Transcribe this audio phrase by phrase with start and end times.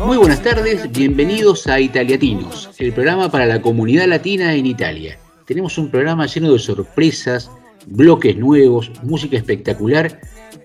[0.00, 5.18] Muy buenas tardes, bienvenidos a Italiatinos, el programa para la comunidad latina en Italia.
[5.44, 7.50] Tenemos un programa lleno de sorpresas,
[7.86, 10.18] bloques nuevos, música espectacular,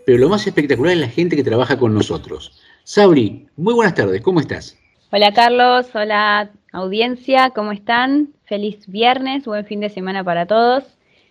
[0.05, 2.61] pero lo más espectacular es la gente que trabaja con nosotros.
[2.85, 4.77] Sabri, muy buenas tardes, ¿cómo estás?
[5.11, 8.29] Hola Carlos, hola audiencia, ¿cómo están?
[8.45, 10.85] Feliz viernes, buen fin de semana para todos.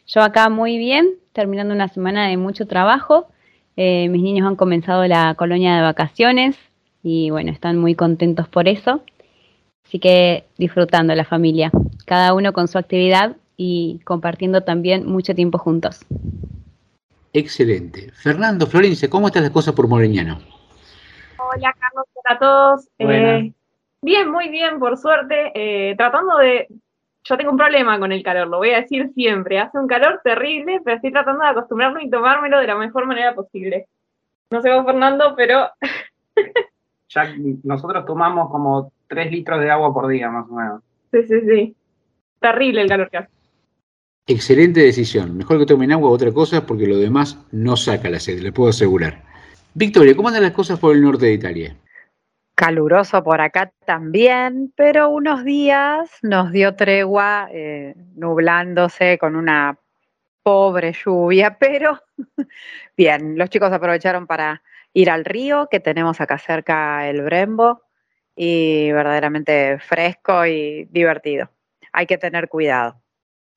[0.06, 3.28] Yo acá muy bien, terminando una semana de mucho trabajo.
[3.78, 6.58] Eh, mis niños han comenzado la colonia de vacaciones
[7.04, 9.02] y bueno, están muy contentos por eso.
[9.84, 11.70] Así que disfrutando la familia,
[12.06, 16.04] cada uno con su actividad y compartiendo también mucho tiempo juntos.
[17.34, 18.10] Excelente.
[18.12, 20.38] Fernando, Florencia, ¿cómo están las cosas por Moreñano?
[21.36, 22.88] Hola Carlos, hola a todos.
[22.98, 23.52] Eh,
[24.00, 25.52] Bien, muy bien, por suerte.
[25.54, 26.68] Eh, tratando de.
[27.24, 29.58] Yo tengo un problema con el calor, lo voy a decir siempre.
[29.58, 33.34] Hace un calor terrible, pero estoy tratando de acostumbrarme y tomármelo de la mejor manera
[33.34, 33.88] posible.
[34.50, 35.70] No sé vos, Fernando, pero.
[37.14, 40.82] ya nosotros tomamos como 3 litros de agua por día, más o menos.
[41.12, 41.76] Sí, sí, sí.
[42.40, 43.28] Terrible el calor que hace.
[44.26, 45.36] Excelente decisión.
[45.36, 48.52] Mejor que tomen agua o otra cosa porque lo demás no saca la sed, le
[48.52, 49.22] puedo asegurar.
[49.74, 51.76] Victoria, ¿cómo andan las cosas por el norte de Italia?
[52.54, 59.76] caluroso por acá también, pero unos días nos dio tregua eh, nublándose con una
[60.42, 62.00] pobre lluvia, pero
[62.96, 64.62] bien, los chicos aprovecharon para
[64.94, 67.82] ir al río, que tenemos acá cerca el Brembo,
[68.34, 71.50] y verdaderamente fresco y divertido.
[71.92, 73.00] Hay que tener cuidado,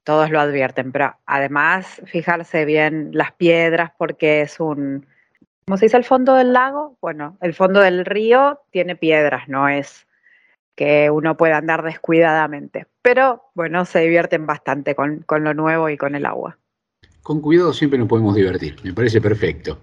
[0.04, 5.08] todos lo advierten, pero además fijarse bien las piedras porque es un
[5.68, 6.98] ¿Cómo se dice el fondo del lago?
[7.02, 10.08] Bueno, el fondo del río tiene piedras, no es
[10.78, 12.86] que uno pueda andar descuidadamente.
[13.02, 16.58] Pero bueno, se divierten bastante con, lo nuevo y con el agua.
[17.22, 19.78] Con cuidado siempre nos podemos divertir, me parece perfecto.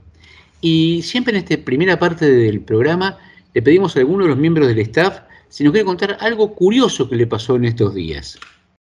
[0.67, 3.19] Y siempre en esta primera parte del programa
[3.53, 7.07] le pedimos a alguno de los miembros del staff si nos quiere contar algo curioso
[7.07, 8.41] que le pasó en estos días.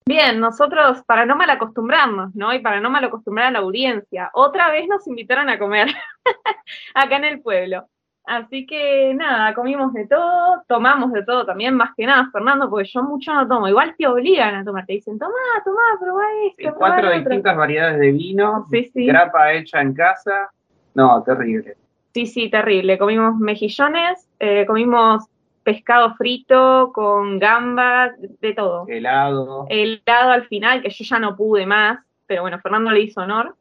[0.06, 2.54] Bien, nosotros, para no mal acostumbrarnos, ¿no?
[2.54, 5.88] Y para no mal acostumbrar a la audiencia, otra vez nos invitaron a comer
[6.94, 7.86] acá en el pueblo.
[8.24, 12.88] Así que nada, comimos de todo, tomamos de todo también, más que nada, Fernando, porque
[12.88, 13.68] yo mucho no tomo.
[13.68, 16.74] Igual te obligan a tomar, te dicen, toma, toma, probá esto.
[16.78, 20.48] cuatro distintas variedades de vino, grapa hecha en casa.
[20.94, 21.76] No, terrible.
[22.14, 22.98] Sí, sí, terrible.
[22.98, 25.26] Comimos mejillones, eh, comimos
[25.62, 28.86] pescado frito con gambas, de todo.
[28.88, 29.66] Helado.
[29.68, 33.54] Helado al final, que yo ya no pude más, pero bueno, Fernando le hizo honor.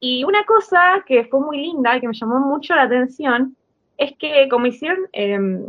[0.00, 3.56] Y una cosa que fue muy linda y que me llamó mucho la atención
[3.96, 5.66] es que como hicieron em,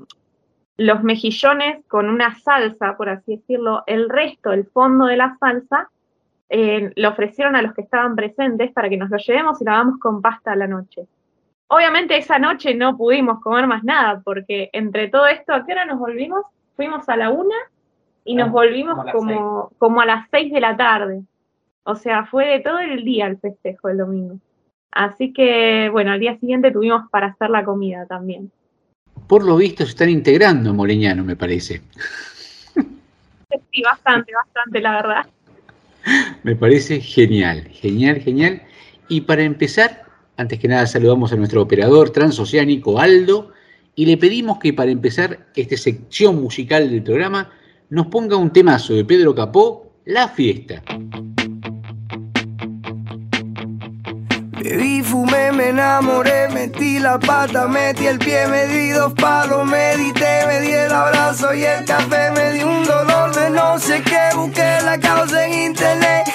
[0.77, 5.89] los mejillones con una salsa, por así decirlo, el resto, el fondo de la salsa,
[6.49, 9.71] eh, lo ofrecieron a los que estaban presentes para que nos lo llevemos y lo
[9.71, 11.07] hagamos con pasta a la noche.
[11.67, 15.85] Obviamente esa noche no pudimos comer más nada, porque entre todo esto, ¿a qué hora
[15.85, 16.45] nos volvimos?
[16.75, 17.55] Fuimos a la una
[18.23, 21.23] y nos ah, volvimos como, como, a las seis de la tarde.
[21.83, 24.37] O sea, fue de todo el día el festejo el domingo.
[24.91, 28.51] Así que, bueno, al día siguiente tuvimos para hacer la comida también.
[29.27, 31.81] Por lo visto se están integrando en Moleñano, me parece.
[33.71, 35.25] Sí, bastante, bastante, la verdad.
[36.45, 38.61] Me parece genial, genial, genial.
[39.09, 40.03] Y para empezar,
[40.37, 43.51] antes que nada saludamos a nuestro operador transoceánico Aldo
[43.95, 47.49] y le pedimos que para empezar esta sección musical del programa
[47.89, 50.83] nos ponga un temazo de Pedro Capó, La Fiesta.
[54.65, 60.45] Bebí, fumé, me enamoré, metí la pata, metí el pie, me di dos palos, medité,
[60.47, 64.35] me di el abrazo y el café, me di un dolor de no sé qué,
[64.35, 66.34] busqué la causa en internet,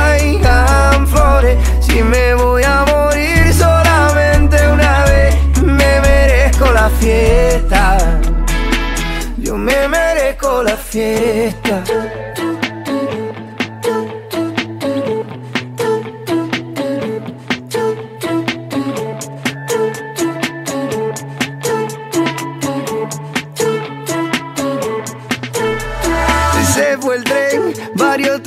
[1.79, 8.19] si me voy a morir solamente una vez, me merezco la fiesta.
[9.37, 11.83] Yo me merezco la fiesta.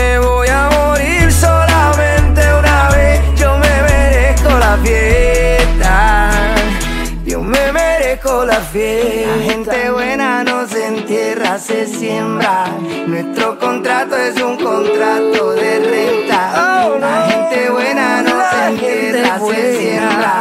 [0.00, 6.54] me voy a morir solamente una vez, yo me merezco la fiesta.
[7.24, 9.36] Yo me merezco la fiesta.
[9.36, 12.66] La gente buena no se entierra, se siembra.
[13.06, 16.40] Nuestro contrato es un contrato de renta.
[16.98, 20.34] La gente buena no se entierra, se siembra.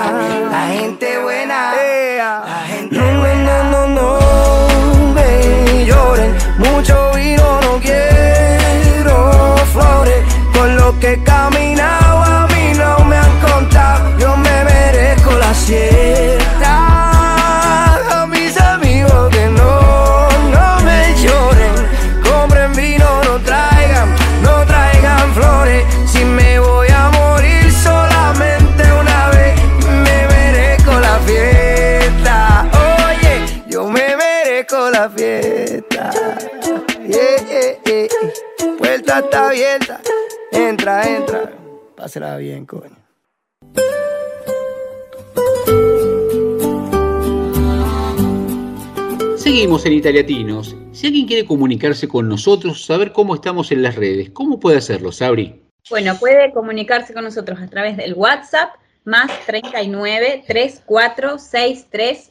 [0.52, 1.74] La gente buena,
[2.54, 4.20] la gente buena, no, no,
[5.00, 6.34] no me lloren.
[6.58, 7.79] Mucho vino no
[10.54, 14.18] Con lo que he caminado a mí no me han contado.
[14.18, 16.39] Yo me merezco la siesta.
[39.20, 40.02] Puerta está abierta.
[40.54, 41.52] Entra, entra.
[41.98, 42.96] Pásela bien, coño.
[49.36, 50.78] Seguimos en Italiatinos.
[50.94, 55.12] Si alguien quiere comunicarse con nosotros, saber cómo estamos en las redes, ¿cómo puede hacerlo,
[55.12, 55.66] Sabri?
[55.90, 58.70] Bueno, puede comunicarse con nosotros a través del WhatsApp
[59.04, 62.30] más 39 34 63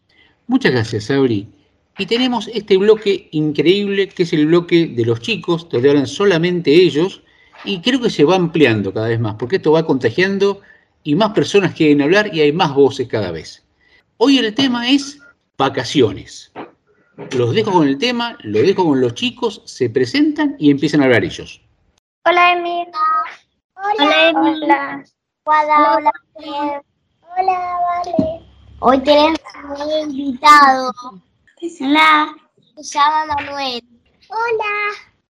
[0.46, 1.46] Muchas gracias, Sabri.
[1.98, 6.72] Y tenemos este bloque increíble que es el bloque de los chicos, donde hablan solamente
[6.72, 7.22] ellos,
[7.64, 10.60] y creo que se va ampliando cada vez más, porque esto va contagiando
[11.02, 13.64] y más personas quieren hablar y hay más voces cada vez.
[14.16, 15.18] Hoy el tema es
[15.56, 16.52] vacaciones.
[17.32, 21.06] Los dejo con el tema, lo dejo con los chicos, se presentan y empiezan a
[21.06, 21.60] hablar ellos.
[22.24, 22.86] Hola, Emil.
[23.74, 24.62] Hola, Emil.
[24.62, 25.04] Hola.
[25.44, 26.12] Hola, hola.
[27.36, 28.46] Hola, vale.
[28.78, 29.40] Hoy tenemos
[30.04, 30.92] un invitado.
[31.80, 32.36] Hola.
[32.76, 33.82] Se llama Manuel.
[34.28, 34.72] Hola.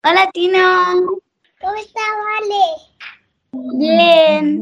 [0.02, 1.20] Hola, Tino.
[1.60, 3.78] ¿Cómo estás, Vale?
[3.78, 4.58] Bien.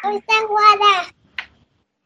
[0.00, 1.14] ¿Cómo estás, Guada?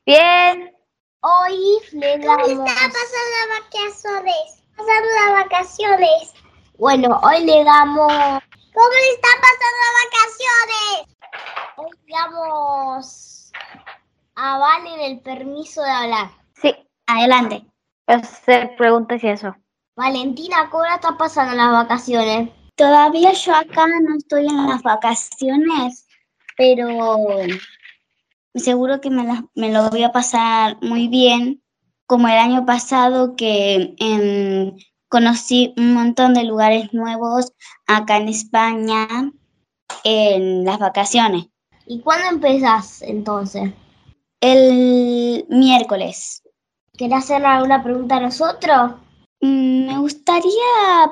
[0.04, 0.77] Bien.
[1.20, 2.48] Hoy le damos...
[2.48, 4.62] ¿Cómo está pasando las vacaciones?
[4.76, 6.34] Pasando las vacaciones.
[6.78, 8.06] Bueno, hoy le damos...
[8.08, 11.16] ¿Cómo le están pasando las vacaciones?
[11.76, 13.52] Hoy le damos
[14.36, 16.30] a Vale el permiso de hablar.
[16.62, 16.72] Sí,
[17.06, 17.64] adelante.
[18.06, 19.56] Voy a hacer preguntas y eso.
[19.96, 22.50] Valentina, ¿cómo está pasando las vacaciones?
[22.76, 26.06] Todavía yo acá no estoy en las vacaciones,
[26.56, 26.86] pero
[28.60, 31.62] seguro que me, las- me lo voy a pasar muy bien,
[32.06, 34.74] como el año pasado que em,
[35.08, 37.52] conocí un montón de lugares nuevos
[37.86, 39.06] acá en España
[40.04, 41.46] en las vacaciones.
[41.86, 43.72] ¿Y cuándo empezás entonces?
[44.40, 46.42] El miércoles.
[46.96, 48.92] ¿Querés hacer alguna pregunta a nosotros?
[49.40, 50.52] Mm, Me gustaría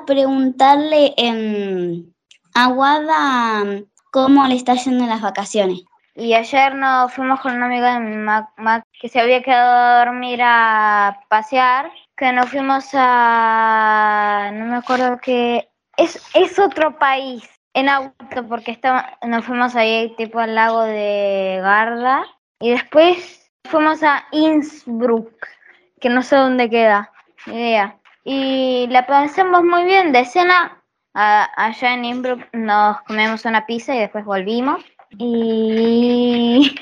[0.05, 2.11] preguntarle em,
[2.53, 5.81] a Wada cómo le está yendo en las vacaciones.
[6.19, 10.05] Y ayer nos fuimos con una amiga de mi mamá que se había quedado a
[10.05, 14.49] dormir a pasear, que nos fuimos a...
[14.51, 15.69] no me acuerdo qué...
[15.95, 21.59] Es, es otro país, en auto, porque estaba, nos fuimos ahí tipo al lago de
[21.61, 22.23] Garda.
[22.59, 25.31] Y después fuimos a Innsbruck,
[26.01, 27.11] que no sé dónde queda,
[27.45, 27.95] idea.
[28.23, 30.81] Y la pasamos muy bien de cena.
[31.13, 34.83] a- allá en Innsbruck nos comemos una pizza y después volvimos.
[35.11, 36.75] Y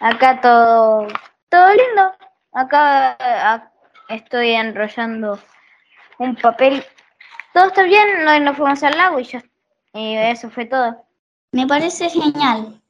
[0.00, 1.06] acá todo,
[1.48, 2.12] todo lindo.
[2.52, 3.70] Acá a-
[4.08, 5.38] estoy enrollando
[6.18, 6.84] un papel.
[7.52, 9.42] Todo está bien, hoy nos fuimos al lago y ya.
[9.92, 11.04] Y eso fue todo.
[11.52, 12.80] Me parece genial.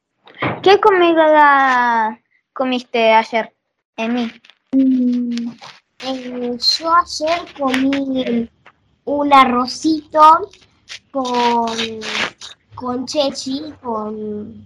[0.61, 2.19] ¿Qué comida
[2.53, 3.53] comiste ayer,
[3.95, 4.31] Emi?
[4.73, 5.51] Mm,
[5.99, 8.49] eh, yo ayer comí
[9.05, 10.49] un arrocito
[11.11, 11.67] con,
[12.77, 14.65] con chechi, con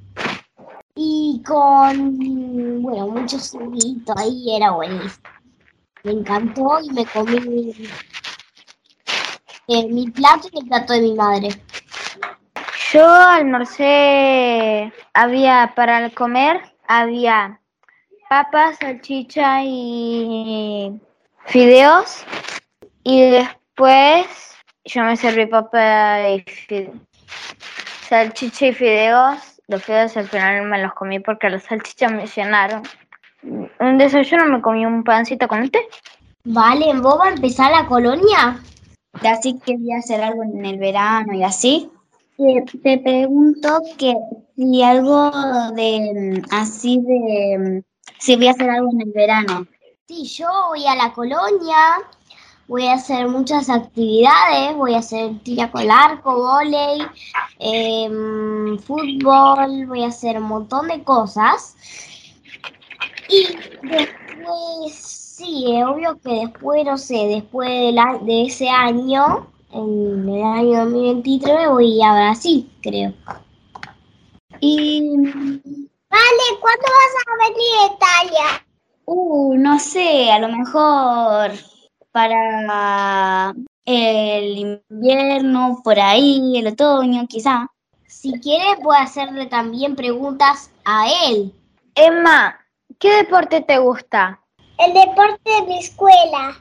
[0.95, 5.29] y con bueno mucho juguito ahí era buenísimo.
[6.03, 7.73] Me encantó y me comí
[9.69, 11.49] eh, mi plato y el plato de mi madre.
[12.91, 17.61] Yo almorcé, había para comer, había
[18.29, 20.99] papas, salchicha y
[21.45, 22.25] fideos.
[23.03, 24.27] Y después
[24.83, 26.91] yo me serví papa y fide-
[28.11, 29.39] salchicha y fideos.
[29.69, 32.83] Los fideos al final me los comí porque las salchichas me llenaron.
[33.79, 35.79] Un desayuno me comí un pancito con té.
[36.43, 38.59] Vale, ¿vos vas a empezar la colonia?
[39.23, 41.89] Así quería hacer algo en el verano y así.
[42.37, 44.13] Te, te pregunto que
[44.57, 45.31] si algo
[45.73, 47.81] de mm, así de mm,
[48.19, 49.67] si voy a hacer algo en el verano.
[50.07, 51.77] Sí, yo voy a la colonia,
[52.67, 57.01] voy a hacer muchas actividades, voy a hacer tira con arco, volei,
[57.59, 61.75] em, fútbol, voy a hacer un montón de cosas.
[63.29, 63.47] Y
[63.83, 70.29] después, sí, es obvio que después, no sé, después de, la- de ese año, en
[70.29, 73.13] el año 2023, me voy a Brasil, creo.
[74.59, 75.01] Y
[76.09, 78.65] Vale, ¿cuándo vas a venir a Italia?
[79.05, 81.51] uh, no sé, a lo mejor
[82.11, 83.53] para
[83.85, 87.67] el invierno, por ahí, el otoño, quizá.
[88.07, 91.53] Si quieres, puedo hacerle también preguntas a él.
[91.95, 92.59] Emma,
[92.99, 94.39] ¿qué deporte te gusta?
[94.77, 96.57] El deporte de mi escuela.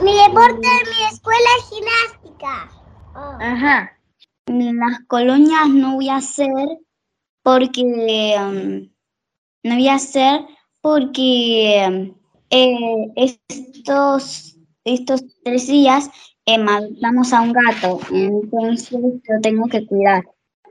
[0.00, 2.70] Mi, deporte de mi escuela es gimnástica.
[3.40, 3.98] Ajá.
[4.46, 6.66] Las colonias no voy a hacer
[7.42, 8.90] porque um,
[9.62, 10.40] no voy a hacer
[10.80, 12.23] porque um,
[12.54, 16.10] eh, estos estos tres días
[16.46, 20.22] eh, a un gato, entonces lo tengo que cuidar.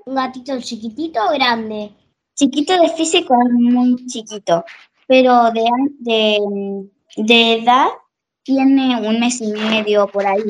[0.05, 1.91] ¿Un gatito chiquitito o grande?
[2.35, 4.63] Chiquito de físico es muy chiquito,
[5.07, 5.65] pero de,
[5.99, 6.39] de,
[7.17, 7.87] de edad
[8.43, 10.43] tiene un mes y medio por ahí.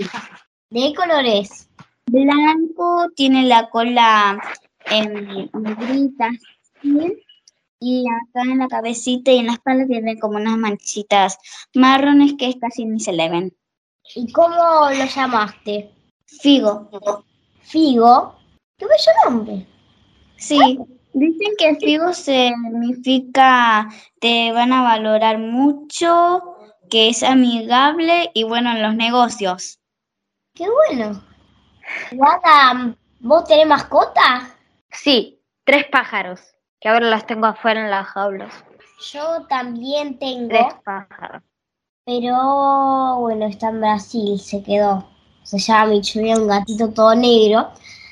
[0.69, 1.69] ¿De qué color es?
[2.07, 4.39] Blanco, tiene la cola
[4.85, 7.22] en negrita así,
[7.83, 11.37] y acá en la cabecita y en la espalda tiene como unas manchitas
[11.73, 13.57] marrones que casi ni se le ven.
[14.15, 14.55] ¿Y cómo
[14.89, 15.91] lo llamaste?
[16.25, 16.89] Figo.
[17.61, 18.35] Figo.
[18.77, 19.67] Qué bello nombre.
[20.37, 20.79] Sí,
[21.13, 26.41] dicen que Figo significa te van a valorar mucho,
[26.89, 29.79] que es amigable y bueno en los negocios.
[30.53, 31.21] Qué bueno.
[32.13, 34.55] Guada, ¿vos tenés mascota?
[34.91, 36.52] Sí, tres pájaros,
[36.83, 38.53] que ahora los tengo afuera en las jaulas.
[39.13, 41.41] Yo también tengo, Tres pájaros.
[42.05, 45.05] pero bueno, está en Brasil, se quedó.
[45.43, 47.69] Se llama Michuria, un gatito todo negro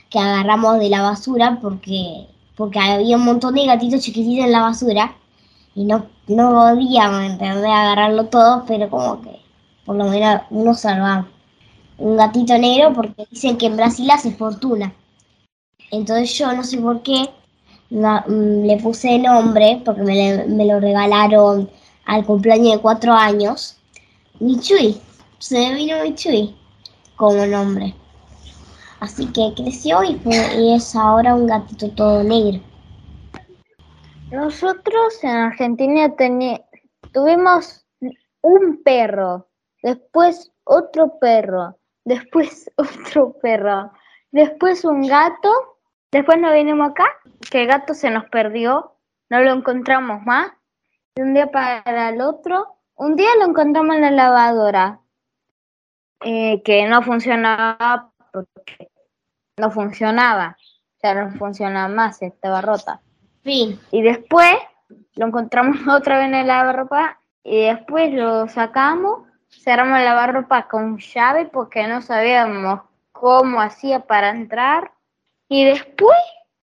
[0.10, 4.62] que agarramos de la basura porque, porque había un montón de gatitos chiquititos en la
[4.62, 5.16] basura
[5.76, 9.38] y no, no podíamos entender agarrarlo todo, pero como que
[9.86, 11.28] por lo menos uno salvamos.
[11.98, 14.94] Un gatito negro porque dicen que en Brasil hace fortuna.
[15.92, 17.30] Entonces yo no sé por qué
[17.92, 21.70] mm, le puse nombre, porque me, me lo regalaron
[22.06, 23.78] al cumpleaños de cuatro años,
[24.40, 25.00] Michui.
[25.40, 26.56] Se vino Michui
[27.16, 27.94] como nombre.
[29.00, 32.60] Así que creció y, fue- y es ahora un gatito todo negro.
[34.32, 36.14] Nosotros en Argentina
[37.12, 37.86] tuvimos
[38.42, 39.48] un perro,
[39.84, 43.92] después otro perro, después otro perro,
[44.32, 45.50] después un gato,
[46.12, 47.06] después nos vinimos acá,
[47.50, 48.98] que el gato se nos perdió,
[49.30, 50.52] no lo encontramos más,
[51.16, 55.00] de un día para el otro, un día lo encontramos en la lavadora,
[56.24, 58.92] eh, que no funcionaba porque
[59.58, 60.58] no funcionaba,
[61.02, 63.02] ya no funcionaba más, estaba rota.
[63.44, 63.80] Fin.
[63.92, 64.56] Y después
[65.16, 70.98] lo encontramos otra vez en el lavarropa y después lo sacamos, cerramos el lavarropa con
[71.00, 74.92] llave porque no sabíamos cómo hacía para entrar.
[75.52, 76.18] Y después,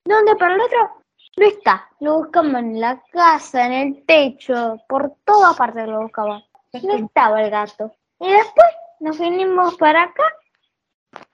[0.03, 1.01] ¿dónde para el otro?
[1.37, 1.89] No está.
[2.01, 6.43] Lo buscamos en la casa, en el techo, por toda parte lo buscamos.
[6.83, 7.95] No estaba el gato.
[8.19, 8.67] Y después
[8.99, 10.23] nos vinimos para acá.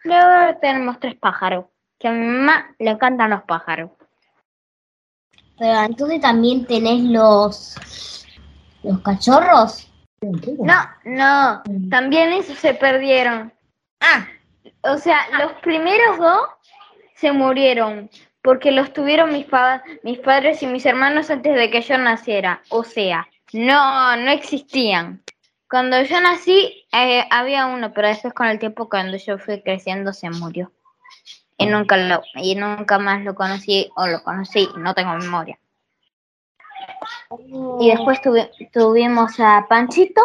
[0.04, 1.66] Luego tenemos tres pájaros.
[1.98, 3.90] Que a mi mamá le encantan los pájaros.
[5.58, 8.24] Pero entonces también tenés los,
[8.84, 9.92] los cachorros.
[10.22, 13.52] No, no, también esos se perdieron.
[14.00, 14.28] Ah,
[14.84, 16.48] O sea, los primeros dos
[17.22, 18.10] se murieron,
[18.42, 19.46] porque los tuvieron mis,
[20.04, 22.64] mis padres y mis hermanos antes de que yo naciera.
[22.70, 25.24] O sea, no, no existían.
[25.70, 30.12] Cuando yo nací eh, había uno, pero después con el tiempo cuando yo fui creciendo
[30.12, 30.72] se murió.
[31.58, 35.60] Y nunca, lo, y nunca más lo conocí o lo conocí, no tengo memoria.
[37.80, 38.20] Y después
[38.74, 40.22] tuvimos a Panchito,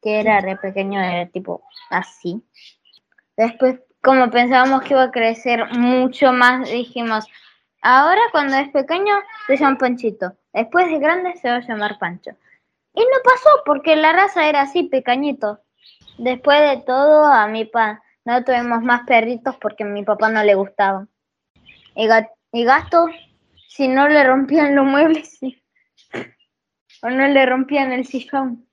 [0.00, 2.44] que era re pequeño, era tipo así.
[3.36, 7.26] Después, como pensábamos que iba a crecer mucho más, dijimos,
[7.82, 9.14] ahora cuando es pequeño
[9.46, 12.30] se llama Panchito, después de grande se va a llamar Pancho.
[12.94, 15.60] Y no pasó porque la raza era así, pequeñito.
[16.18, 20.42] Después de todo, a mi pa no tuvimos más perritos porque a mi papá no
[20.42, 21.08] le gustaban.
[21.94, 22.08] Y,
[22.52, 23.06] y gato,
[23.68, 25.62] si no le rompían los muebles, sí.
[27.02, 28.66] o no le rompían el sillón.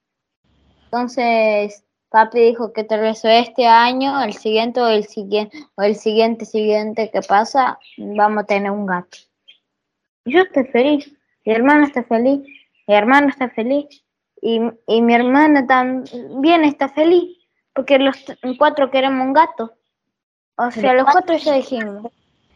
[0.86, 5.96] Entonces, papi dijo que tal vez este año, el siguiente o el siguiente, o el
[5.96, 9.18] siguiente siguiente que pasa, vamos a tener un gato.
[10.26, 11.12] Yo estoy feliz,
[11.46, 12.42] mi hermano está feliz,
[12.88, 13.86] mi hermano está feliz,
[14.42, 17.38] y, y mi hermana también está feliz,
[17.74, 18.16] porque los
[18.58, 19.74] cuatro queremos un gato.
[20.58, 22.12] O sea, los cuatro ya dijimos.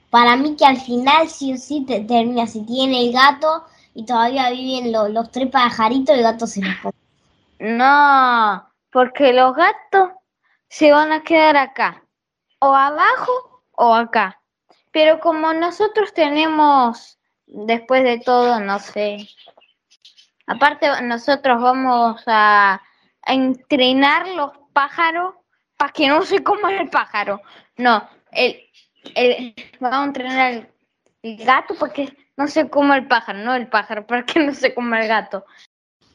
[0.09, 4.05] Para mí que al final sí o sí te termina, si tiene el gato y
[4.05, 6.75] todavía viven los tres pajaritos, el gato se los
[7.59, 10.11] No, porque los gatos
[10.67, 12.03] se van a quedar acá,
[12.59, 14.41] o abajo o acá.
[14.91, 19.27] Pero como nosotros tenemos, después de todo, no sé,
[20.47, 22.81] aparte nosotros vamos a,
[23.25, 25.35] entrenar los pájaros
[25.77, 27.41] para que no se coma el pájaro.
[27.77, 28.65] No, el,
[29.79, 30.67] vamos a entrenar
[31.21, 34.73] el, gato porque no se coma el pájaro, no el pájaro, para que no se
[34.73, 35.45] coma el gato.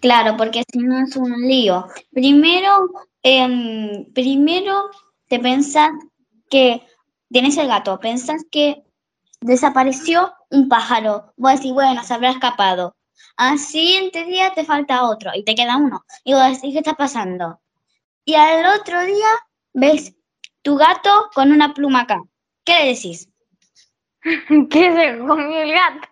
[0.04, 1.86] Claro, porque si no es un lío.
[2.12, 2.90] Primero,
[3.22, 4.90] em, primero
[5.28, 5.92] te pensás
[6.50, 6.86] que
[7.30, 8.84] tienes el gato, pensás que
[9.40, 11.32] desapareció un pájaro.
[11.38, 12.94] Vos decís, bueno, se habrá escapado.
[13.38, 16.04] Al siguiente día te falta otro y te queda uno.
[16.22, 17.62] Y vos decís, ¿qué está pasando?
[18.26, 19.30] Y al otro día
[19.72, 20.14] ves
[20.60, 22.22] tu gato con una pluma acá.
[22.62, 23.30] ¿Qué le decís?
[24.70, 26.08] que se comió el gato.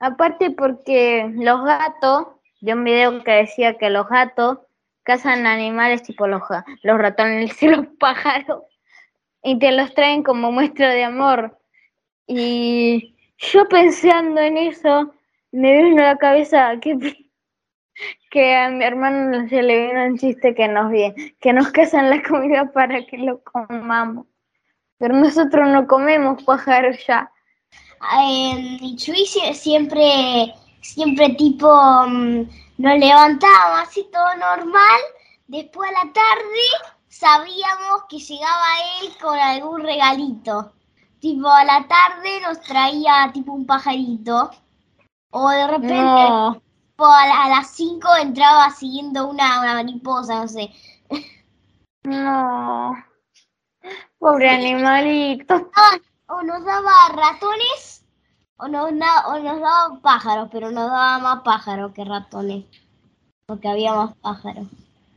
[0.00, 4.58] Aparte porque los gatos vi un video que decía que los gatos
[5.02, 6.42] cazan animales tipo los,
[6.82, 8.62] ratones y los pájaros
[9.42, 11.58] y te los traen como muestra de amor.
[12.26, 15.14] Y yo pensando en eso,
[15.52, 16.98] me vino a la cabeza que,
[18.30, 22.10] que a mi hermano se le vino un chiste que nos viene, que nos cazan
[22.10, 24.26] la comida para que lo comamos.
[24.98, 27.30] Pero nosotros no comemos pájaros ya.
[28.20, 30.52] En siempre
[30.88, 32.48] siempre tipo mm,
[32.78, 35.00] nos levantábamos así todo normal,
[35.46, 36.64] después a la tarde
[37.08, 38.66] sabíamos que llegaba
[39.02, 40.72] él con algún regalito.
[41.20, 44.50] Tipo a la tarde nos traía tipo un pajarito
[45.30, 50.70] o de repente a, las 5 entraba siguiendo una, una mariposa, no sé.
[52.04, 52.92] No.
[54.18, 55.70] Pobre animalito.
[56.28, 57.97] O nos daba ratones
[58.58, 62.64] o nos, o nos daba pájaros, pero nos daba más pájaros que ratones,
[63.46, 64.66] porque había más pájaros.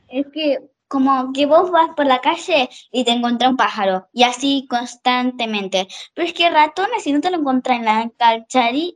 [0.07, 4.23] Es que como que vos vas por la calle y te encontrás un pájaro, y
[4.23, 5.87] así constantemente.
[6.13, 8.11] Pero es que ratones, si no te lo encontrás en la,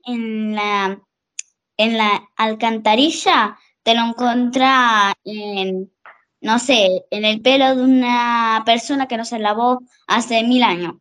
[0.05, 0.99] en la,
[1.77, 5.91] en la alcantarilla, te lo encontrás en,
[6.41, 10.95] no sé, en el pelo de una persona que no se lavó hace mil años.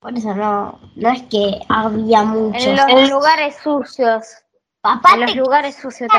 [0.00, 2.64] Por eso no, no es que había muchos.
[2.64, 4.24] En los lugares sucios.
[5.14, 6.18] en los lugares sucios te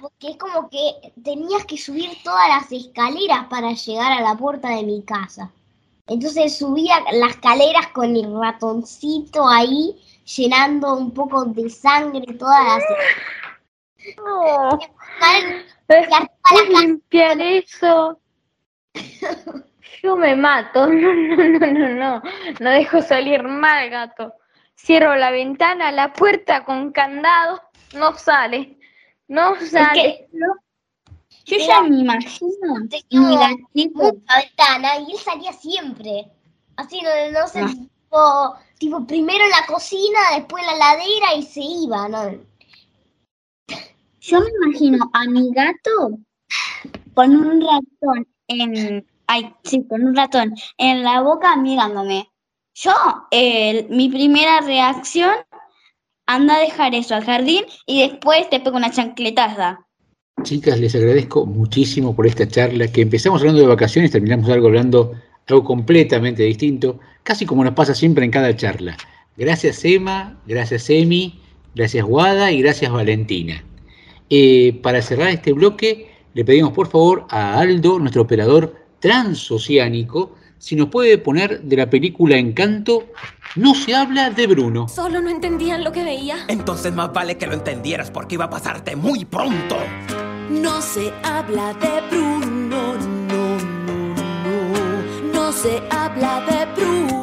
[0.00, 4.68] Porque es como que tenías que subir todas las escaleras para llegar a la puerta
[4.70, 5.50] de mi casa.
[6.06, 9.96] Entonces subía las escaleras con el ratoncito ahí,
[10.36, 12.82] llenando un poco de sangre todas las...
[14.16, 14.78] No.
[16.80, 18.18] limpiar eso.
[20.02, 20.86] Yo me mato.
[20.88, 22.22] No, no, no, no, no.
[22.60, 24.34] No dejo salir mal, gato.
[24.76, 27.60] Cierro la ventana, la puerta con candado.
[27.94, 28.78] No sale.
[29.26, 30.28] No sale.
[31.44, 32.74] Yo ya me imagino
[33.10, 34.16] gatito.
[34.28, 36.30] La ventana y él salía siempre.
[36.76, 42.08] Así, no, no sé, tipo, tipo, primero la cocina, después la ladera y se iba,
[42.08, 42.38] ¿no?
[44.20, 46.18] Yo me imagino a mi gato
[47.14, 52.30] con un ratón en Ay, sí, con un ratón en la boca mirándome.
[52.74, 52.92] Yo,
[53.90, 55.34] mi primera reacción,
[56.26, 59.80] anda a dejar eso al jardín y después te pego una chancletaza.
[60.44, 65.12] Chicas, les agradezco muchísimo por esta charla, que empezamos hablando de vacaciones, terminamos algo hablando
[65.46, 68.96] algo completamente distinto, casi como nos pasa siempre en cada charla.
[69.36, 71.40] Gracias Emma, gracias Emi,
[71.74, 73.62] gracias Guada y gracias Valentina.
[74.30, 80.74] Eh, para cerrar este bloque, le pedimos por favor a Aldo, nuestro operador transoceánico, si
[80.74, 83.06] nos puede poner de la película Encanto,
[83.56, 84.88] no se habla de Bruno.
[84.88, 86.38] Solo no entendían lo que veía.
[86.48, 89.76] Entonces más vale que lo entendieras porque iba a pasarte muy pronto.
[90.50, 92.96] No se habla de Bruno, no,
[93.28, 93.58] no,
[94.44, 95.32] no.
[95.32, 97.17] No se habla de Bruno.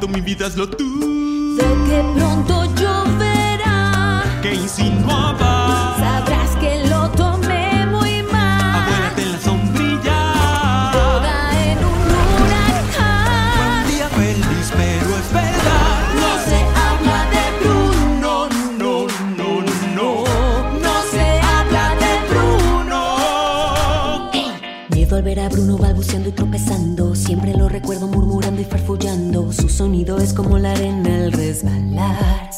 [0.00, 1.56] Siento, mi vida es lo tú.
[1.56, 4.22] De que pronto lloverá.
[4.42, 5.96] Que insinuaba.
[5.98, 8.84] Sabrás que lo tomé muy mal.
[8.84, 10.32] Abuélate en la sombrilla.
[10.92, 12.00] Toda en un
[12.40, 13.84] huracán.
[13.84, 16.00] Un día feliz, pero es verdad.
[16.20, 18.32] No se habla de Bruno.
[18.78, 18.92] No,
[19.36, 19.48] no,
[19.94, 20.08] no.
[20.80, 23.00] No se habla de Bruno.
[24.90, 27.14] Miedo al ver a Bruno balbuceando y tropezando.
[27.14, 28.29] Siempre lo recuerdo murmurando
[28.64, 29.52] farfullando.
[29.52, 32.50] Su sonido es como la arena al resbalar.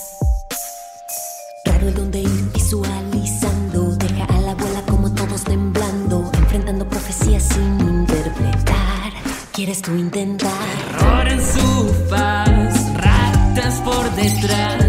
[1.65, 3.97] Raro el donde ir visualizando.
[3.97, 6.31] Deja a la abuela como todos temblando.
[6.35, 9.13] Enfrentando profecías sin interpretar.
[9.53, 10.51] ¿Quieres tú intentar?
[10.99, 14.82] Terror en su faz, ratas por detrás.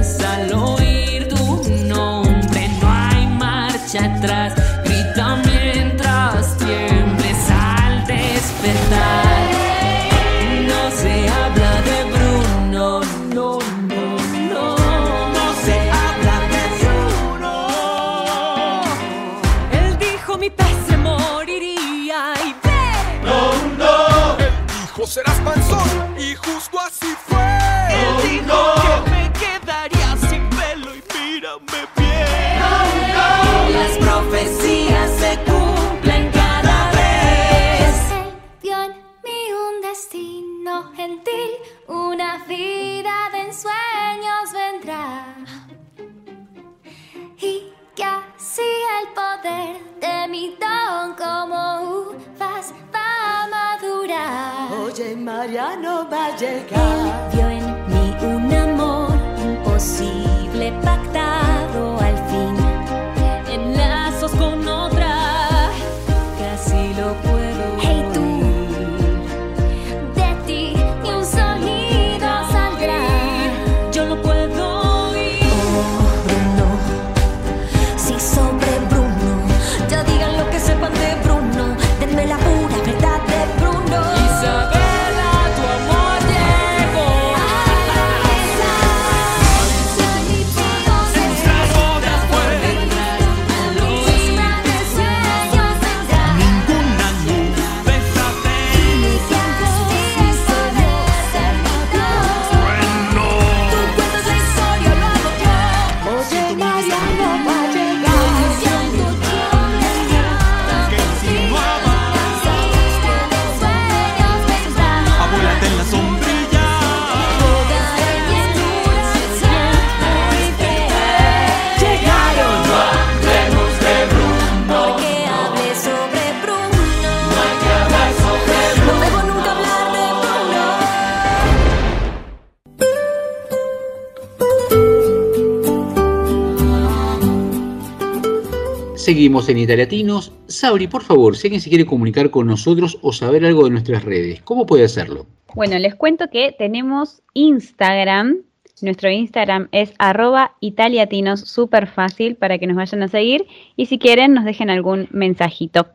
[139.13, 140.32] Seguimos en Italiatinos.
[140.47, 144.04] Sabri, por favor, si alguien se quiere comunicar con nosotros o saber algo de nuestras
[144.04, 145.28] redes, ¿cómo puede hacerlo?
[145.54, 148.38] Bueno, les cuento que tenemos Instagram.
[148.82, 153.45] Nuestro Instagram es arroba italiatinos, súper fácil para que nos vayan a seguir
[153.76, 155.86] y si quieren nos dejen algún mensajito.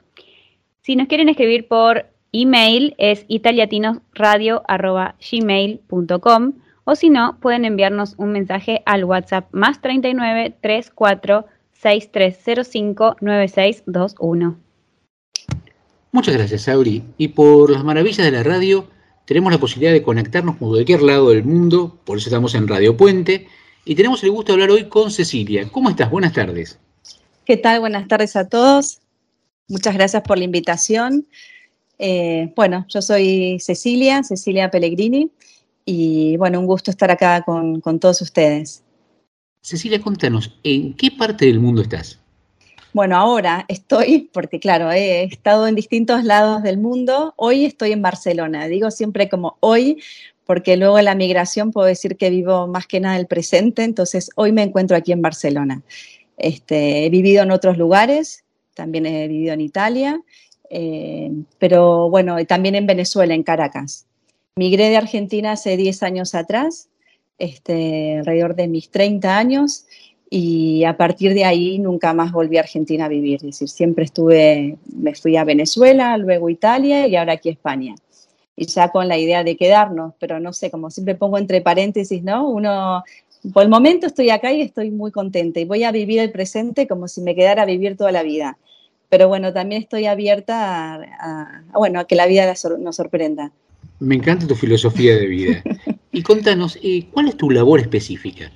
[0.83, 6.53] Si nos quieren escribir por email es italiatinosradio arroba gmail.com
[6.85, 11.47] o si no, pueden enviarnos un mensaje al WhatsApp más 39 34
[11.83, 14.59] 6305 9621.
[16.11, 17.05] Muchas gracias, Sabri.
[17.19, 18.89] Y por las maravillas de la radio,
[19.25, 22.97] tenemos la posibilidad de conectarnos con cualquier lado del mundo, por eso estamos en Radio
[22.97, 23.47] Puente,
[23.85, 25.69] y tenemos el gusto de hablar hoy con Cecilia.
[25.71, 26.11] ¿Cómo estás?
[26.11, 26.79] Buenas tardes.
[27.45, 27.81] ¿Qué tal?
[27.81, 29.01] Buenas tardes a todos.
[29.69, 31.27] Muchas gracias por la invitación.
[31.99, 35.31] Eh, bueno, yo soy Cecilia, Cecilia Pellegrini,
[35.85, 38.83] y bueno, un gusto estar acá con, con todos ustedes.
[39.61, 42.19] Cecilia, contanos, ¿en qué parte del mundo estás?
[42.93, 48.03] Bueno, ahora estoy, porque claro, he estado en distintos lados del mundo, hoy estoy en
[48.03, 50.03] Barcelona, digo siempre como hoy,
[50.47, 54.53] porque luego la migración puedo decir que vivo más que nada el presente, entonces hoy
[54.53, 55.83] me encuentro aquí en Barcelona.
[56.39, 58.45] Este, he vivido en otros lugares,
[58.75, 60.23] también he vivido en Italia,
[60.71, 64.07] eh, pero bueno, también en Venezuela, en Caracas.
[64.57, 66.89] Migré de Argentina hace 10 años atrás,
[67.39, 69.87] este, alrededor de mis 30 años,
[70.31, 73.37] y a partir de ahí nunca más volví a Argentina a vivir.
[73.37, 77.95] Es decir, siempre estuve, me fui a Venezuela, luego Italia y ahora aquí España.
[78.55, 82.23] Y ya con la idea de quedarnos, pero no sé, como siempre pongo entre paréntesis,
[82.23, 82.49] ¿no?
[82.49, 83.05] Uno,
[83.55, 86.87] por el momento estoy acá y estoy muy contenta y voy a vivir el presente
[86.87, 88.59] como si me quedara a vivir toda la vida.
[89.09, 93.53] Pero bueno, también estoy abierta a, bueno, a que la vida nos sorprenda.
[94.01, 95.63] Me encanta tu filosofía de vida.
[96.11, 98.51] Y contanos, eh, ¿cuál es tu labor específica?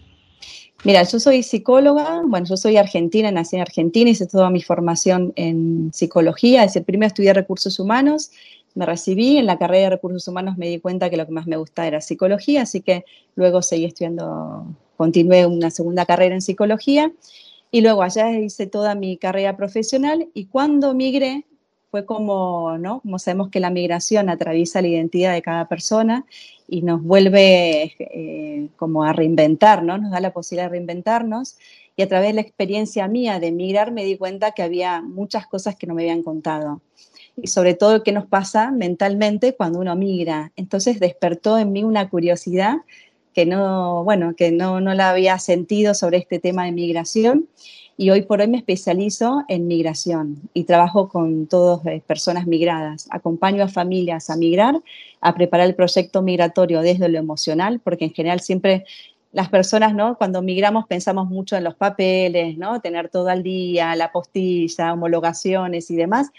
[0.84, 5.32] Mira, yo soy psicóloga, bueno, yo soy argentina, nací en Argentina, hice toda mi formación
[5.36, 8.32] en psicología, es el primero estudié recursos humanos,
[8.74, 11.46] me recibí, en la carrera de recursos humanos me di cuenta que lo que más
[11.46, 13.04] me gustaba era psicología, así que
[13.36, 17.12] luego seguí estudiando, continué una segunda carrera en psicología
[17.70, 21.44] y luego allá hice toda mi carrera profesional y cuando migré
[21.92, 23.02] fue como, ¿no?
[23.02, 26.24] Como sabemos que la migración atraviesa la identidad de cada persona
[26.66, 29.98] y nos vuelve eh, como a reinventar, ¿no?
[29.98, 31.58] Nos da la posibilidad de reinventarnos.
[31.94, 35.46] Y a través de la experiencia mía de migrar me di cuenta que había muchas
[35.46, 36.80] cosas que no me habían contado.
[37.36, 40.50] Y sobre todo qué nos pasa mentalmente cuando uno migra.
[40.56, 42.76] Entonces despertó en mí una curiosidad
[43.34, 47.48] que no, bueno, que no, no la había sentido sobre este tema de migración
[47.96, 52.46] y hoy por hoy me especializo en migración y trabajo con todas las eh, personas
[52.46, 53.06] migradas.
[53.10, 54.80] Acompaño a familias a migrar,
[55.20, 58.84] a preparar el proyecto migratorio desde lo emocional, porque en general siempre
[59.32, 60.16] las personas, ¿no?
[60.16, 62.80] Cuando migramos pensamos mucho en los papeles, ¿no?
[62.80, 66.30] Tener todo al día, la postilla, homologaciones y demás,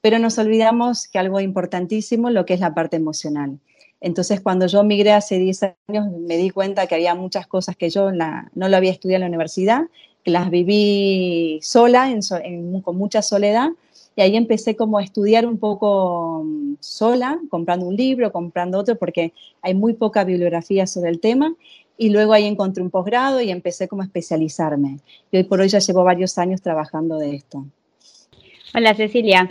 [0.00, 3.58] pero nos olvidamos que algo importantísimo, lo que es la parte emocional.
[4.00, 7.88] Entonces, cuando yo migré hace 10 años, me di cuenta que había muchas cosas que
[7.88, 9.84] yo no lo había estudiado en la universidad
[10.24, 12.10] las viví sola,
[12.82, 13.70] con mucha soledad,
[14.16, 18.96] y ahí empecé como a estudiar un poco mm, sola, comprando un libro, comprando otro,
[18.96, 21.54] porque hay muy poca bibliografía sobre el tema,
[21.96, 24.98] y luego ahí encontré un posgrado y empecé como a especializarme.
[25.30, 27.64] Y hoy por hoy ya llevo varios años trabajando de esto.
[28.74, 29.48] Hola Cecilia,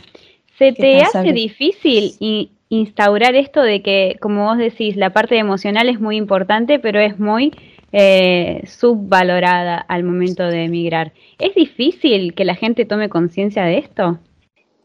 [0.58, 6.02] ¿se te hace difícil instaurar esto de que, como vos decís, la parte emocional es
[6.02, 7.54] muy importante, pero es muy
[7.96, 11.14] eh, subvalorada al momento de emigrar.
[11.38, 14.20] ¿Es difícil que la gente tome conciencia de esto?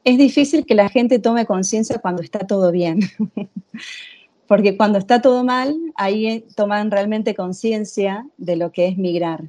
[0.05, 3.01] Es difícil que la gente tome conciencia cuando está todo bien.
[4.47, 9.44] Porque cuando está todo mal, ahí eh, toman realmente conciencia de lo que es migrar.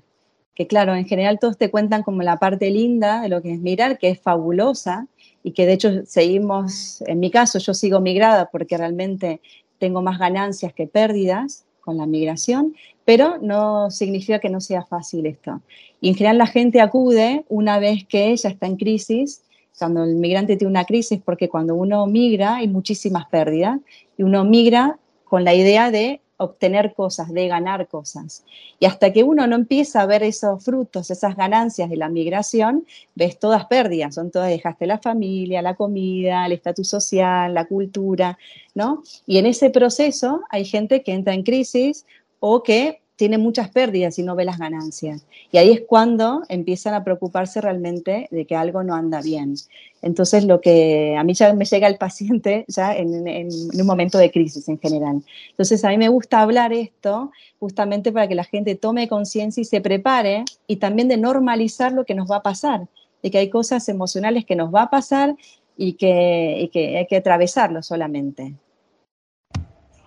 [0.56, 3.60] Que claro, en general todos te cuentan como la parte linda de lo que es
[3.60, 5.08] migrar, que es fabulosa
[5.44, 9.42] y que de hecho seguimos, en mi caso yo sigo migrada porque realmente
[9.80, 12.76] tengo más ganancias que pérdidas, con la migración,
[13.10, 15.62] pero no significa que no sea fácil esto.
[16.00, 19.42] Y en general la gente acude una vez que ella está en crisis,
[19.80, 23.80] cuando el migrante tiene una crisis, porque cuando uno migra hay muchísimas pérdidas
[24.16, 28.46] y uno migra con la idea de obtener cosas, de ganar cosas.
[28.80, 32.86] Y hasta que uno no empieza a ver esos frutos, esas ganancias de la migración,
[33.16, 38.38] ves todas pérdidas, son todas, dejaste la familia, la comida, el estatus social, la cultura,
[38.74, 39.04] ¿no?
[39.26, 42.06] Y en ese proceso hay gente que entra en crisis
[42.40, 45.26] o que tiene muchas pérdidas y no ve las ganancias.
[45.52, 49.56] Y ahí es cuando empiezan a preocuparse realmente de que algo no anda bien.
[50.02, 54.32] Entonces, lo que a mí ya me llega el paciente ya en, un momento de
[54.32, 55.22] crisis en general.
[55.50, 59.66] Entonces, a mí me gusta hablar esto justamente para que la gente tome conciencia y
[59.66, 62.88] se prepare y también de normalizar lo que nos va a pasar,
[63.22, 65.36] de que hay cosas emocionales que nos va a pasar
[65.76, 68.54] y que, y que hay que atravesarlo solamente.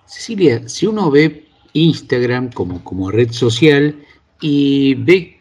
[0.07, 3.97] Cecilia, si uno ve Instagram como, como red social
[4.41, 5.39] y ve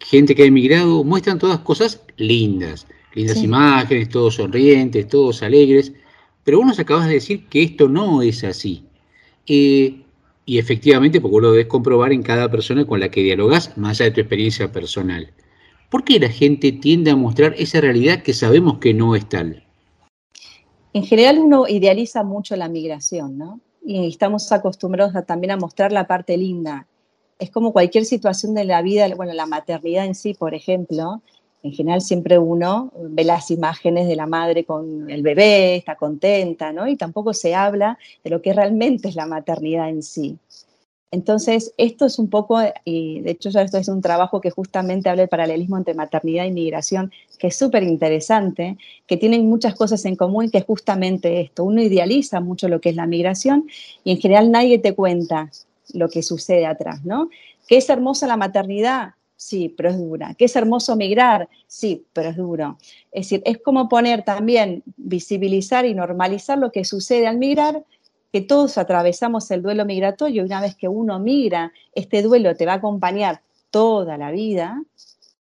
[0.00, 5.92] gente que ha emigrado, muestran todas cosas lindas, lindas imágenes, todos sonrientes, todos alegres,
[6.44, 8.84] pero vos nos acabas de decir que esto no es así.
[9.46, 10.02] Eh,
[10.46, 14.10] y efectivamente, porque lo debes comprobar en cada persona con la que dialogas, más allá
[14.10, 15.30] de tu experiencia personal.
[15.90, 19.64] ¿Por qué la gente tiende a mostrar esa realidad que sabemos que no es tal?
[20.94, 23.60] En general uno idealiza mucho la migración, ¿no?
[23.88, 26.86] Y estamos acostumbrados también a mostrar la parte linda.
[27.38, 31.22] Es como cualquier situación de la vida, bueno, la maternidad en sí, por ejemplo,
[31.62, 36.70] en general siempre uno ve las imágenes de la madre con el bebé, está contenta,
[36.70, 36.86] ¿no?
[36.86, 40.36] Y tampoco se habla de lo que realmente es la maternidad en sí.
[41.10, 45.08] Entonces, esto es un poco, y de hecho ya esto es un trabajo que justamente
[45.08, 50.04] habla del paralelismo entre maternidad y migración, que es súper interesante, que tienen muchas cosas
[50.04, 51.64] en común que es justamente esto.
[51.64, 53.66] Uno idealiza mucho lo que es la migración
[54.04, 55.50] y en general nadie te cuenta
[55.94, 57.30] lo que sucede atrás, ¿no?
[57.66, 60.34] Que es hermosa la maternidad, sí, pero es dura.
[60.34, 62.76] Que es hermoso migrar, sí, pero es duro.
[63.12, 67.82] Es decir, es como poner también, visibilizar y normalizar lo que sucede al migrar
[68.32, 72.66] que todos atravesamos el duelo migratorio y una vez que uno migra, este duelo te
[72.66, 74.82] va a acompañar toda la vida,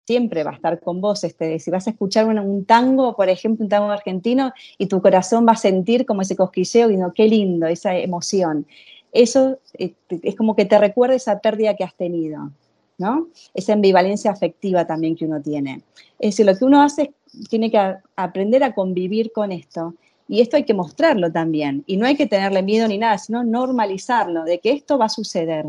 [0.06, 1.24] siempre va a estar con vos.
[1.24, 5.46] Este, si vas a escuchar un, tango, por ejemplo, un tango argentino, y tu corazón
[5.48, 8.66] va a sentir como ese cosquilleo y no, qué lindo, esa emoción.
[9.12, 12.52] Eso eh, es como que te recuerda esa pérdida que has tenido,
[12.98, 13.28] ¿no?
[13.54, 15.84] Esa ambivalencia afectiva también que uno tiene.
[16.20, 17.14] Es decir, lo que uno hace
[17.50, 19.94] tiene que aprender a convivir con esto
[20.30, 21.84] y esto hay que mostrarlo también.
[21.88, 25.10] Y no hay que tenerle miedo ni nada, sino normalizarlo, de que esto va a
[25.10, 25.66] suceder.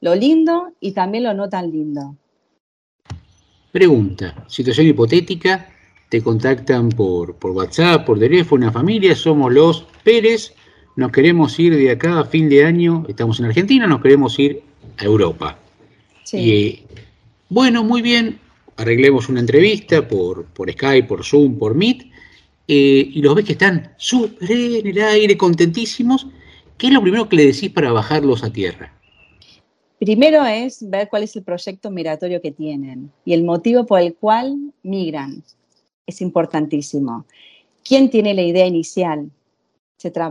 [0.00, 2.16] Lo lindo y también lo no tan lindo.
[3.72, 5.68] Pregunta, situación hipotética,
[6.08, 10.54] te contactan por, por WhatsApp, por teléfono, una familia, somos los Pérez,
[10.94, 14.62] nos queremos ir de acá a fin de año, estamos en Argentina, nos queremos ir
[14.96, 15.58] a Europa.
[16.22, 16.38] Sí.
[16.38, 16.82] Y,
[17.48, 18.38] bueno, muy bien,
[18.76, 22.13] arreglemos una entrevista por, por Skype, por Zoom, por Meet,
[22.66, 26.26] eh, y los ves que están súper en el aire, contentísimos,
[26.78, 28.92] ¿qué es lo primero que le decís para bajarlos a tierra?
[29.98, 34.14] Primero es ver cuál es el proyecto migratorio que tienen y el motivo por el
[34.14, 35.42] cual migran.
[36.06, 37.26] Es importantísimo.
[37.82, 39.30] ¿Quién tiene la idea inicial?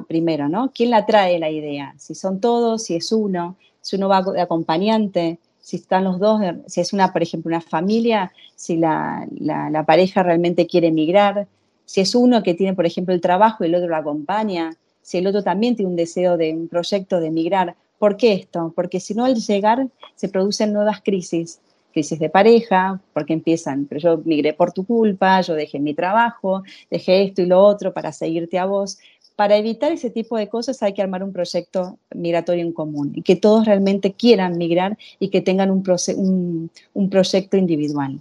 [0.08, 0.72] Primero, ¿no?
[0.72, 1.96] ¿Quién la trae la idea?
[1.98, 6.40] Si son todos, si es uno, si uno va de acompañante, si están los dos,
[6.68, 11.48] si es una, por ejemplo, una familia, si la, la pareja realmente quiere migrar,
[11.86, 15.18] si es uno que tiene, por ejemplo, el trabajo y el otro lo acompaña, si
[15.18, 17.76] el otro también tiene un deseo de un proyecto de emigrar.
[18.00, 18.74] ¿Por qué esto?
[18.76, 21.60] Porque si no, al llegar se producen nuevas crisis,
[21.92, 26.64] crisis de pareja, porque empiezan, pero yo migré por tu culpa, yo dejé mi trabajo,
[26.90, 28.98] dejé esto y lo otro para seguirte a vos.
[29.36, 33.22] Para evitar ese tipo de cosas hay que armar un proyecto migratorio en común y
[33.24, 35.84] que todos realmente quieran migrar y que tengan un,
[36.16, 38.20] un, un proyecto individual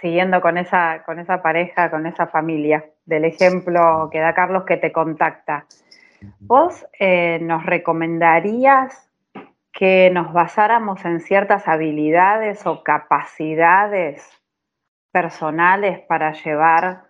[0.00, 4.76] siguiendo con esa, con esa pareja, con esa familia, del ejemplo que da Carlos que
[4.76, 5.66] te contacta,
[6.38, 9.10] ¿vos eh, nos recomendarías
[9.72, 14.28] que nos basáramos en ciertas habilidades o capacidades
[15.12, 17.04] personales para llevar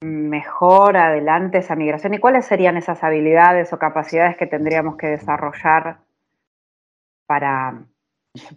[0.00, 2.14] mejor adelante esa migración?
[2.14, 5.98] ¿Y cuáles serían esas habilidades o capacidades que tendríamos que desarrollar
[7.26, 7.82] para,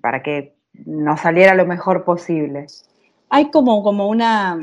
[0.01, 0.55] para que
[0.85, 2.67] nos saliera lo mejor posible?
[3.33, 4.59] Hay como, como una,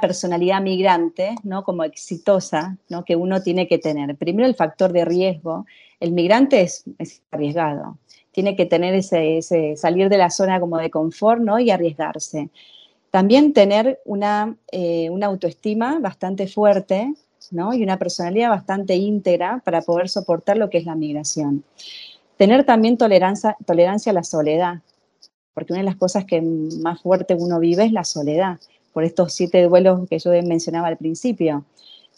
[0.00, 1.64] personalidad migrante, ¿no?
[1.64, 3.04] Como exitosa, ¿no?
[3.04, 4.14] Que uno tiene que tener.
[4.14, 5.66] Primero el factor de riesgo.
[5.98, 6.84] El migrante es,
[7.32, 7.98] arriesgado.
[8.30, 11.58] Tiene que tener ese, salir de la zona como de confort, ¿no?
[11.58, 12.50] Y arriesgarse.
[13.10, 17.12] También tener una, eh, una autoestima bastante fuerte,
[17.50, 17.74] ¿no?
[17.74, 21.64] Y una personalidad bastante íntegra para poder soportar lo que es la migración.
[22.36, 24.80] Tener también tolerancia, tolerancia a la soledad,
[25.54, 28.58] porque una de las cosas que más fuerte uno vive es la soledad,
[28.92, 31.64] por estos siete duelos que yo mencionaba al principio.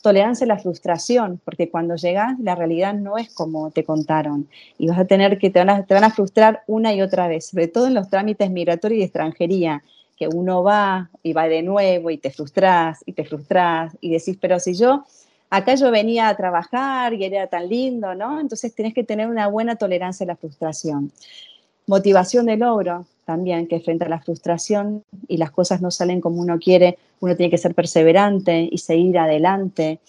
[0.02, 4.88] Tolerancia a la frustración, porque cuando llegas la realidad no es como te contaron y
[4.88, 5.70] vas a tener que, te van
[6.04, 9.84] a, frustrar una y otra vez, sobre todo en los trámites migratorios y de extranjería,
[10.16, 14.36] que uno va y va de nuevo y te frustras y te frustras y decís,
[14.40, 15.04] pero si yo
[15.50, 18.40] acá yo venía a trabajar y era tan lindo, ¿no?
[18.40, 21.12] Entonces tienes que tener una buena tolerancia a la frustración.
[21.86, 26.40] Motivación de logro, también, que frente a la frustración y las cosas no salen como
[26.40, 30.00] uno quiere, uno tiene que ser perseverante y seguir adelante.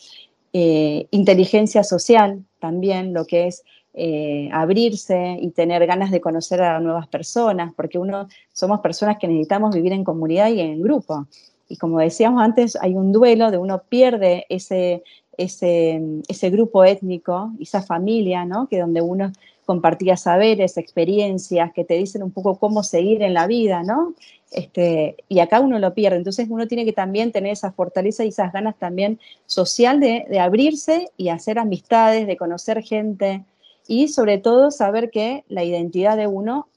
[0.52, 6.80] Eh, inteligencia social también, lo que es eh, abrirse y tener ganas de conocer a
[6.80, 11.28] nuevas personas, porque uno somos personas que necesitamos vivir en comunidad y en grupo.
[11.70, 15.04] Y como decíamos antes, hay un duelo de uno pierde ese,
[15.38, 18.68] ese, ese grupo étnico, esa familia, ¿no?
[18.68, 19.32] Que donde uno
[19.66, 24.14] compartía saberes, experiencias que te dicen un poco cómo seguir en la vida, ¿no?
[24.52, 26.18] Este, y acá uno lo pierde.
[26.18, 30.40] Entonces uno tiene que también tener esa fortaleza y esas ganas también social de, de
[30.40, 33.44] abrirse y hacer amistades, de conocer gente
[33.88, 36.68] y sobre todo saber que la identidad de uno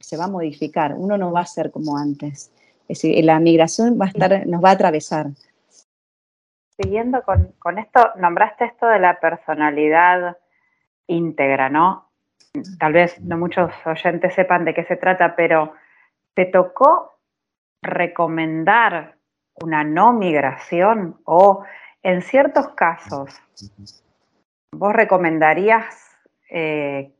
[0.00, 2.52] se va a modificar, uno no va a ser como antes.
[2.88, 5.26] Es decir, la migración va a estar, nos va a atravesar.
[6.80, 10.36] Siguiendo con, con esto, nombraste esto de la personalidad
[11.06, 12.05] íntegra, ¿no?
[12.78, 15.72] Tal vez no muchos oyentes sepan de qué se trata, pero
[16.34, 17.18] ¿te tocó
[17.82, 19.16] recomendar
[19.62, 21.64] una no migración o
[22.02, 23.30] en ciertos casos
[24.72, 25.84] vos recomendarías
[26.50, 27.12] eh,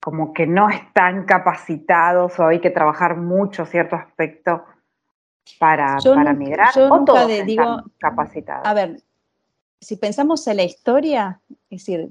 [0.00, 4.64] como que no están capacitados o hay que trabajar mucho cierto aspecto
[5.58, 8.66] para, Yo para migrar yo o nunca todos de- están digo- capacitados.
[8.66, 8.96] A ver,
[9.80, 12.08] si pensamos en la historia, es decir,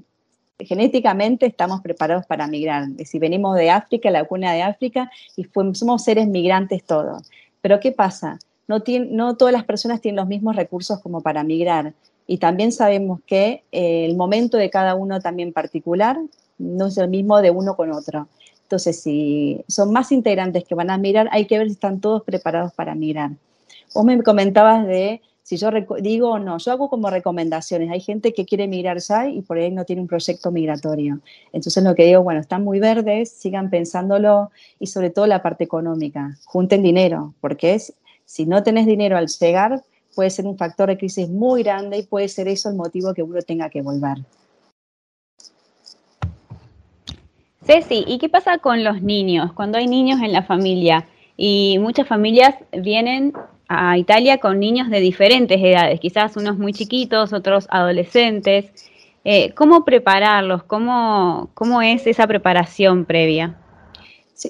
[0.58, 2.88] genéticamente estamos preparados para migrar.
[2.88, 7.30] Decir, venimos de África, la cuna de África, y fuimos- somos seres migrantes todos.
[7.60, 8.38] Pero ¿qué pasa?
[8.68, 11.92] No todas las personas tienen los mismos recursos como para migrar.
[12.26, 16.18] Y también sabemos que eh, el momento de cada uno también particular
[16.58, 18.28] no es el mismo de uno con otro.
[18.62, 22.24] Entonces, si son más integrantes que van a migrar, hay que ver si están todos
[22.24, 23.30] preparados para migrar.
[23.94, 25.70] Vos me comentabas de si yo
[26.00, 27.92] digo no, yo hago como recomendaciones.
[27.92, 31.20] Hay gente que quiere migrar ya y por ahí no tiene un proyecto migratorio.
[31.52, 35.62] Entonces lo que digo, bueno, están muy verdes, sigan pensándolo y sobre todo la parte
[35.62, 36.36] económica.
[36.46, 37.94] Junten dinero, porque es,
[38.24, 39.84] si no tenés dinero al llegar,
[40.16, 43.22] puede ser un factor de crisis muy grande y puede ser eso el motivo que
[43.22, 44.18] uno tenga que volver.
[47.64, 49.52] Ceci, ¿y qué pasa con los niños?
[49.52, 53.32] Cuando hay niños en la familia y muchas familias vienen
[53.68, 58.66] a Italia con niños de diferentes edades, quizás unos muy chiquitos, otros adolescentes.
[59.24, 60.62] Eh, ¿Cómo prepararlos?
[60.64, 63.58] ¿Cómo, ¿Cómo es esa preparación previa?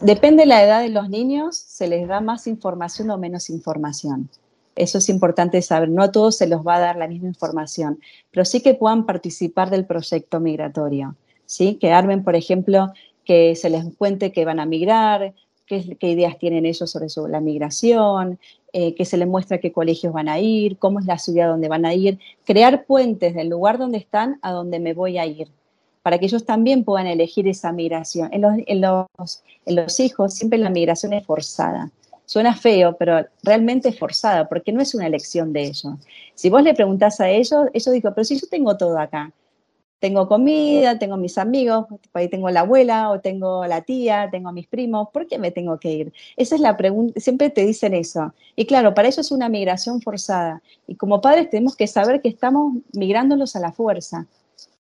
[0.03, 4.29] Depende de la edad de los niños, se les da más información o menos información.
[4.75, 5.89] Eso es importante saber.
[5.89, 7.99] No a todos se los va a dar la misma información,
[8.31, 11.17] pero sí que puedan participar del proyecto migratorio.
[11.47, 11.77] ¿sí?
[11.77, 12.93] Que armen, por ejemplo,
[13.25, 15.35] que se les cuente que van a migrar,
[15.67, 18.39] qué, ideas tienen ellos sobre la migración,
[18.73, 21.69] eh, que se les muestra qué colegios van a ir, cómo es la ciudad donde
[21.69, 25.49] van a ir, crear puentes del lugar donde están a donde me voy a ir
[26.07, 28.29] para que ellos también puedan elegir esa migración.
[28.33, 28.43] En
[28.81, 31.91] los, en los hijos siempre la migración es forzada.
[32.27, 35.89] Suena feo, pero realmente es forzada, porque no es una elección de ellos.
[36.35, 39.33] Si vos le preguntás a ellos, ellos dicen, pero si yo tengo todo acá,
[39.99, 44.53] tengo comida, tengo mis amigos, por ahí tengo la abuela o tengo la tía, tengo
[44.53, 46.13] mis primos, ¿por qué me tengo que ir?
[46.37, 48.35] Esa es la pregunta, siempre te dicen eso.
[48.55, 50.63] Y claro, para ellos es una migración forzada.
[50.87, 54.27] Y como padres tenemos que saber que estamos migrándolos a la fuerza.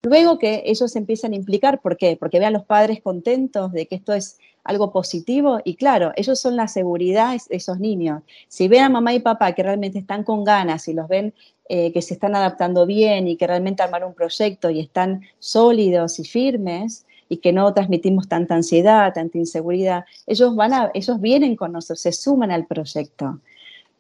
[0.06, 2.18] Luego que ellos empiezan a implicar, ¿por qué?
[2.20, 6.58] Porque vean los padres contentos de que esto es algo positivo y claro, ellos son
[6.58, 8.22] la seguridad de esos niños.
[8.50, 11.34] Si ven a mamá y papá que realmente están con ganas y los ven
[11.70, 16.20] eh, que se están adaptando bien y que realmente armaron un proyecto y están sólidos
[16.20, 21.56] y firmes y que no transmitimos tanta ansiedad, tanta inseguridad, ellos, van a, ellos vienen
[21.56, 23.40] con nosotros, se suman al proyecto.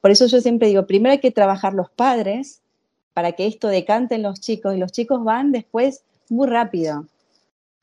[0.02, 2.63] Por eso yo siempre digo, primero hay que trabajar los padres
[3.14, 7.06] para que esto decante en los chicos y los chicos van después muy rápido.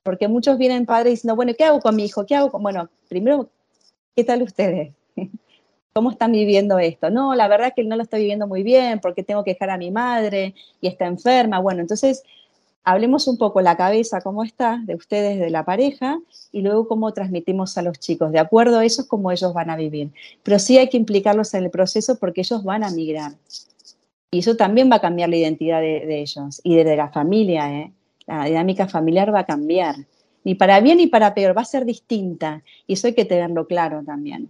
[0.03, 2.27] Porque muchos vienen padres diciendo, bueno, ¿qué hago con mi hijo?
[2.27, 2.63] ¿Qué hago con...?
[2.63, 3.51] Bueno, primero,
[4.17, 4.93] ¿qué tal ustedes?
[5.93, 7.11] ¿Cómo están viviendo esto?
[7.11, 9.71] No, la verdad es que no lo estoy viviendo muy bien porque tengo que dejar
[9.71, 11.59] a mi madre y está enferma.
[11.59, 12.23] Bueno, entonces
[12.85, 16.19] hablemos un poco la cabeza, cómo está de ustedes, de la pareja,
[16.53, 18.33] y luego cómo transmitimos a los chicos.
[18.33, 20.11] De acuerdo a eso es como ellos van a vivir.
[20.43, 23.33] Pero sí hay que implicarlos en el proceso porque ellos van a migrar.
[24.33, 27.09] Y eso también va a cambiar la identidad de, de ellos y de, de la
[27.09, 27.73] familia.
[27.73, 27.93] ¿eh?
[28.27, 29.97] La dinámica familiar va a cambiar.
[30.45, 32.63] Ni para bien ni para peor, va a ser distinta.
[32.87, 34.49] Y eso hay que tenerlo claro también.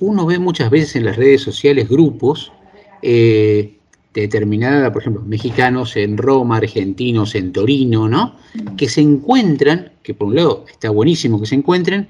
[0.00, 2.52] Uno ve muchas veces en las redes sociales grupos
[3.00, 3.78] eh,
[4.12, 8.36] de determinada, por ejemplo, mexicanos en Roma, argentinos en Torino, ¿no?
[8.76, 12.08] Que se encuentran, que por un lado está buenísimo que se encuentren,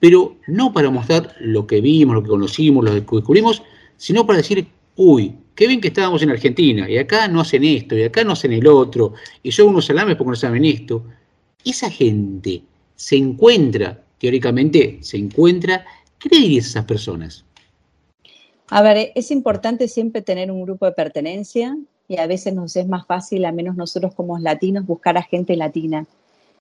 [0.00, 3.62] pero no para mostrar lo que vimos, lo que conocimos, lo que descubrimos,
[3.96, 4.66] sino para decir,
[4.96, 8.32] uy, qué bien que estábamos en Argentina, y acá no hacen esto, y acá no
[8.32, 11.04] hacen el otro, y son unos salames porque no saben esto.
[11.64, 12.62] Esa gente
[12.94, 15.84] se encuentra, teóricamente, se encuentra,
[16.18, 17.44] ¿qué le dirías a esas personas?
[18.68, 21.76] A ver, es importante siempre tener un grupo de pertenencia
[22.08, 25.56] y a veces nos es más fácil, al menos nosotros como latinos, buscar a gente
[25.56, 26.06] latina.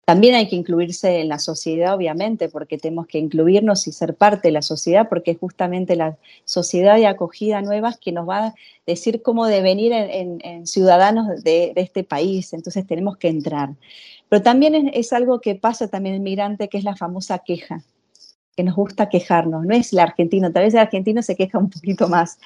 [0.05, 4.49] También hay que incluirse en la sociedad, obviamente, porque tenemos que incluirnos y ser parte
[4.49, 8.55] de la sociedad, porque es justamente la sociedad de acogida nuevas que nos va a
[8.85, 12.53] decir cómo devenir en, en, ciudadanos de, este país.
[12.53, 13.71] Entonces tenemos que entrar.
[14.29, 17.81] Pero también es, es algo que pasa también en migrante, que es la famosa queja,
[18.55, 19.65] que nos gusta quejarnos.
[19.65, 22.37] No es el argentino, tal vez el argentino se queja un poquito más,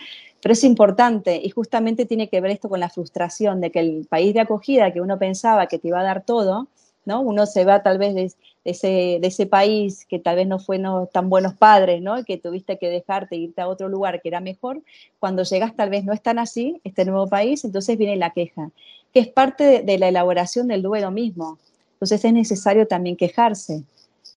[0.42, 4.08] pero es importante y justamente tiene que ver esto con la frustración de que el
[4.10, 6.70] país de acogida que uno pensaba que te iba a dar todo,
[7.06, 7.22] ¿no?
[7.22, 8.32] Uno se va tal vez de,
[8.66, 12.24] ese, país que tal vez no fue no, tan buenos padres, ¿no?
[12.24, 14.82] Que tuviste que dejarte e irte a otro lugar que era mejor.
[15.20, 18.72] Cuando llegas tal vez no es tan así, este nuevo país, entonces viene la queja,
[19.14, 21.58] que es parte de, la elaboración del duelo mismo.
[21.94, 23.84] Entonces es necesario también quejarse.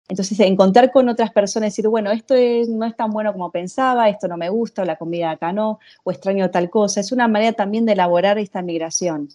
[0.07, 3.49] Entonces, encontrar con otras personas y decir, bueno, esto es, no es tan bueno como
[3.49, 7.13] pensaba, esto no me gusta, o la comida acá no, o extraño tal cosa, es
[7.13, 9.29] una manera también de elaborar esta migración.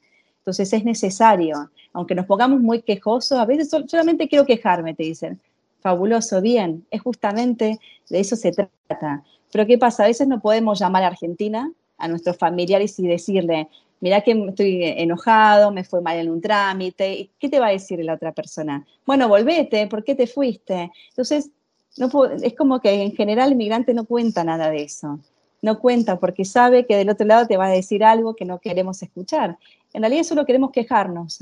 [0.47, 5.41] Entonces es necesario, aunque nos pongamos muy quejosos, a veces solamente quiero quejarme, te dicen.
[5.81, 9.25] Fabuloso, bien, es justamente de eso se trata.
[9.51, 10.05] Pero ¿qué pasa?
[10.05, 13.69] A veces no podemos llamar a Argentina, a nuestros familiares y decirle,
[14.01, 17.29] mira que estoy enojado, me fue mal en un trámite.
[17.41, 18.87] ¿Qué te va a decir la otra persona?
[19.05, 20.93] Bueno, volvete, ¿por qué te fuiste?
[21.09, 21.51] Entonces,
[21.99, 22.09] no
[22.41, 25.19] es como que en general el migrante no cuenta nada de eso.
[25.61, 28.61] No cuenta porque sabe que del otro lado te va a decir algo que no
[28.61, 29.59] queremos escuchar.
[29.97, 31.39] En realidad solo queremos quejarnos.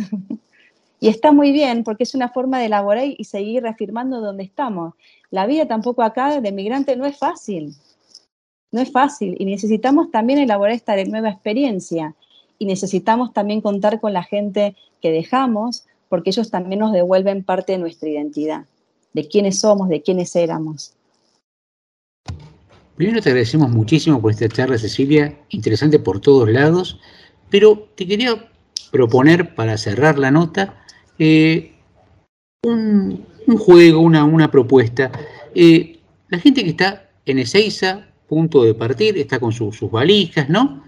[1.00, 4.94] y está muy bien porque es una forma de elaborar y seguir reafirmando dónde estamos.
[5.32, 7.74] La vida tampoco acá de migrante no es fácil.
[8.70, 12.14] No es fácil y necesitamos también elaborar esta nueva experiencia
[12.57, 17.72] y necesitamos también contar con la gente que dejamos porque ellos también nos devuelven parte
[17.72, 18.66] de nuestra identidad,
[19.14, 20.94] de quiénes somos, de quiénes éramos.
[22.94, 27.00] Primero te agradecemos muchísimo por esta charla, Cecilia, interesante por todos lados,
[27.51, 28.49] pero te quería
[28.90, 30.84] proponer para cerrar la nota
[31.18, 31.72] eh,
[32.62, 33.26] un,
[33.59, 35.11] juego, una, una propuesta.
[35.55, 40.84] Eh, la gente que está en Ezeiza, punto de partir, está con sus valijas, ¿no?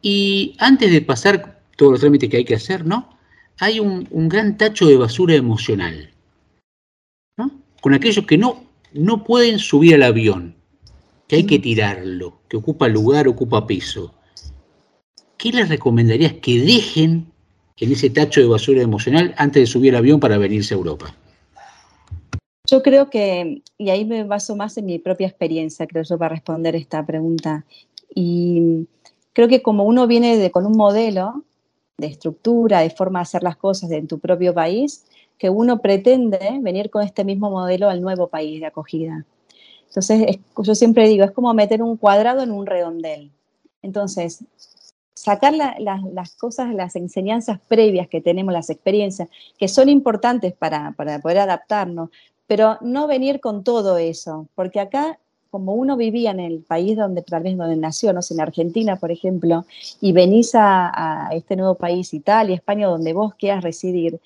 [0.00, 3.16] Y antes de pasar todos los trámites que hay que hacer, ¿no?
[3.58, 6.10] Hay un, gran tacho de basura emocional,
[7.36, 7.50] ¿no?
[7.80, 10.56] Con aquellos que no, no pueden subir al avión,
[11.28, 14.14] que hay que tirarlo, que ocupa lugar, ocupa piso.
[15.42, 17.26] ¿Qué les recomendarías que dejen
[17.76, 21.12] en ese tacho de basura emocional antes de subir al avión para venirse a Europa?
[22.70, 26.36] Yo creo que, y ahí me baso más en mi propia experiencia, creo yo, para
[26.36, 27.64] responder esta pregunta.
[28.14, 28.86] Y
[29.32, 31.42] creo que como uno viene con un modelo
[31.98, 35.06] de estructura, de forma de hacer las cosas en tu propio país,
[35.38, 39.24] que uno pretende venir con este mismo modelo al nuevo país de acogida.
[39.88, 43.32] Entonces, yo siempre digo, es como meter un cuadrado en un redondel.
[43.82, 44.44] Entonces,
[45.14, 51.20] sacar las cosas, las enseñanzas previas que tenemos, las experiencias, que son importantes para, para
[51.20, 52.10] poder adaptarnos,
[52.46, 55.18] pero no venir con todo eso, porque acá
[55.52, 58.96] como uno vivía en el país donde tal vez donde nació, no sé, en Argentina,
[58.96, 59.66] por ejemplo,
[60.00, 64.18] y venís a, este nuevo país, Italia, España, donde vos quieras residir,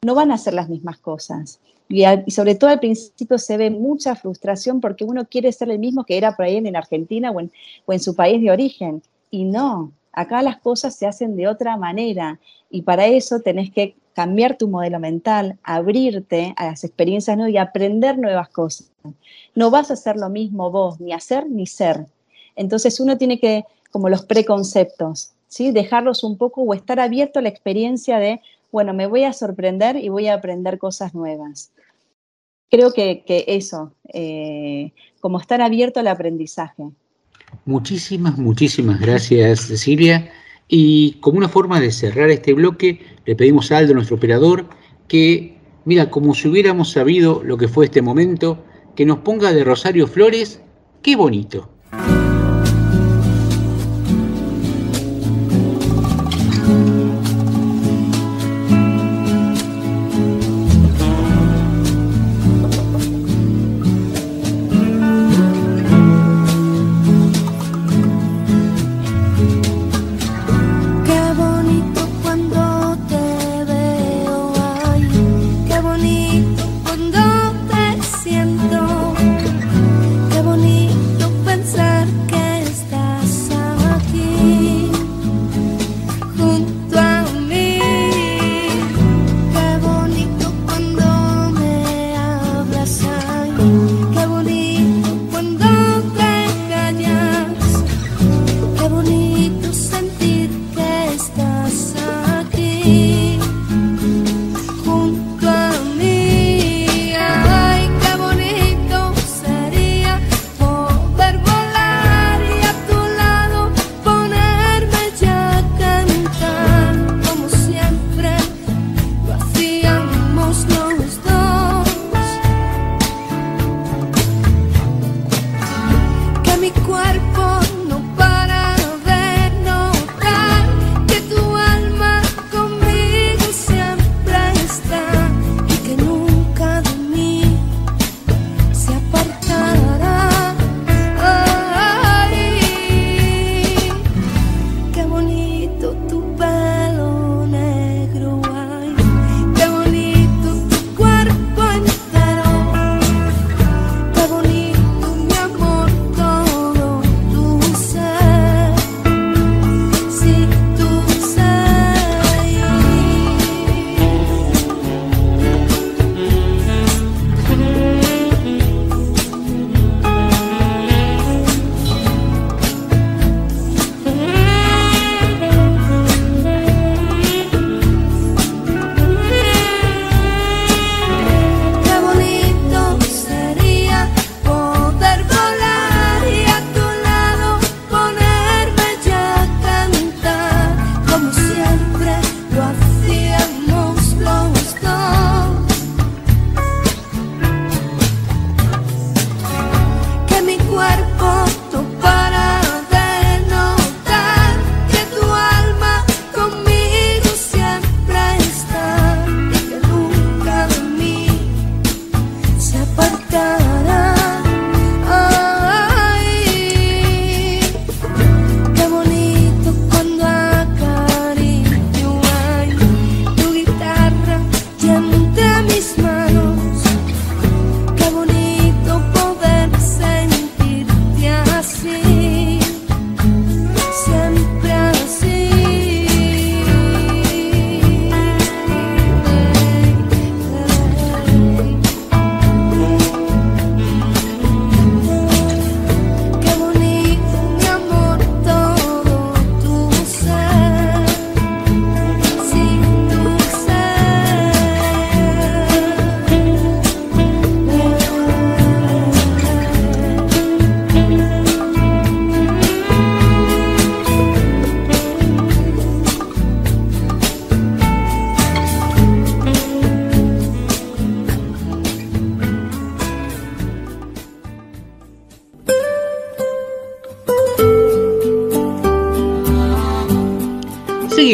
[0.00, 1.60] no van a ser las mismas cosas.
[1.90, 6.04] Y, sobre todo al principio se ve mucha frustración porque uno quiere ser el mismo
[6.04, 7.52] que era por ahí en Argentina o en,
[7.84, 9.02] o en su país de origen.
[9.30, 12.40] Y no, acá las cosas se hacen de otra manera.
[12.70, 17.58] Y para eso tenés que cambiar tu modelo mental, abrirte a las experiencias nuevas y
[17.58, 18.90] aprender nuevas cosas.
[19.54, 22.06] No vas a hacer lo mismo vos, ni hacer ni ser.
[22.56, 25.70] Entonces uno tiene que, como los preconceptos, ¿sí?
[25.70, 28.40] dejarlos un poco o estar abierto a la experiencia de,
[28.70, 31.72] bueno, me voy a sorprender y voy a aprender cosas nuevas.
[32.70, 36.84] Creo que, eso, eh, como estar abierto al aprendizaje.
[37.64, 40.30] Muchísimas, muchísimas gracias, Cecilia.
[40.68, 44.68] Y como una forma de cerrar este bloque, le pedimos a Aldo, nuestro operador,
[45.08, 49.64] que, mira, como si hubiéramos sabido lo que fue este momento, que nos ponga de
[49.64, 50.62] Rosario Flores,
[51.02, 51.70] qué bonito.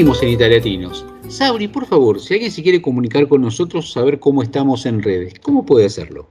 [0.07, 1.05] Seguimos en Italiatinos.
[1.27, 5.35] Sabri, por favor, si alguien se quiere comunicar con nosotros, saber cómo estamos en redes,
[5.41, 6.29] ¿cómo puede hacerlo?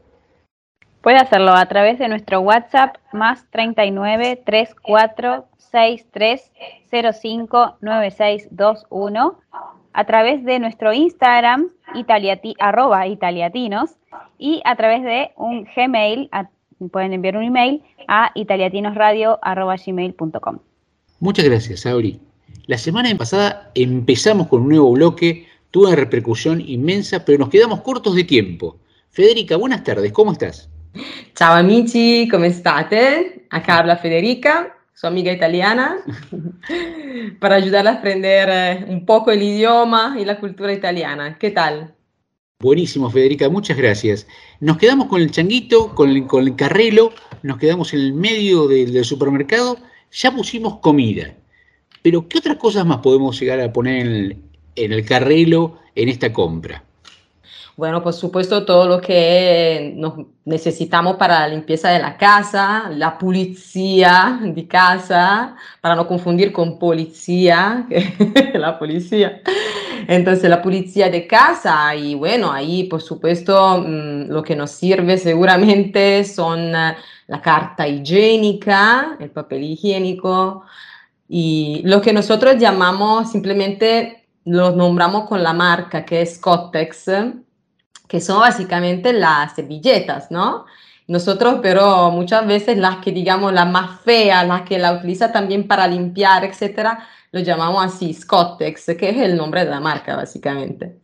[1.01, 6.53] Puede hacerlo a través de nuestro WhatsApp más 39 34 63
[7.21, 9.39] 05 9621,
[9.91, 13.97] a través de nuestro Instagram italiati, arroba italiatinos
[14.37, 16.49] y a través de un Gmail, a-
[16.93, 20.59] pueden enviar un email a italiatinosradio.gmail.com.
[21.19, 22.21] Muchas gracias, Sabri.
[22.67, 27.81] La semana pasada empezamos con un nuevo bloque, tuvo una repercusión inmensa, pero nos quedamos
[27.81, 28.79] cortos de tiempo.
[29.11, 30.67] Federica, buenas tardes, ¿cómo estás?
[31.35, 33.45] Ciao amici, come state?
[33.51, 35.97] Acá habla Federica, su amiga italiana,
[37.39, 41.37] para ayudarla a aprender eh, un poco el idioma y la cultura italiana.
[41.37, 41.93] ¿Qué tal?
[42.59, 44.25] Buenísimo, Federica, muchas gracias.
[44.59, 47.13] Nos quedamos con el changuito, con el, con el carrelo,
[47.43, 49.77] nos quedamos en el medio del, del supermercado,
[50.11, 51.35] ya pusimos comida.
[52.05, 54.37] Pero, ¿qué otras cosas más podemos llegar a poner en el,
[54.75, 56.83] en en esta compra?
[57.75, 60.13] Bueno, por supuesto, todo lo que nos
[60.45, 66.77] necesitamos para la limpieza de la casa, la policía de casa, para no confundir con
[66.77, 67.87] policía,
[68.53, 69.41] la policía.
[70.07, 75.17] Entonces, la policía de casa y bueno, ahí por supuesto mm, lo que nos sirve
[75.17, 76.95] seguramente son eh,
[77.25, 80.65] la carta higiénica, el papel higiénico
[81.27, 87.05] y lo que nosotros llamamos simplemente, lo nombramos con la marca que es Cotex,
[88.07, 90.65] que son básicamente las servilletas, ¿no?
[91.07, 95.67] Nosotros, pero muchas veces las que digamos las más feas, las que la utiliza también
[95.67, 100.99] para limpiar, etcétera, lo llamamos así, Scottex, que es el nombre de la marca, básicamente.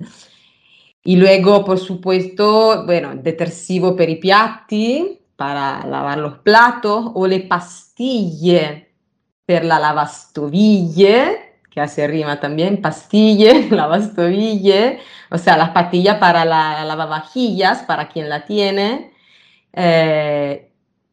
[1.03, 7.41] Y luego, por supuesto, bueno, detersivo per i piatti para lavar los platos o le
[7.41, 8.90] pastiglie
[9.45, 16.75] per la lavastoviglie, que hace rima también, pastille, lavastoviglie, o sea, las pastillas para la,
[16.75, 19.11] la lavavajillas, para quien la tiene.
[19.73, 20.71] Eh,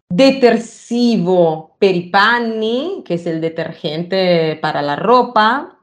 [0.09, 5.79] detersivo per i panni, que es el detergente para la ropa.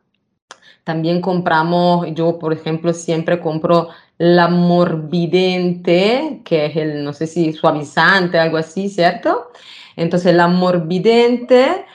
[0.84, 7.54] También compramos, yo por ejemplo siempre compro la morbidente, que es el, no sé si
[7.54, 9.52] suavizante, algo así, ¿cierto?
[9.96, 11.86] Entonces la morbidente.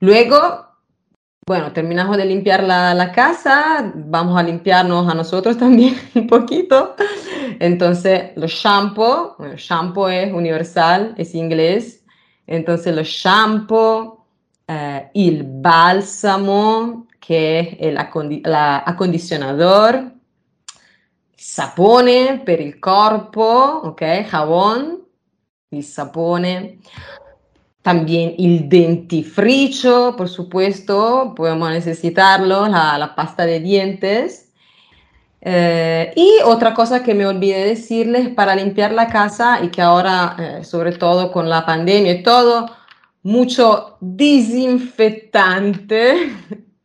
[0.00, 0.66] Luego,
[1.46, 6.94] bueno, terminamos de limpiar la, la casa, vamos a limpiarnos a nosotros también un poquito.
[7.58, 12.04] Entonces, los shampoo, bueno, shampoo es universal, es inglés.
[12.46, 14.24] Entonces, los shampoo,
[14.66, 20.12] eh, el bálsamo, que es el acondi- la- acondicionador,
[21.36, 23.42] sapone per il corpo,
[23.84, 25.00] ok, jabón,
[25.70, 26.78] il sapone.
[27.82, 34.52] También el dentifricio, por supuesto, podemos necesitarlo, la, la pasta de dientes.
[35.40, 40.36] Eh, y otra cosa que me olvidé decirles para limpiar la casa y que ahora,
[40.38, 42.70] eh, sobre todo con la pandemia y todo,
[43.22, 46.30] mucho desinfectante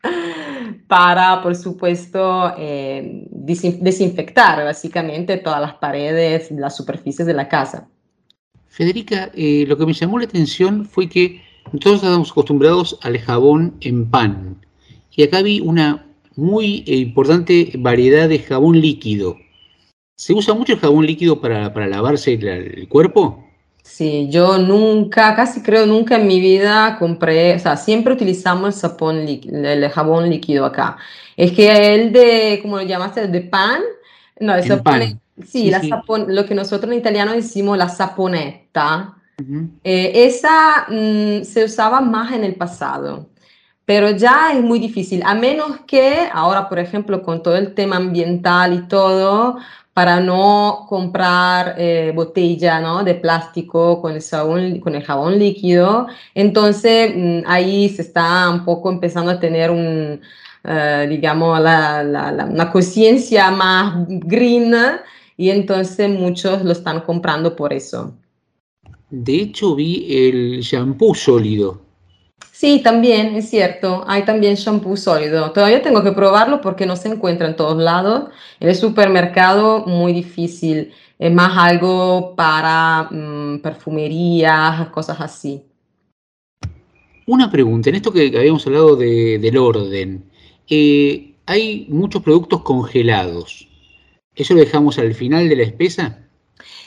[0.88, 7.90] para, por supuesto, eh, desin- desinfectar básicamente todas las paredes, las superficies de la casa.
[8.80, 13.76] Federica, eh, lo que me llamó la atención fue que nosotros estamos acostumbrados al jabón
[13.80, 14.58] en pan.
[15.16, 16.06] Y acá vi una
[16.36, 19.38] muy eh, importante variedad de jabón líquido.
[20.18, 23.46] ¿Se usa mucho el jabón líquido para, para lavarse la- el cuerpo?
[23.82, 28.82] Sí, yo nunca, casi creo nunca en mi vida compré, o sea, siempre utilizamos el,
[28.82, 30.98] sapón el jabón líquido acá.
[31.38, 33.22] Es que el de, ¿cómo lo llamaste?
[33.22, 33.82] El de pan.
[34.42, 35.22] No, el En sapone- pan.
[35.42, 35.90] Sí, Sí, la sí.
[35.90, 39.12] sapon- lo que nosotros en italiano decimos la saponetta.
[39.84, 43.28] Eh, esa mm, se usaba más en el pasado,
[43.86, 47.98] pero ya es muy difícil, a menos que ahora, por ejemplo, con todo el tema
[47.98, 49.58] ambiental y todo,
[49.94, 53.04] para no comprar eh, botella, ¿no?
[53.04, 58.66] de plástico con el, jabón, con el jabón líquido, entonces mm, ahí se está un
[58.66, 60.20] poco empezando a tener un,
[60.64, 64.74] eh, digamos, la- la- la- una conciencia más green
[65.38, 68.16] y entonces muchos lo están comprando por eso.
[69.10, 71.82] De hecho, vi el shampoo sólido.
[72.52, 74.04] Sí, también, es cierto.
[74.08, 75.52] Hay también shampoo sólido.
[75.52, 78.30] Todavía tengo que probarlo porque no se encuentra en todos lados.
[78.60, 80.92] En el supermercado, muy difícil.
[81.20, 85.64] Es más algo para mm, perfumerías, cosas así.
[87.28, 90.30] Una pregunta, en esto que habíamos hablado de- del orden,
[90.70, 93.68] eh, hay muchos productos congelados.
[94.36, 96.18] ¿Eso lo dejamos al final de la espesa?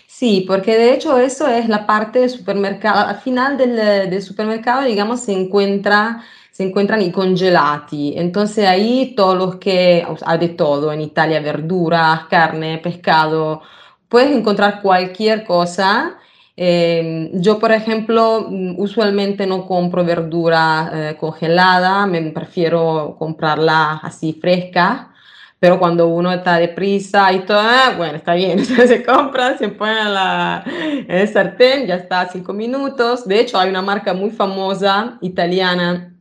[0.06, 3.06] Sí, porque de hecho eso es la parte del supermercado.
[3.06, 6.24] Al final del, del supermercado, digamos, se encuentra
[6.58, 8.14] se encuentran y congelati.
[8.16, 13.62] Entonces ahí todos los que, hay de todo, en Italia verduras, carne, pescado,
[14.08, 16.18] puedes encontrar cualquier cosa.
[16.56, 25.14] Eh, yo, por ejemplo, usualmente no compro verdura eh, congelada, me prefiero comprarla así fresca,
[25.60, 30.00] pero cuando uno está deprisa y todo, ah, bueno, está bien, se compra, se pone
[30.00, 33.26] en, la, en el sartén, ya está cinco minutos.
[33.26, 36.14] De hecho, hay una marca muy famosa italiana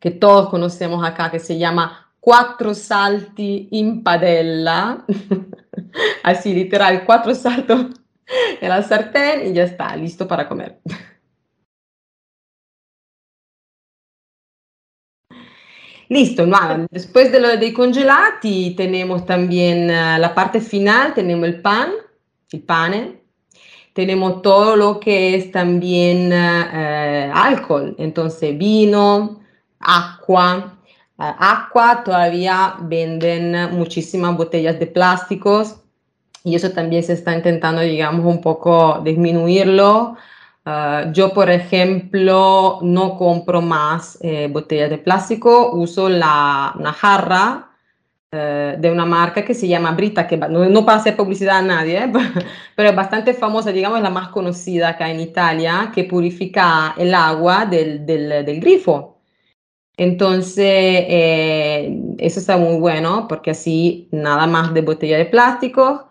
[0.00, 5.04] que todos conocemos acá, que se llama Cuatro Salti in Padella,
[6.22, 7.86] así literal, cuatro saltos
[8.60, 10.80] en la sartén y ya está, listo para comer.
[16.12, 21.62] Listo, nada, después de lo de congelati tenemos también uh, la parte final, tenemos el
[21.62, 21.88] pan,
[22.52, 23.22] el pane,
[23.94, 29.40] tenemos todo lo que es también uh, alcohol, entonces vino,
[29.80, 30.78] agua.
[31.16, 35.76] Uh, agua todavía venden muchísimas botellas de plásticos
[36.44, 40.18] y eso también se está intentando, digamos, un poco disminuirlo.
[40.64, 47.72] Uh, yo, por ejemplo, no compro más eh, botellas de plástico, uso la, una jarra
[48.30, 51.62] eh, de una marca que se llama Brita, que no, no para hacer publicidad a
[51.62, 52.10] nadie,
[52.76, 57.66] pero es bastante famosa, digamos, la más conocida acá en Italia, que purifica el agua
[57.66, 59.18] del, del, del grifo.
[59.96, 66.08] Entonces, eh, eso está muy bueno porque así nada más de botella de plástico.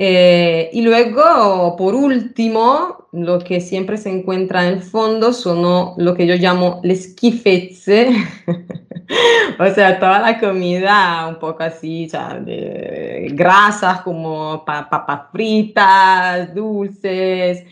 [0.00, 6.14] Eh, y luego, por último, lo que siempre se encuentra en el fondo son lo
[6.14, 8.10] que yo llamo le schifezze,
[9.58, 17.64] o sea, toda la comida un poco así, ya, de grasas como papas fritas, dulces,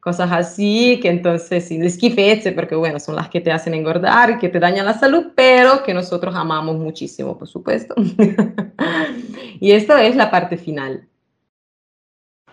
[0.00, 4.48] cosas así, que entonces sí, schifezze, porque bueno, son las que te hacen engordar, que
[4.48, 7.94] te dañan la salud, pero que nosotros amamos muchísimo, por supuesto.
[9.60, 11.06] y esto es la parte final.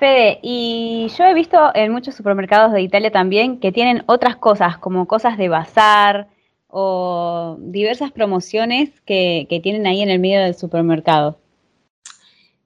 [0.01, 4.79] Fede, y yo he visto en muchos supermercados de Italia también que tienen otras cosas,
[4.79, 6.27] como cosas de bazar
[6.67, 11.37] o diversas promociones que, que tienen ahí en el medio del supermercado.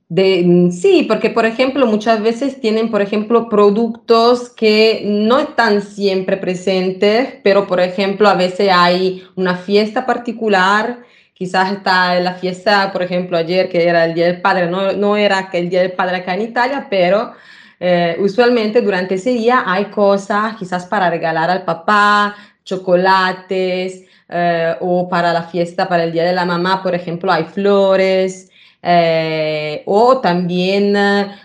[0.07, 6.37] De, sí, porque por ejemplo muchas veces tienen, por ejemplo, productos que no están siempre
[6.37, 10.99] presentes, pero por ejemplo a veces hay una fiesta particular
[11.35, 15.17] Quizás está la fiesta, por ejemplo, ayer que era el Día del Padre, no, no
[15.17, 17.33] era el Día del Padre acá en Italia, pero
[17.77, 25.09] eh, usualmente durante ese día hay cosas quizás para regalar al papá, chocolates, eh, o
[25.09, 28.49] para la fiesta, para el Día de la Mamá, por ejemplo, hay flores.
[28.87, 30.95] Eh, o también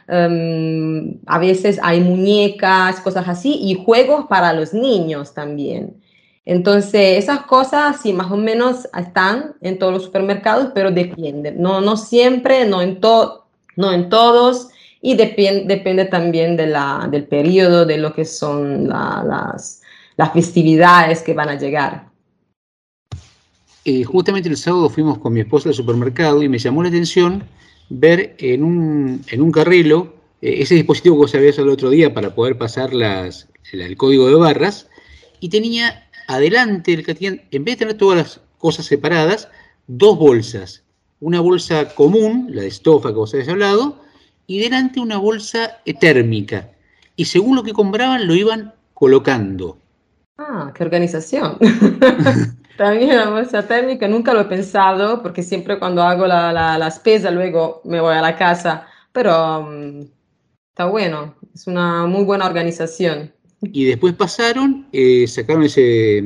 [0.07, 6.01] em, a veces hay muñecas, cosas así, y juegos para los niños también.
[6.45, 11.53] Entonces, esas cosas sí, más o menos están en todos los supermercados, pero depende.
[11.53, 14.69] No, no siempre, no en, to no en todos,
[15.03, 19.83] y depende, depende también de la, del periodo, de lo que son la, las,
[20.17, 22.11] las festividades que van a llegar.
[23.85, 27.45] Eh, justamente el sábado fuimos con mi esposa al supermercado y me llamó la atención
[27.89, 32.13] ver en un, en un carrilo eh, ese dispositivo que vos habías el otro día
[32.13, 34.87] para poder pasar las, el, el código de barras
[35.41, 39.49] y tenía adelante el Catillán, en vez de tener todas las cosas separadas,
[39.87, 40.85] dos bolsas.
[41.21, 44.01] Una bolsa común, la de estofa que vos habéis hablado,
[44.47, 46.71] y delante una bolsa térmica.
[47.17, 49.79] Y según lo que compraban, lo iban colocando.
[50.39, 51.59] Ah, qué organización.
[52.77, 57.31] También la bolsa térmica, nunca lo he pensado, porque siempre cuando hago la, la, la
[57.31, 60.09] luego me voy a la casa, pero um,
[60.71, 63.33] está bueno, es una muy buena organización.
[63.63, 66.25] Y después pasaron, eh, sacaron ese,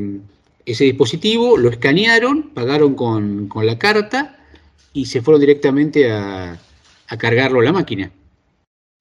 [0.64, 4.36] ese, dispositivo, lo escanearon, pagaron con, con, la carta
[4.92, 6.56] y se fueron directamente a,
[7.08, 8.12] a cargarlo a la máquina.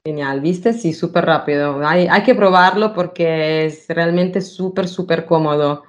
[0.06, 1.86] Genial, viste, sí, súper rápido.
[1.88, 5.84] Hay, hay, que probarlo porque es realmente súper, súper cómodo.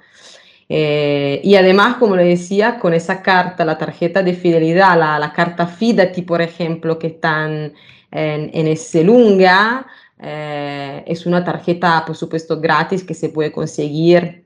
[0.69, 5.33] Eh, y además, como le decía, con esa carta, la tarjeta de fidelidad, la, la
[5.33, 7.73] carta Fidati, por ejemplo, que están
[8.11, 9.85] en, en ese lunga,
[10.19, 14.45] eh, es una tarjeta, por supuesto, gratis que se puede conseguir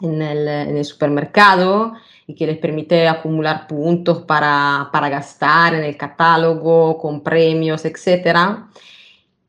[0.00, 1.94] en el, en el supermercado
[2.26, 8.66] y que les permite acumular puntos para, para, gastar en el catálogo, con premios, etc.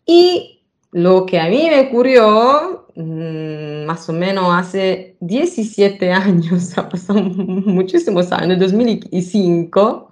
[0.05, 6.89] Y lo que a mí me ocurrió, mmm, más o menos hace 17 años, ha
[6.89, 10.09] pasado muchísimos años, 2005,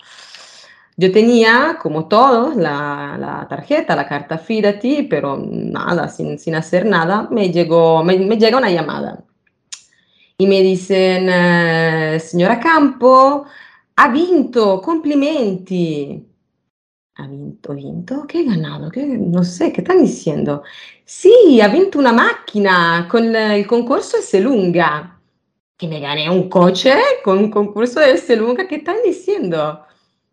[0.99, 6.85] yo tenía, como todos, la, la, tarjeta, la carta Fidati, pero nada, sin, sin hacer
[6.85, 9.23] nada, me, llegó, me, me llega una llamada.
[10.37, 13.45] e mi dicono, eh, signora Campo,
[13.93, 16.27] ha vinto, complimenti.
[17.13, 18.25] Ha vinto, vinto?
[18.25, 18.89] Che ganado?
[18.89, 20.63] Che, non so, che stanno dicendo?
[21.05, 25.17] Sì, ha vinto una macchina con il concorso S lunga.
[25.77, 29.85] Que me gané un coche con un concurso de S lunga, ¿qué están diciendo?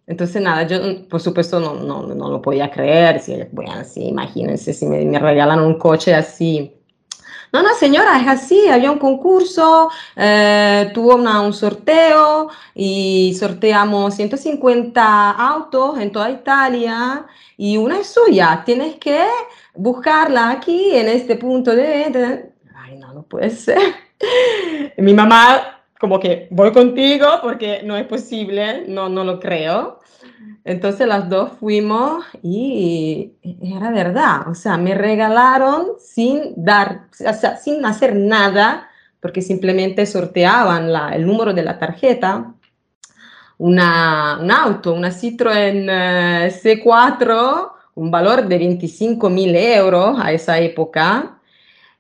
[0.06, 0.78] Entonces, nada, yo
[1.08, 3.20] por supuesto no, no, no lo podía creer.
[3.20, 6.72] Si, bueno, sí, imagínense si me, me regalan un coche así.
[7.52, 14.14] No, no, señora, es así, había un concurso, eh, tuvo una- un sorteo y sorteamos
[14.14, 17.24] 150 autos en toda Italia
[17.56, 19.24] y una es suya, tienes que
[19.74, 22.10] buscarla aquí en este punto de...
[22.10, 23.78] de- Ay, no, no puede ser.
[24.98, 30.00] Mi mamá como que voy contigo porque no es posible, no, no lo creo.
[30.64, 33.32] Entonces las dos fuimos y
[33.62, 38.88] era verdad, o sea, me regalaron sin dar, o sea, sin hacer nada,
[39.20, 42.52] porque simplemente sorteaban la- el número de la tarjeta,
[43.58, 50.58] una, un auto, una Citroën eh, C4, un valor de 25 mil euros a esa
[50.58, 51.38] época.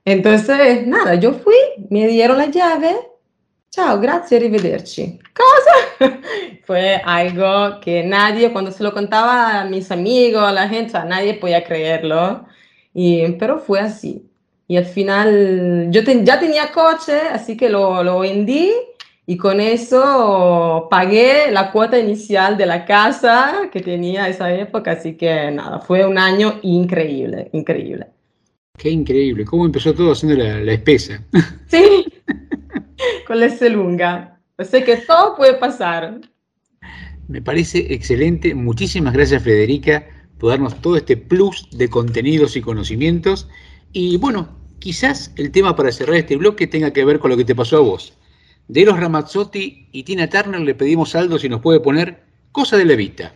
[0.04, 1.56] Entonces, nada, yo fui,
[1.90, 2.94] me dieron la llave,
[3.76, 5.18] ciao, grazie, arrivederci.
[5.34, 6.18] Cosa?
[6.64, 11.04] Fue algo que nadie, cuando se lo contaba a mis amigos, a la gente, sea,
[11.04, 12.46] nadie podía creerlo,
[12.94, 14.22] y, pero fue así.
[14.68, 18.72] Y al final, yo ten- ya tenía coche, así que lo, lo vendí
[19.26, 25.16] y con eso pagué la cuota inicial de la casa que tenía esa época, así
[25.16, 28.06] que nada, fue un año increíble, increíble.
[28.76, 31.22] Qué increíble, cómo empezó todo haciendo la, la espesa.
[31.68, 32.04] Sí,
[33.26, 34.40] con la S lunga.
[34.58, 36.20] O sea que todo puede pasar.
[37.28, 38.54] Me parece excelente.
[38.54, 40.06] Muchísimas gracias, Federica,
[40.38, 43.48] por darnos todo este plus de contenidos y conocimientos.
[43.92, 47.44] Y bueno, quizás el tema para cerrar este bloque tenga que ver con lo que
[47.44, 48.14] te pasó a vos.
[48.68, 52.76] De Eros Ramazzotti y Tina Turner le pedimos a Aldo si nos puede poner Cosa
[52.76, 53.34] de Levita.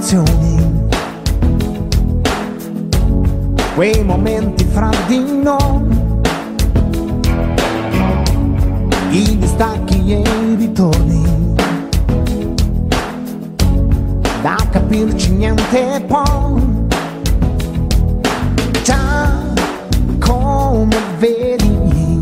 [0.00, 0.86] Situazioni,
[3.74, 5.86] quei momenti fra di noi,
[9.10, 11.54] i distacchi e i ritorni,
[14.42, 16.86] da capirci niente poi.
[18.82, 19.42] Già
[20.20, 22.20] come vedi,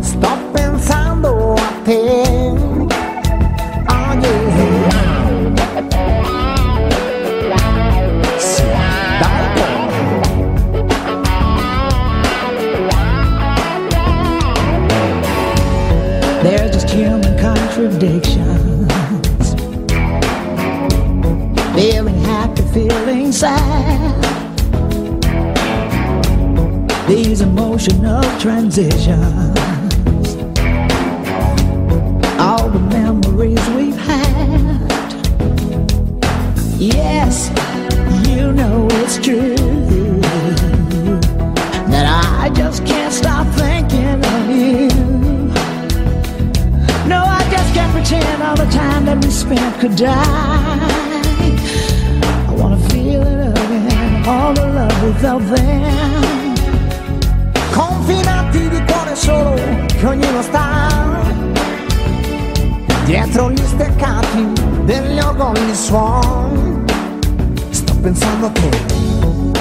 [0.00, 2.49] sto pensando a te.
[18.00, 19.54] Contradictions.
[21.74, 24.16] Feeling happy, feeling sad.
[27.06, 29.69] These emotional transitions.
[50.00, 50.78] Die.
[52.48, 56.54] I wanna feel it again, all the love felt then.
[57.72, 59.54] Confinati di cuore solo,
[59.86, 60.88] che ognuno sta
[63.04, 64.52] dietro gli steccati
[64.84, 66.84] degli orgogli suoni.
[67.70, 69.59] Sto pensando a te.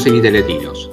[0.00, 0.90] Seguimos en.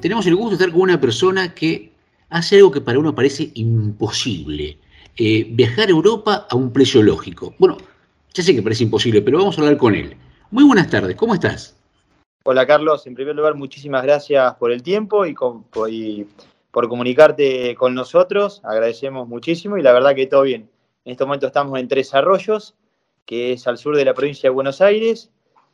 [0.00, 1.92] Tenemos el gusto de estar con una persona que
[2.28, 4.78] hace algo que para uno parece imposible.
[5.16, 7.54] Eh, viajar a Europa a un precio lógico.
[7.58, 7.76] Bueno,
[8.34, 10.16] ya sé que parece imposible, pero vamos a hablar con él.
[10.50, 11.76] Muy buenas tardes, ¿cómo estás?
[12.42, 15.36] Hola Carlos, en primer lugar muchísimas gracias por el tiempo y,
[15.88, 16.26] y
[16.72, 20.68] por comunicarte con nosotros, agradecemos muchísimo y la verdad que todo bien.
[21.04, 22.74] En este momento estamos en Tres Arroyos,
[23.24, 25.30] que es al sur de la provincia de Buenos Aires,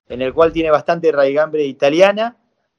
[0.08, 2.36] en el cual tiene bastante raigambre italiana,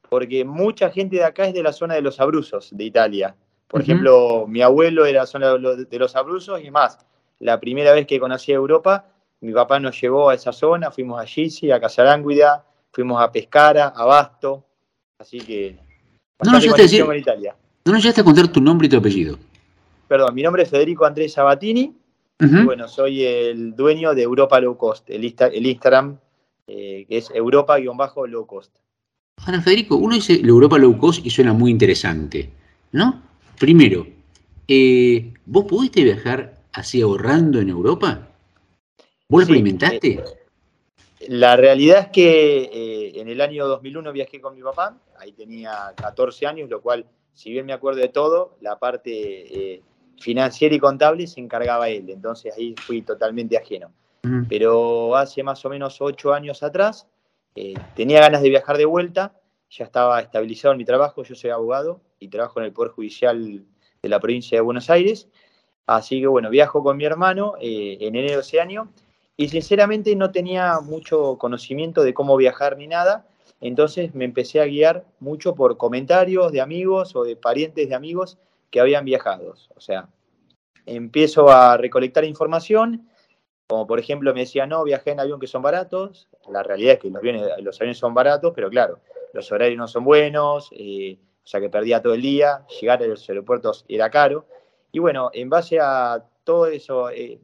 [0.08, 3.34] porque mucha gente de acá es de la zona de los Abruzos de Italia.
[3.66, 6.98] Por ejemplo, mi abuelo era de la zona de los- Abruzos y más,
[7.40, 9.04] la primera vez que conocí a Europa,
[9.40, 13.88] mi papá nos llevó a esa zona, fuimos a Gisi, a Casalánguida, fuimos a Pescara,
[13.88, 14.64] a Basto,
[15.18, 15.76] así que
[16.42, 17.56] No nos llegaste a Italia.
[17.84, 19.36] No nos llegaste a contar tu nombre y tu apellido.
[20.08, 21.94] Perdón, mi nombre es Federico Andrés Sabatini
[22.40, 26.16] y bueno, soy el dueño de Europa Low Cost, el, Insta- el Instagram
[26.68, 28.78] eh, que es Europa-Low Cost.
[29.44, 32.50] Ahora, Federico, uno dice Europa low cost y suena muy interesante,
[32.92, 33.22] ¿no?
[33.58, 34.06] Primero,
[34.66, 38.28] eh, ¿vos pudiste viajar así ahorrando en Europa?
[39.28, 40.22] ¿Vos lo experimentaste?
[41.28, 45.92] La realidad es que eh, en el año 2001 viajé con mi papá, ahí tenía
[45.96, 49.82] 14 años, lo cual, si bien me acuerdo de todo, la parte eh,
[50.20, 53.92] financiera y contable se encargaba él, entonces ahí fui totalmente ajeno.
[54.48, 57.06] Pero hace más o menos 8 años atrás
[57.54, 59.32] eh, tenía ganas de viajar de vuelta,
[59.70, 63.64] ya estaba estabilizado en mi trabajo, yo soy abogado y trabajo en el Poder Judicial
[64.02, 65.28] de la provincia de Buenos Aires,
[65.86, 68.92] así que bueno, viajo con mi hermano eh, en enero de ese año
[69.36, 73.26] y sinceramente no tenía mucho conocimiento de cómo viajar ni nada,
[73.60, 78.38] entonces me empecé a guiar mucho por comentarios de amigos o de parientes de amigos
[78.70, 79.54] que habían viajado.
[79.74, 80.08] O sea,
[80.86, 83.08] empiezo a recolectar información,
[83.68, 87.00] como por ejemplo me decía, no, viajé en avión que son baratos, la realidad es
[87.00, 89.00] que los aviones, los aviones son baratos, pero claro,
[89.34, 93.06] los horarios no son buenos, eh, o sea que perdía todo el día, llegar a
[93.06, 94.46] los aeropuertos era caro,
[94.90, 97.40] y bueno, en base a todo eso, eh,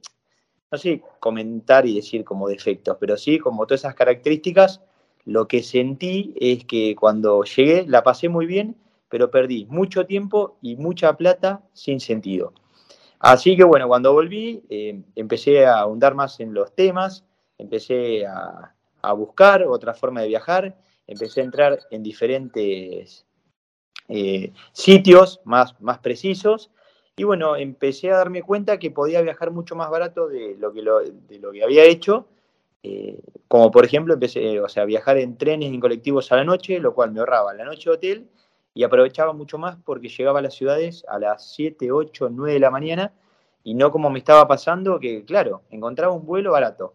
[0.73, 4.81] no sé, comentar y decir como defectos, pero sí, como todas esas características,
[5.27, 8.77] lo que sentí es que cuando llegué la pasé muy bien,
[9.11, 12.55] pero perdí mucho tiempo y mucha plata sin sentido.
[13.27, 17.25] Así que bueno, cuando volví, eh, empecé a ahondar más en los temas,
[17.57, 18.75] empecé a,
[19.17, 23.25] buscar otra forma de viajar, empecé a entrar en diferentes
[24.09, 26.71] eh, sitios más, más precisos
[27.17, 30.83] y bueno, empecé a darme cuenta que podía viajar mucho más barato de lo que,
[30.83, 32.27] lo, de lo que había hecho.
[32.83, 33.19] eh,
[33.49, 36.79] como por ejemplo, empecé o sea, viajar en trenes y en colectivos a la noche,
[36.79, 38.29] lo cual me ahorraba la noche hotel
[38.75, 42.61] y aprovechaba mucho más porque llegaba a las ciudades a las 7, 8, 9 de
[42.61, 43.13] la mañana
[43.63, 46.95] y no como me estaba pasando, que claro, encontraba un vuelo barato.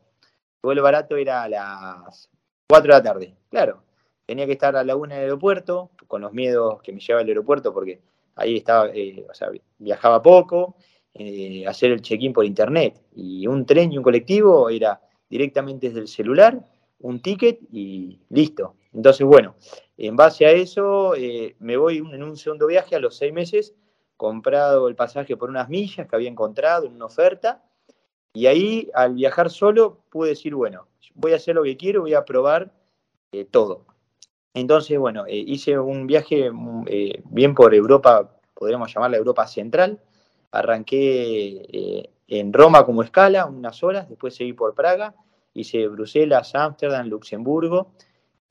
[0.62, 2.30] El vuelo barato era a las
[2.70, 3.36] 4 de la tarde.
[3.50, 3.82] Claro,
[4.26, 7.24] tenía que estar a la 1 en el aeropuerto, con los miedos que me llevaba
[7.24, 8.02] el aeropuerto porque
[8.36, 10.76] ahí estaba, eh, o sea, viajaba poco,
[11.14, 13.02] eh, hacer el check-in por internet.
[13.16, 16.60] Y un tren y un colectivo era directamente desde el celular,
[17.00, 18.76] un ticket y listo.
[18.94, 19.56] Entonces, bueno,
[19.98, 23.76] en base a eso, eh, me voy en un segundo viaje a los seis meses
[24.18, 27.64] comprado el pasaje por unas millas que había encontrado en una oferta,
[28.34, 32.14] y ahí al viajar solo pude decir, bueno, voy a hacer lo que quiero, voy
[32.14, 32.72] a probar
[33.32, 33.86] eh, todo.
[34.54, 40.00] Entonces, bueno, eh, hice un viaje mm, eh, bien por Europa, podríamos llamarla Europa Central.
[40.52, 45.14] Arranqué en Roma como escala, unas horas, después seguí por Praga,
[45.54, 47.92] hice Bruselas, Ámsterdam, Luxemburgo,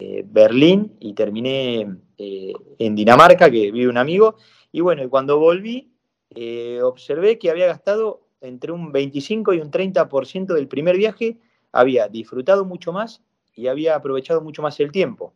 [0.01, 4.36] eh, Berlín y terminé eh, en Dinamarca, que vive un amigo.
[4.70, 5.90] Y bueno, y cuando volví,
[6.30, 11.38] eh, observé que había gastado entre un 25 y un 30% del primer viaje,
[11.72, 13.22] había disfrutado mucho más
[13.57, 15.34] y había aprovechado mucho más el tiempo.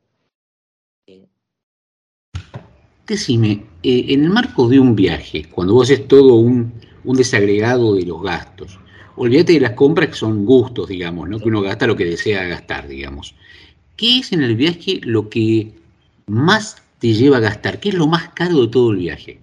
[3.04, 8.06] Decime, en el marco de un viaje, cuando vos haces todo un, un desagregado de
[8.06, 8.78] los gastos,
[9.16, 11.40] olvídate de las compras que son gustos, digamos, ¿no?
[11.40, 13.34] que uno gasta lo que desea gastar, digamos.
[13.96, 15.72] ¿Qué es en el viaje lo que
[16.26, 17.80] más te lleva a gastar?
[17.80, 19.40] ¿Qué es lo más caro de todo el viaje?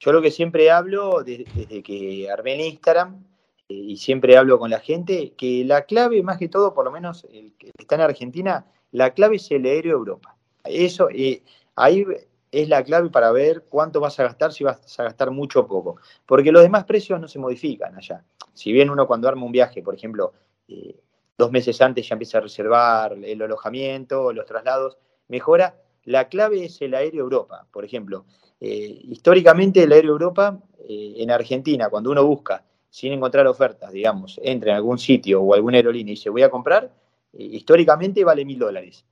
[0.00, 3.22] Yo lo que siempre hablo de- desde que armé el Instagram
[3.68, 6.90] eh, y siempre hablo con la gente, que la clave, más que todo, por lo
[6.90, 10.36] menos el que está en Argentina, la clave es el aéreo Europa.
[10.64, 11.42] Eso, eh,
[11.76, 12.04] ahí
[12.50, 15.66] es la clave para ver cuánto vas a gastar, si vas a gastar mucho o
[15.66, 15.96] poco.
[16.26, 18.24] Porque los demás precios no se modifican allá.
[18.54, 20.32] Si bien uno cuando arma un viaje, por ejemplo,
[20.66, 20.96] eh,
[21.40, 24.98] dos meses antes ya empieza a reservar el alojamiento, los traslados,
[25.28, 25.74] mejora.
[26.04, 28.26] La clave es el aéreo Europa, por ejemplo.
[28.60, 34.38] Eh, históricamente el aéreo Europa eh, en Argentina, cuando uno busca sin encontrar ofertas, digamos,
[34.42, 36.92] entra en algún sitio o alguna aerolínea y dice voy a comprar,
[37.32, 39.06] eh, históricamente vale mil dólares.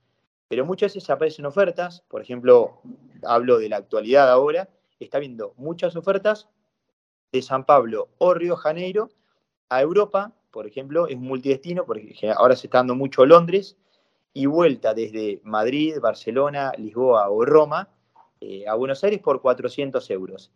[0.47, 2.81] Pero muchas veces aparecen ofertas, por ejemplo,
[3.23, 4.69] hablo de la actualidad ahora,
[4.99, 6.47] está viendo muchas ofertas
[7.31, 9.09] de San Pablo o Río Janeiro
[9.69, 13.77] a Europa, por ejemplo, es un multidestino, porque ahora se está dando mucho Londres,
[14.33, 17.89] y vuelta desde Madrid, Barcelona, Lisboa o Roma
[18.41, 20.51] eh, a Buenos Aires por 400 euros.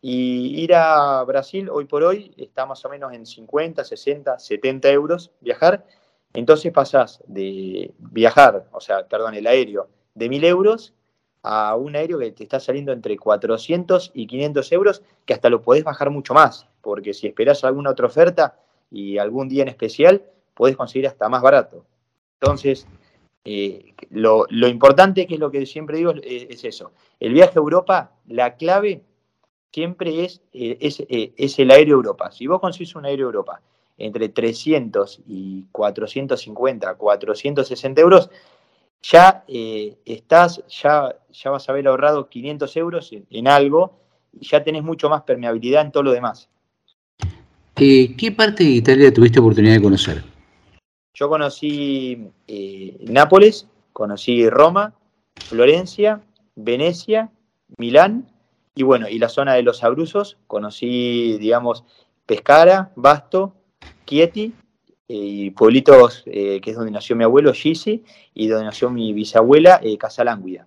[0.00, 4.90] Y ir a Brasil hoy por hoy está más o menos en 50, 60, 70
[4.90, 5.86] euros viajar.
[6.34, 10.94] Entonces pasás de viajar, o sea, perdón, el aéreo de 1000 euros
[11.42, 15.62] a un aéreo que te está saliendo entre 400 y 500 euros, que hasta lo
[15.62, 18.58] podés bajar mucho más, porque si esperás alguna otra oferta
[18.94, 20.22] y algún día en especial,
[20.54, 21.84] podés conseguir hasta más barato.
[22.40, 22.86] Entonces,
[23.44, 26.92] eh, lo, lo importante, que es lo que siempre digo, es, es eso.
[27.18, 29.02] El viaje a Europa, la clave
[29.72, 32.30] siempre es, eh, es, eh, es el aéreo Europa.
[32.30, 33.60] Si vos conseguís un aéreo Europa
[33.98, 38.30] entre 300 y 450, 460 euros,
[39.02, 43.98] ya eh, estás, ya, ya vas a haber ahorrado 500 euros en, en algo
[44.32, 46.48] y ya tenés mucho más permeabilidad en todo lo demás.
[47.76, 50.22] Eh, ¿Qué parte de Italia tuviste oportunidad de conocer?
[51.12, 54.94] Yo conocí eh, Nápoles, conocí Roma,
[55.36, 56.20] Florencia,
[56.54, 57.30] Venecia,
[57.78, 58.26] Milán
[58.74, 61.84] y bueno, y la zona de los Abruzos, conocí, digamos,
[62.26, 63.54] Pescara, Basto,
[64.06, 64.52] Chieti
[65.08, 68.02] eh, y pueblitos eh, que es donde nació mi abuelo, Gisi,
[68.34, 70.66] y donde nació mi bisabuela, eh, Casalánguida.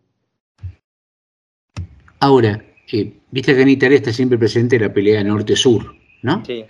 [2.20, 6.44] Ahora, eh, viste que en Italia está siempre presente la pelea norte-sur, ¿no?
[6.46, 6.66] Sí.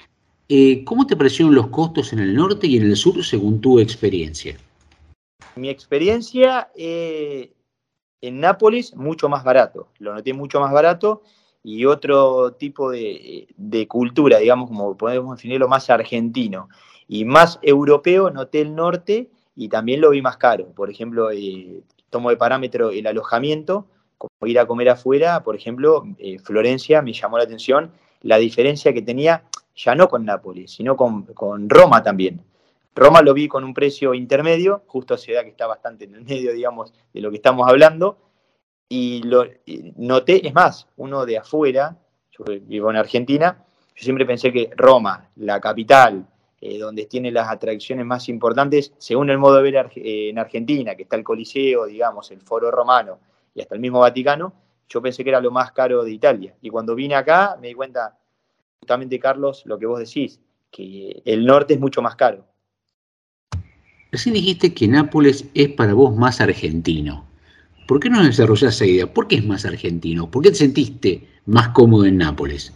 [0.50, 3.80] Eh, ¿Cómo te parecieron los costos en el norte y en el sur según tu
[3.80, 4.58] experiencia?
[5.58, 7.52] Mi experiencia eh,
[8.22, 9.90] en Nápoles, mucho más barato.
[10.00, 11.22] Lo noté mucho más barato
[11.64, 16.70] y otro tipo de, cultura, digamos, como podemos definirlo, más argentino.
[17.10, 20.68] Y más europeo, noté el norte y también lo vi más caro.
[20.72, 23.88] Por ejemplo, eh, tomo de parámetro el alojamiento,
[24.18, 26.06] como ir a comer afuera, por ejemplo,
[26.44, 27.92] Florencia me llamó la atención
[28.22, 29.44] la diferencia que tenía,
[29.78, 32.42] ya no con Nápoles, sino con, con Roma también.
[32.96, 36.52] Roma lo vi con un precio intermedio, justo ciudad que está bastante en el medio,
[36.52, 38.18] digamos, de lo que estamos hablando,
[38.90, 39.46] y lo
[39.98, 41.98] noté, es más, uno de afuera,
[42.32, 43.64] yo vivo en Argentina,
[43.96, 46.26] yo siempre pensé que Roma, la capital,
[46.60, 50.96] eh, donde tiene las atracciones más importantes, según el modo de ver eh, en Argentina,
[50.96, 53.20] que está el Coliseo, digamos, el Foro Romano
[53.54, 54.54] y hasta el mismo Vaticano,
[54.90, 56.56] yo pensé que era lo más caro de Italia.
[56.62, 58.18] Y cuando vine acá me di cuenta,
[58.82, 60.40] justamente Carlos, lo que vos decís,
[60.72, 62.46] que el norte es mucho más caro.
[64.12, 67.26] Recién dijiste que Nápoles es para vos más argentino.
[67.88, 69.14] ¿Por qué no desarrollás esa idea?
[69.14, 70.30] ¿Por qué es más argentino?
[70.30, 72.74] ¿Por qué te sentiste más cómodo en Nápoles?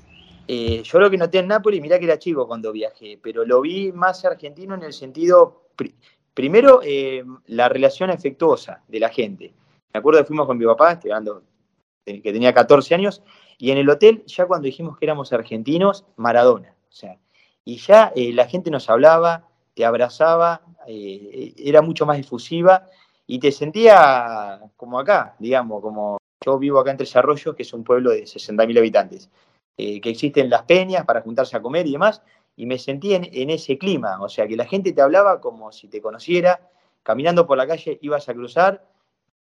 [0.47, 3.61] Eh, yo lo que noté en Nápoles, mirá que era chico cuando viajé, pero lo
[3.61, 5.95] vi más argentino en el sentido, pri-
[6.33, 9.53] primero, eh, la relación afectuosa de la gente.
[9.93, 13.21] Me acuerdo que fuimos con mi papá, que tenía 14 años,
[13.61, 16.73] y en el hotel, ya cuando dijimos que éramos argentinos, Maradona.
[16.89, 17.19] O sea,
[17.63, 22.87] y ya eh, la gente nos hablaba, te abrazaba, eh, era mucho más efusiva
[23.27, 27.71] y te sentía como acá, digamos, como yo vivo acá en Tres Arroyos, que es
[27.71, 29.29] un pueblo de 60.000 habitantes,
[29.77, 32.23] eh, que existen las peñas para juntarse a comer y demás,
[32.55, 35.71] y me sentí en, en, ese clima, o sea, que la gente te hablaba como
[35.71, 36.67] si te conociera,
[37.03, 38.83] caminando por la calle ibas a cruzar,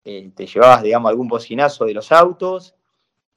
[0.02, 2.74] te llevabas, digamos, algún bocinazo de los autos,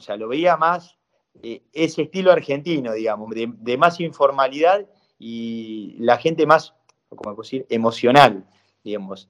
[0.01, 0.97] o sea, lo veía más
[1.43, 4.83] eh, ese estilo argentino, digamos, de, más informalidad
[5.19, 6.73] y la gente más,
[7.07, 8.43] como decir, emocional,
[8.83, 9.29] digamos.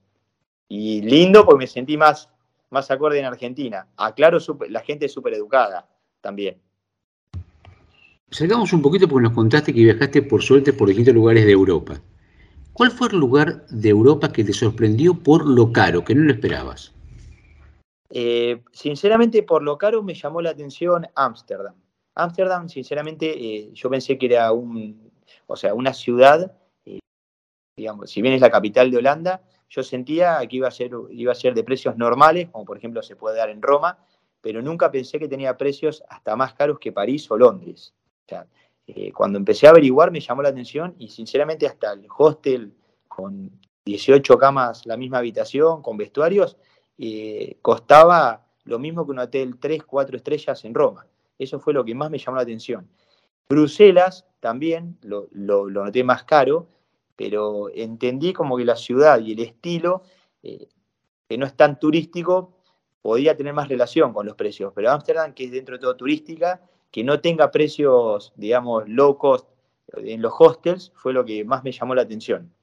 [0.69, 2.30] Y lindo porque me sentí más,
[2.69, 3.85] más acorde en Argentina.
[3.98, 5.89] Aclaro, super, la gente es súper educada
[6.22, 6.57] también.
[8.30, 12.02] Salgamos un poquito porque nos contaste que viajaste por suerte por distintos lugares de Europa.
[12.72, 16.31] ¿Cuál fue el lugar de Europa que te sorprendió por lo caro, que no lo
[16.31, 16.93] esperabas?
[18.13, 21.75] Eh, sinceramente, por lo caro me llamó la atención Ámsterdam.
[22.13, 25.11] Ámsterdam, sinceramente, eh, yo pensé que era un,
[25.47, 26.99] o sea, una ciudad, eh,
[27.77, 31.31] digamos, si bien es la capital de Holanda, yo sentía que iba a, ser, iba
[31.31, 33.97] a ser de precios normales, como por ejemplo se puede dar en Roma,
[34.41, 37.93] pero nunca pensé que tenía precios hasta más caros que París o Londres.
[38.25, 38.45] O sea,
[39.13, 42.73] cuando empecé a averiguar me llamó la atención y sinceramente hasta el hostel
[43.07, 43.51] con
[43.85, 46.57] 18 camas, la misma habitación, con vestuarios,
[47.03, 51.07] eh, costaba lo mismo que un hotel 3, 4 estrellas en Roma.
[51.39, 52.87] Eso fue lo que más me llamó la atención.
[53.49, 56.67] Bruselas también lo, lo, noté más caro,
[57.15, 60.03] pero entendí como que la ciudad y el estilo,
[60.43, 60.67] eh,
[61.27, 62.53] que no es tan turístico,
[63.01, 64.71] podía tener más relación con los precios.
[64.75, 66.61] Pero Ámsterdam, que es dentro de todo turística,
[66.91, 69.49] que no tenga precios, digamos, low cost
[69.95, 72.53] en los hostels, fue lo que más me llamó la atención.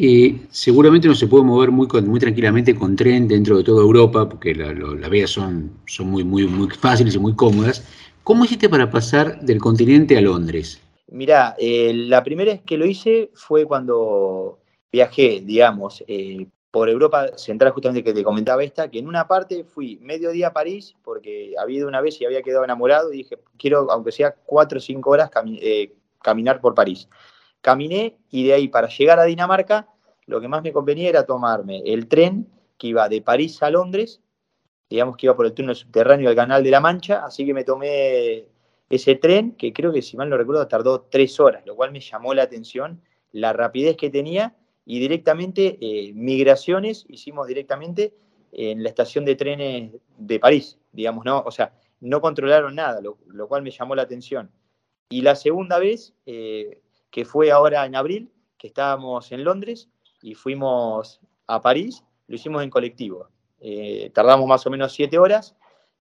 [0.00, 4.28] Eh, seguramente no se puede mover muy, muy tranquilamente con tren dentro de toda Europa,
[4.28, 7.84] porque las la vías son, muy, muy, fáciles y muy cómodas.
[8.22, 10.80] ¿Cómo hiciste para pasar del continente a Londres?
[11.10, 14.60] Mirá, eh, la primera vez que lo hice fue cuando
[14.92, 19.64] viajé, digamos, eh, por Europa Central, justamente que te comentaba esta, que en una parte
[19.64, 23.16] fui medio día a París, porque había ido una vez y había quedado enamorado, y
[23.18, 25.28] dije, quiero, aunque sea cuatro o cinco horas,
[25.60, 25.92] eh,
[26.22, 27.08] caminar por París.
[27.60, 29.88] Caminé y de ahí para llegar a Dinamarca,
[30.26, 34.20] lo que más me convenía era tomarme el tren que iba de París a Londres,
[34.88, 37.64] digamos que iba por el túnel subterráneo del Canal de la Mancha, así que me
[37.64, 38.46] tomé
[38.88, 42.00] ese tren, que creo que si mal no recuerdo tardó tres horas, lo cual me
[42.00, 43.02] llamó la atención,
[43.32, 44.54] la rapidez que tenía
[44.86, 48.14] y directamente eh, migraciones hicimos directamente
[48.52, 51.40] en la estación de trenes de París, digamos, ¿no?
[51.40, 54.50] O sea, no controlaron nada, lo, cual me llamó la atención.
[55.10, 56.80] Y la segunda vez, eh,
[57.10, 59.88] que fue ahora en abril, que estábamos en Londres
[60.22, 63.28] y fuimos a París, lo hicimos en colectivo.
[63.60, 65.56] Eh, tardamos más o menos siete horas,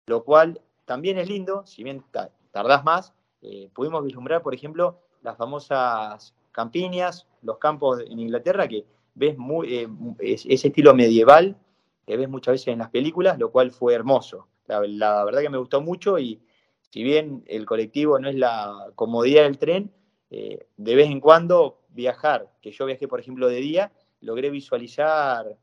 [0.06, 2.04] lo cual también es lindo, si bien
[2.52, 8.86] tardás más, eh, pudimos vislumbrar, por ejemplo, las famosas campiñas, los campos en Inglaterra, que
[9.16, 9.88] ves muy, eh,
[10.20, 11.58] ese estilo medieval
[12.06, 14.48] que ves muchas veces en las películas, lo cual fue hermoso.
[14.66, 16.42] La, la, verdad que me gustó mucho y
[16.90, 19.92] si bien el colectivo no es la comodidad del tren,
[20.30, 23.92] eh, de vez en cuando viajar, que yo viajé, por ejemplo, de día,
[24.22, 25.58] logré visualizar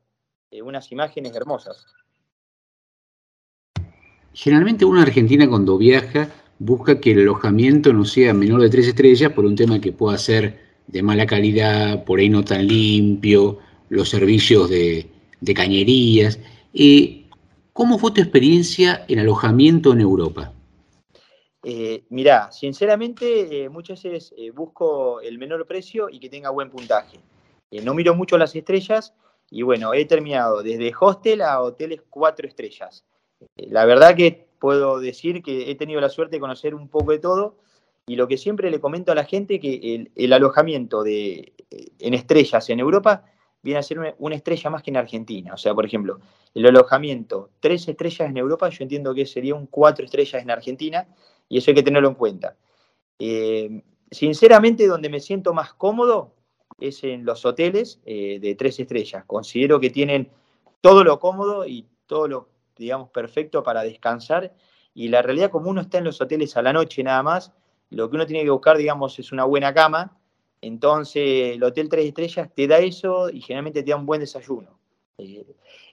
[0.51, 1.87] eh, unas imágenes hermosas.
[4.33, 6.29] Generalmente una Argentina cuando viaja
[6.59, 10.19] busca que el alojamiento no sea menor de tres estrellas por un tema que pueda
[10.19, 13.59] ser de mala calidad, por ahí no tan limpio,
[13.89, 15.09] los servicios de,
[15.41, 16.39] de cañerías.
[16.73, 17.27] Eh,
[17.73, 20.54] ¿Cómo fue tu experiencia en alojamiento en Europa?
[21.67, 26.71] Eh, mirá, sinceramente eh, muchas veces eh, busco el menor precio y que tenga buen
[26.71, 27.19] puntaje.
[27.71, 29.15] Eh, no miro mucho las estrellas
[29.51, 33.05] y bueno, he terminado desde hostel a hoteles cuatro estrellas.
[33.57, 37.19] la verdad que puedo decir que he tenido la suerte de conocer un poco de
[37.19, 37.57] todo
[38.07, 41.55] y lo que siempre le comento a la gente que el, alojamiento de,
[41.99, 43.25] en estrellas en Europa
[43.63, 45.55] viene a ser una, estrella más que en Argentina.
[45.55, 46.21] O sea, por ejemplo,
[46.55, 51.07] el alojamiento tres estrellas en Europa, yo entiendo que sería un cuatro estrellas en Argentina
[51.49, 52.57] y eso hay que tenerlo en cuenta.
[53.19, 56.35] Eh, sinceramente, donde me siento más cómodo
[56.79, 59.25] es en los hoteles eh, de tres estrellas.
[59.27, 60.31] Considero que tienen
[60.81, 64.53] todo lo cómodo y todo lo digamos, perfecto para descansar.
[64.95, 67.53] Y la realidad, como uno está en los hoteles a la noche nada más,
[67.91, 70.17] lo que uno tiene que buscar, digamos, es una buena cama.
[70.61, 74.79] Entonces, el Hotel Tres Estrellas te da eso y generalmente te da un buen desayuno.
[75.19, 75.47] Eh,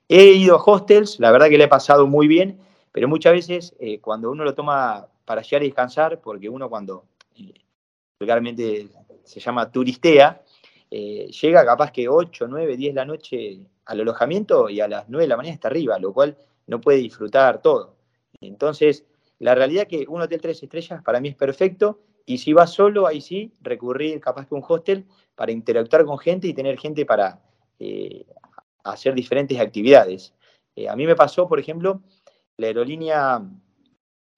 [0.07, 2.59] he ido a hostels, la verdad que le he pasado muy bien,
[2.91, 7.05] pero muchas veces cuando uno lo toma para llegar y descansar, porque uno cuando
[7.37, 7.53] eh,
[8.19, 8.89] vulgarmente
[9.23, 10.41] se llama turistea,
[10.89, 15.07] eh, llega capaz que 8, 9, 10 de la noche al alojamiento y a las
[15.07, 16.35] 9 de la mañana está arriba, lo cual
[16.67, 17.95] no puede disfrutar todo.
[18.41, 19.05] Entonces,
[19.39, 23.07] la realidad que un hotel tres estrellas para mí es perfecto y si vas solo,
[23.07, 25.05] ahí sí, recurrir capaz que un hostel
[25.35, 27.41] para interactuar con gente y tener gente para
[27.79, 28.25] eh,
[28.83, 30.33] hacer diferentes actividades.
[30.89, 32.01] A mí me pasó, por ejemplo,
[32.57, 33.41] la aerolínea,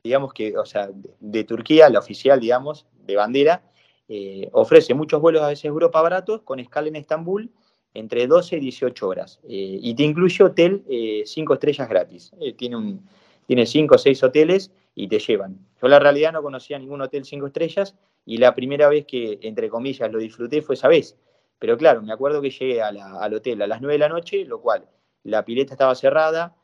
[0.03, 0.89] digamos que, o sea,
[1.19, 3.63] de, Turquía, la oficial, digamos, de bandera,
[4.09, 7.49] eh, ofrece muchos vuelos a veces Europa baratos con escala en Estambul
[7.93, 9.39] entre 12 y 18 horas.
[9.43, 10.83] Eh, y te incluye hotel
[11.25, 12.31] 5 estrellas gratis.
[12.57, 13.07] tiene, un,
[13.47, 15.57] tiene 5 o 6 hoteles y te llevan.
[15.81, 19.69] Yo la realidad no conocía ningún hotel 5 estrellas y la primera vez que, entre
[19.69, 21.17] comillas, lo disfruté fue esa vez.
[21.59, 24.43] Pero claro, me acuerdo que llegué a al hotel a las 9 de la noche,
[24.43, 24.85] lo cual
[25.23, 26.57] la pileta estaba cerrada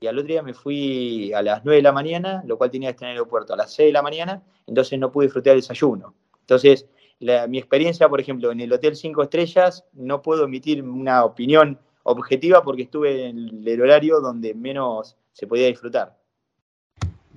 [0.00, 2.90] y al otro día me fui a las 9 de la mañana, lo cual tenía
[2.90, 5.52] que estar en el aeropuerto a las 6 de la mañana, entonces no pude disfrutar
[5.52, 6.14] del desayuno.
[6.40, 6.86] Entonces,
[7.18, 12.62] mi experiencia, por ejemplo, en el Hotel 5 Estrellas, no puedo emitir una opinión objetiva
[12.62, 16.16] porque estuve en el horario donde menos se podía disfrutar.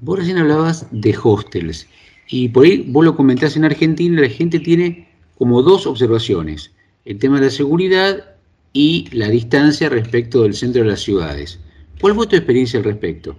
[0.02, 1.88] Vos recién hablabas de hostels
[2.28, 5.08] y por ahí vos lo comentás en Argentina, la gente tiene
[5.38, 6.74] como dos observaciones,
[7.06, 8.36] el tema de la seguridad
[8.74, 11.60] y la distancia respecto del centro de las ciudades.
[12.00, 13.36] ¿Cuál fue tu experiencia al respecto?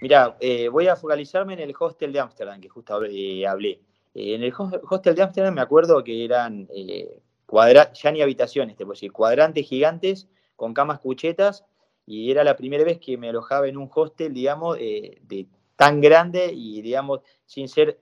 [0.00, 3.80] Mira, eh, voy a focalizarme en el hostel de Ámsterdam, que justo eh, hablé.
[4.14, 8.84] Eh, en el hos- hostel de Ámsterdam me acuerdo que eran ya ni habitaciones, te
[8.84, 11.64] puedo decir, cuadrantes gigantes con camas cuchetas,
[12.06, 15.46] y era la primera vez que me alojaba en un hostel, digamos, de
[15.76, 17.98] tan grande y, digamos, sin ser,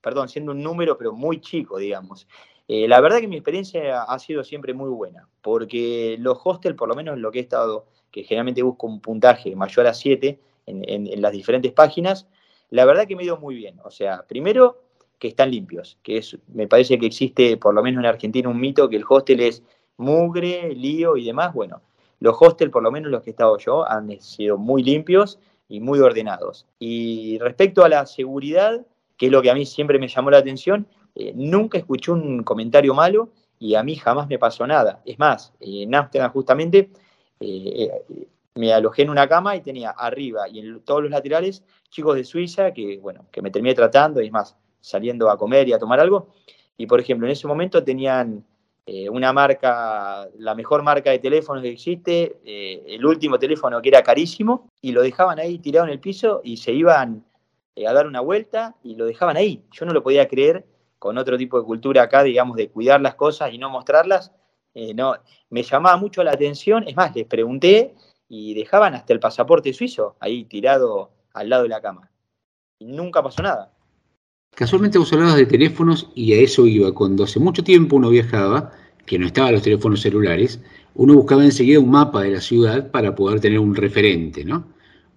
[0.00, 2.26] perdón, siendo un número, pero muy chico, digamos.
[2.68, 6.94] La verdad que mi experiencia ha sido siempre muy buena, porque los hostels, por lo
[6.94, 11.20] menos lo que he estado, que generalmente busco un puntaje mayor a 7 en, en-
[11.22, 12.26] las diferentes páginas,
[12.70, 13.78] la verdad que me ido muy bien.
[13.84, 14.82] O sea, primero
[15.18, 16.20] que están limpios, que
[16.54, 19.62] me parece que existe, por lo menos en Argentina, un mito que el hostel es
[19.96, 21.52] mugre, lío y demás.
[21.54, 21.82] Bueno,
[22.20, 25.80] los hostels, por lo menos los que he estado yo, han sido muy limpios y
[25.80, 26.66] muy ordenados.
[26.78, 28.84] Y respecto a la seguridad,
[29.16, 32.42] que es lo que a mí siempre me llamó la atención, eh, nunca escuché un
[32.42, 35.02] comentario malo y a mí jamás me pasó nada.
[35.04, 36.90] Es más, en Ámsterdam justamente
[37.42, 41.64] eh, eh, me alojé en una cama y tenía arriba y en todos los laterales
[41.90, 45.68] chicos de Suiza que, bueno, que me terminé tratando y es más, saliendo a comer
[45.68, 46.28] y a tomar algo.
[46.76, 48.44] Y por ejemplo, en ese momento tenían
[48.86, 54.02] eh, una marca, la mejor marca de teléfonos que existe, el último teléfono que era
[54.02, 57.24] carísimo, y lo dejaban ahí tirado en el piso y se iban
[57.74, 59.64] eh, a dar una vuelta y lo dejaban ahí.
[59.70, 60.66] Yo no lo podía creer
[60.98, 64.32] con otro tipo de cultura acá, digamos, de cuidar las cosas y no mostrarlas.
[64.74, 65.14] Eh, no,
[65.50, 67.94] me llamaba mucho la atención, es más, les pregunté
[68.28, 72.10] y dejaban hasta el pasaporte suizo ahí tirado al lado de la cama.
[72.78, 73.72] Y nunca pasó nada.
[74.54, 76.92] Casualmente vos hablabas de teléfonos y a eso iba.
[76.92, 78.72] Cuando hace mucho tiempo uno viajaba,
[79.06, 80.60] que no estaban los teléfonos celulares,
[80.94, 84.66] uno buscaba enseguida un mapa de la ciudad para poder tener un referente, ¿no?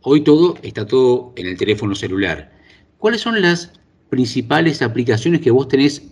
[0.02, 2.52] Hoy todo está todo en el teléfono celular.
[2.98, 3.74] ¿Cuáles son las
[4.10, 6.04] principales aplicaciones que vos tenés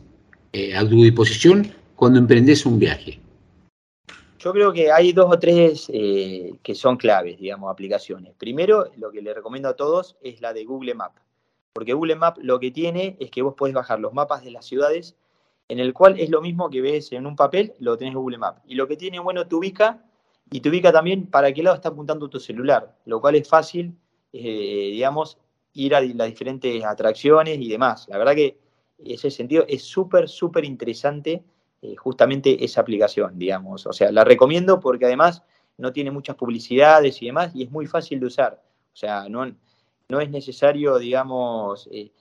[0.51, 3.19] eh, a tu disposición cuando emprendés un viaje?
[4.43, 8.33] Yo creo que hay dos o tres eh, que son claves, digamos, aplicaciones.
[8.37, 11.21] Primero, lo que le recomiendo a todos es la de Google Maps.
[11.71, 14.65] Porque Google Maps lo que tiene es que vos podés bajar los mapas de las
[14.65, 15.15] ciudades,
[15.69, 18.37] en el cual es lo mismo que ves en un papel, lo tenés en Google
[18.37, 18.61] Maps.
[18.67, 20.03] Y lo que tiene bueno te ubica,
[20.51, 23.95] y te ubica también para qué lado está apuntando tu celular, lo cual es fácil,
[24.33, 25.37] eh, digamos,
[25.71, 28.07] ir a las diferentes atracciones y demás.
[28.09, 28.57] La verdad que
[29.05, 31.45] ese sentido es súper, súper interesante
[31.83, 33.85] eh, justamente esa aplicación, digamos.
[33.85, 35.43] O sea, la recomiendo porque además
[35.77, 38.61] no tiene muchas publicidades y demás y es muy fácil de usar.
[38.93, 39.45] O sea, no,
[40.09, 42.11] no es necesario, digamos, eh,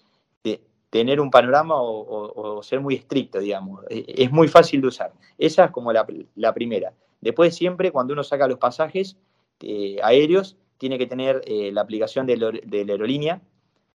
[0.92, 3.82] tener un panorama o, ser muy estricto, digamos.
[3.88, 5.10] Eh, Es muy fácil de usar.
[5.38, 6.92] Esa es como la, la primera.
[7.18, 9.16] Después siempre, cuando uno saca los pasajes
[9.60, 13.40] eh, aéreos, tiene que tener eh, la aplicación de, de la aerolínea,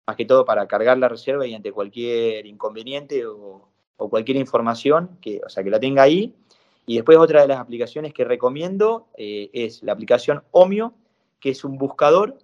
[0.06, 3.68] más que todo para cargar la reserva y ante cualquier inconveniente o,
[3.98, 6.34] o cualquier información, que, o sea, que la tenga ahí.
[6.86, 10.94] Y después otra de las aplicaciones que recomiendo eh, es la aplicación Omio,
[11.40, 12.38] que es un buscador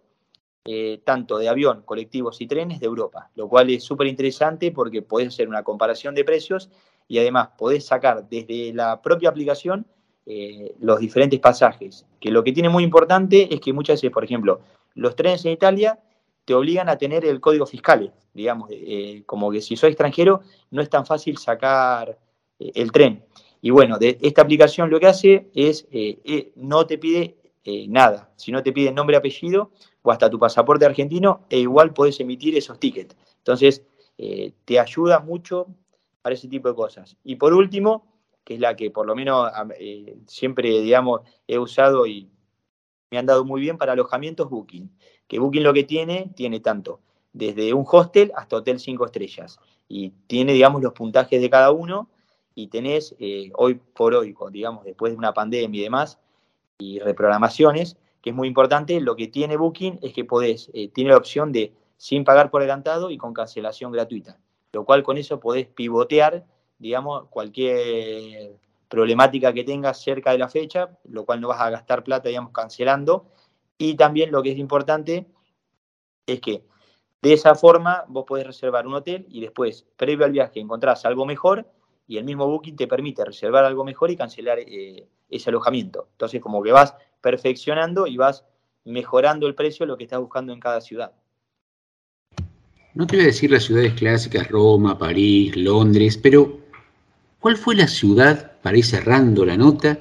[0.66, 5.02] eh, tanto de avión, colectivos y trenes de Europa, lo cual es súper interesante porque
[5.02, 6.70] podés hacer una comparación de precios
[7.08, 9.88] y además podés sacar desde la propia aplicación
[10.26, 12.06] eh, los diferentes pasajes.
[12.20, 14.60] Que lo que tiene muy importante es que muchas veces, por ejemplo,
[14.94, 16.00] los trenes en Italia
[16.46, 20.42] te obligan a tener el código fiscal, digamos, eh, como que si sos extranjero
[20.72, 22.18] no es tan fácil sacar
[22.60, 23.24] eh, el tren.
[23.62, 27.36] Y bueno, de esta aplicación lo que hace es, eh, no te pide
[27.88, 29.70] nada, sino te pide nombre, apellido
[30.02, 33.16] o hasta tu pasaporte argentino e igual podés emitir esos tickets.
[33.38, 33.86] Entonces,
[34.18, 35.68] te ayuda mucho
[36.24, 37.16] para ese tipo de cosas.
[37.24, 38.08] Y por último,
[38.44, 39.52] que es la que por lo menos
[40.26, 42.32] siempre, digamos, he usado y
[43.12, 44.90] me han dado muy bien para alojamientos Booking.
[45.30, 47.00] Que Booking lo que tiene, tiene tanto
[47.32, 49.60] desde un hostel hasta hotel 5 estrellas.
[49.88, 52.10] Y tiene, digamos, los puntajes de cada uno
[52.56, 56.20] y tenés eh, hoy por hoy, digamos, después de una pandemia y demás,
[56.78, 61.12] y reprogramaciones, que es muy importante, lo que tiene Booking es que podés, eh, tiene
[61.12, 64.38] la opción de sin pagar por adelantado y con cancelación gratuita,
[64.74, 66.46] lo cual con eso podés pivotear,
[66.78, 68.56] digamos, cualquier
[68.90, 72.52] problemática que tengas cerca de la fecha, lo cual no vas a gastar plata, digamos,
[72.52, 73.28] cancelando.
[73.80, 75.26] Y también lo que es importante
[76.28, 76.64] es que
[77.22, 81.26] de esa forma vos podés reservar un hotel y después, previo al viaje, encontrás algo
[81.26, 81.66] mejor
[82.06, 86.10] y el mismo Booking te permite reservar algo mejor y cancelar eh, ese alojamiento.
[86.12, 88.44] Entonces, como que vas perfeccionando y vas
[88.84, 91.14] mejorando el precio lo que estás buscando en cada ciudad.
[92.96, 96.60] No te voy a decir las ciudades clásicas, Roma, París, Londres, pero
[97.40, 100.00] ¿cuál fue la ciudad, para ir cerrando la nota,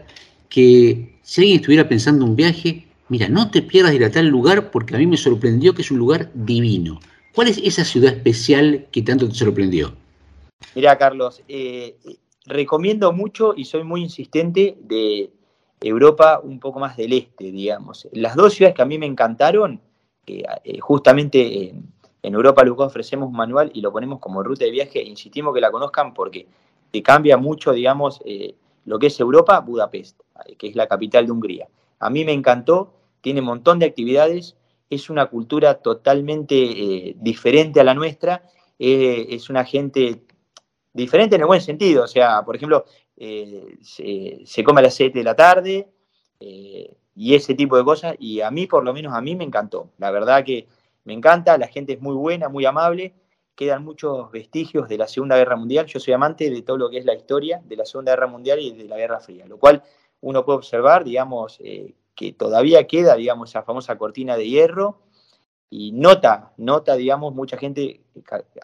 [0.48, 4.70] que si alguien estuviera pensando un viaje, mira, no te pierdas ir a tal lugar
[4.70, 7.00] porque a mí me sorprendió que es un lugar divino?
[7.34, 9.94] ¿Cuál es esa ciudad especial que tanto te sorprendió?
[10.74, 11.96] Mira, Carlos, eh,
[12.46, 15.30] recomiendo mucho y soy muy insistente de
[15.80, 18.08] Europa un poco más del este, digamos.
[18.12, 19.80] Las dos ciudades que a mí me encantaron,
[20.26, 21.74] eh, justamente
[22.22, 25.60] en Europa Luco ofrecemos un manual y lo ponemos como ruta de viaje, insistimos que
[25.60, 26.46] la conozcan porque
[26.90, 28.54] te cambia mucho, digamos, eh,
[28.84, 30.20] lo que es Europa, Budapest,
[30.58, 31.68] que es la capital de Hungría.
[32.00, 34.56] A mí me encantó, tiene un montón de actividades,
[34.90, 38.42] es una cultura totalmente eh, diferente a la nuestra,
[38.78, 40.22] eh, es una gente
[40.92, 42.84] diferente en el buen sentido, o sea, por ejemplo,
[43.16, 45.88] se, se, come a las 7 de la tarde
[47.18, 49.90] y ese tipo de cosas, y a mí, por lo menos a mí me encantó.
[49.98, 50.68] La verdad que
[51.02, 53.12] me encanta, la gente es muy buena, muy amable,
[53.56, 55.86] quedan muchos vestigios de la Segunda Guerra Mundial.
[55.86, 58.60] Yo soy amante de todo lo que es la historia de la Segunda Guerra Mundial
[58.60, 59.82] y de la Guerra Fría, lo cual
[60.20, 64.98] uno puede observar, digamos, eh, que todavía queda, digamos, esa famosa cortina de hierro
[65.70, 68.00] y nota, nota, digamos, mucha gente,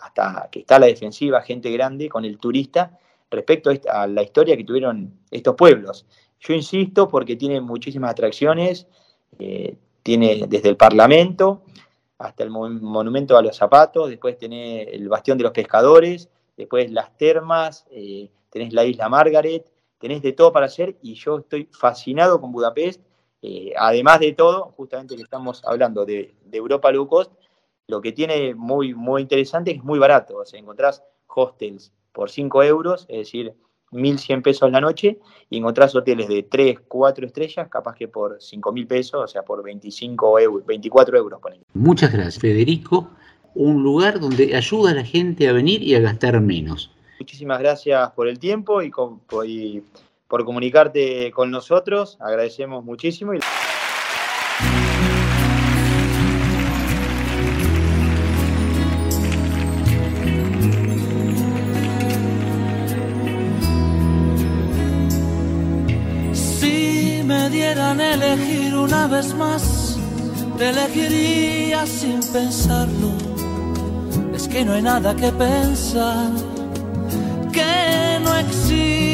[0.03, 2.99] hasta que está a la defensiva, gente grande, con el turista,
[3.31, 6.05] respecto a la historia que tuvieron estos pueblos.
[6.41, 8.89] Yo insisto porque tiene muchísimas atracciones,
[9.39, 11.63] eh, tiene desde el Parlamento,
[12.19, 17.17] hasta el monumento a los zapatos, después tenés el bastión de los pescadores, después las
[17.17, 22.41] termas, eh, tenés la isla Margaret, tenés de todo para hacer y yo estoy fascinado
[22.41, 23.01] con Budapest.
[23.47, 27.31] Eh, además de todo, justamente que estamos hablando de, Europa Low Cost,
[27.89, 30.39] lo que tiene muy, muy interesante es muy barato.
[30.39, 33.53] O sea, encontrás hostels por 5 euros, es decir,
[33.91, 35.19] 1.100 pesos la noche
[35.51, 39.63] y encontrás hoteles de 3, 4 estrellas, capaz que por 5.000 pesos, o sea, por
[39.63, 41.39] 25 euros, 24 euros.
[41.75, 43.11] Muchas gracias, Federico.
[43.55, 46.91] Un lugar donde ayuda a la gente a venir y a gastar menos.
[47.21, 48.91] Muchísimas gracias por el tiempo y,
[49.47, 49.83] y
[50.29, 52.17] por comunicarte con nosotros.
[52.21, 53.35] Agradecemos muchísimo.
[53.35, 53.41] Y...
[68.01, 69.97] elegir una vez más,
[70.59, 73.13] te elegiría sin pensarlo.
[74.35, 76.31] Es que no hay nada que pensar,
[77.53, 79.14] que no existe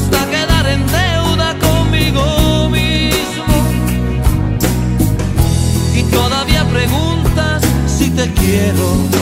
[0.00, 3.56] Hasta quedar en deuda conmigo mismo.
[5.94, 9.20] Y todavía preguntas si te quiero.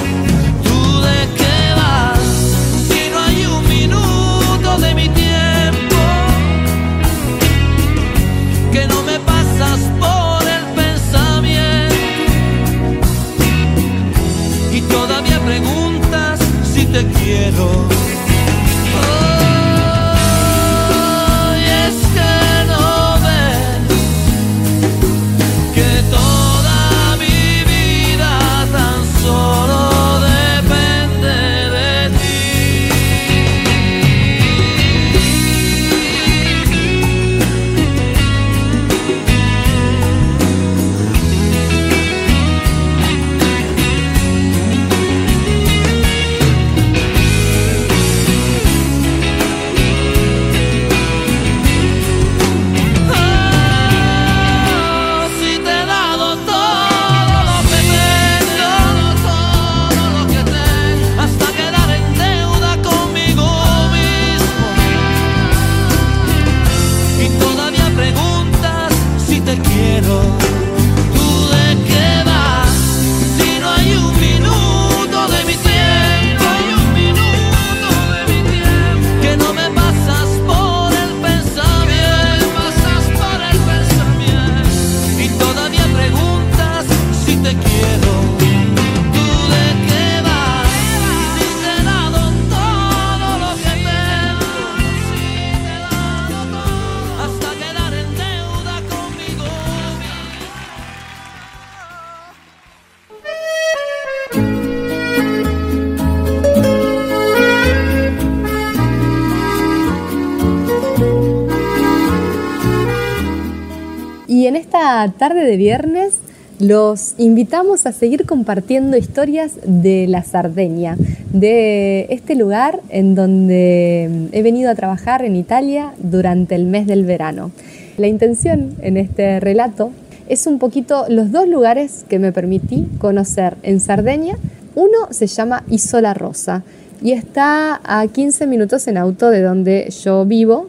[115.05, 116.15] Esta tarde de viernes
[116.59, 120.97] los invitamos a seguir compartiendo historias de la Sardeña,
[121.33, 127.05] de este lugar en donde he venido a trabajar en Italia durante el mes del
[127.05, 127.53] verano.
[127.97, 129.93] La intención en este relato
[130.29, 134.37] es un poquito los dos lugares que me permití conocer en Sardeña.
[134.75, 136.65] Uno se llama Isola Rosa
[137.01, 140.67] y está a 15 minutos en auto de donde yo vivo.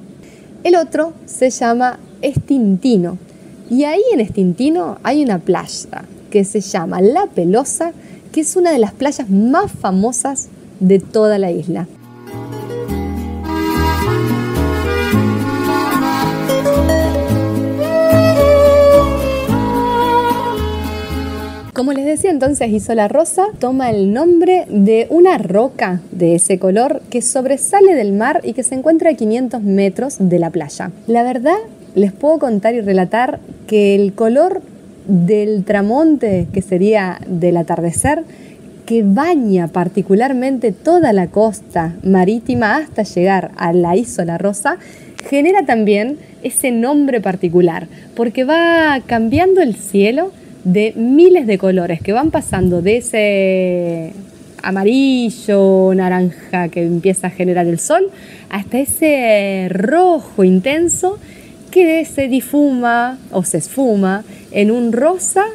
[0.64, 3.18] El otro se llama Estintino.
[3.70, 7.94] Y ahí en Estintino hay una playa que se llama La Pelosa,
[8.32, 11.88] que es una de las playas más famosas de toda la isla.
[21.74, 27.02] Como les decía entonces, Isola Rosa toma el nombre de una roca de ese color
[27.10, 30.92] que sobresale del mar y que se encuentra a 500 metros de la playa.
[31.08, 31.56] La verdad,
[32.00, 34.62] les puedo contar y relatar que el color
[35.08, 38.24] del tramonte, que sería del atardecer,
[38.86, 44.78] que baña particularmente toda la costa marítima hasta llegar a la Isola Rosa,
[45.30, 50.32] genera también ese nombre particular, porque va cambiando el cielo
[50.64, 54.14] de miles de colores que van pasando de ese
[54.64, 58.10] amarillo, naranja que empieza a generar el sol,
[58.50, 61.20] hasta ese rojo intenso
[61.72, 65.46] que se difuma o se esfuma en un rosa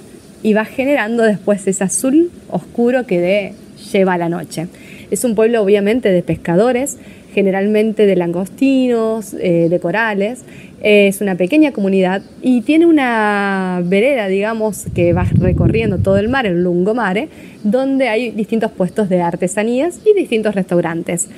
[0.43, 3.53] y va generando después ese azul oscuro que
[3.93, 4.69] lleva la noche.
[5.11, 6.99] Es un pueblo obviamente de pescadores,
[7.33, 10.45] generalmente de langostinos, eh, de corales,
[10.85, 16.47] es una pequeña comunidad y tiene una vereda, digamos, que va recorriendo todo el mar,
[16.47, 17.31] el Lungomare,
[17.63, 21.31] donde hay distintos puestos de artesanías y distintos restaurantes.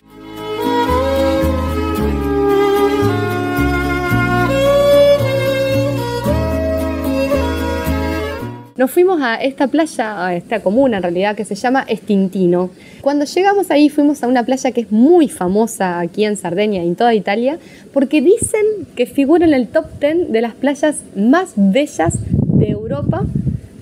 [8.76, 12.68] Nos fuimos a esta playa, a esta comuna en realidad, que se llama Estintino.
[13.00, 16.88] Cuando llegamos ahí fuimos a una playa que es muy famosa aquí en Sardeña y
[16.88, 17.58] en toda Italia,
[17.94, 18.60] porque dicen
[18.94, 23.24] que figura en el top 10 de las playas más bellas de Europa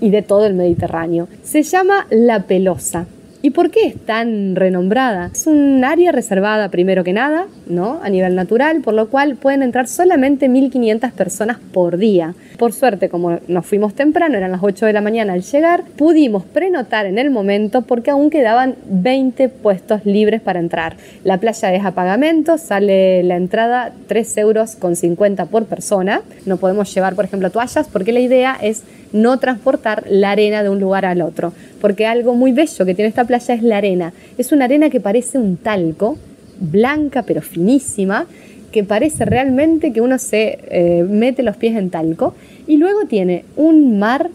[0.00, 1.26] y de todo el Mediterráneo.
[1.42, 3.06] Se llama La Pelosa.
[3.44, 5.28] ¿Y por qué es tan renombrada?
[5.30, 8.00] Es un área reservada primero que nada, ¿no?
[8.02, 12.34] A nivel natural, por lo cual pueden entrar solamente 1500 personas por día.
[12.56, 16.42] Por suerte, como nos fuimos temprano, eran las 8 de la mañana al llegar, pudimos
[16.46, 20.96] prenotar en el momento porque aún quedaban 20 puestos libres para entrar.
[21.22, 26.22] La playa es a pagamento, sale la entrada 3 euros con 50 por persona.
[26.46, 28.84] No podemos llevar, por ejemplo, toallas porque la idea es
[29.14, 31.54] no transportar la arena de un lugar al otro.
[31.80, 34.12] Porque algo muy bello que tiene esta playa es la arena.
[34.36, 36.18] Es una arena que parece un talco,
[36.60, 38.26] blanca pero finísima,
[38.72, 42.34] que parece realmente que uno se eh, mete los pies en talco.
[42.66, 44.30] Y luego tiene un mar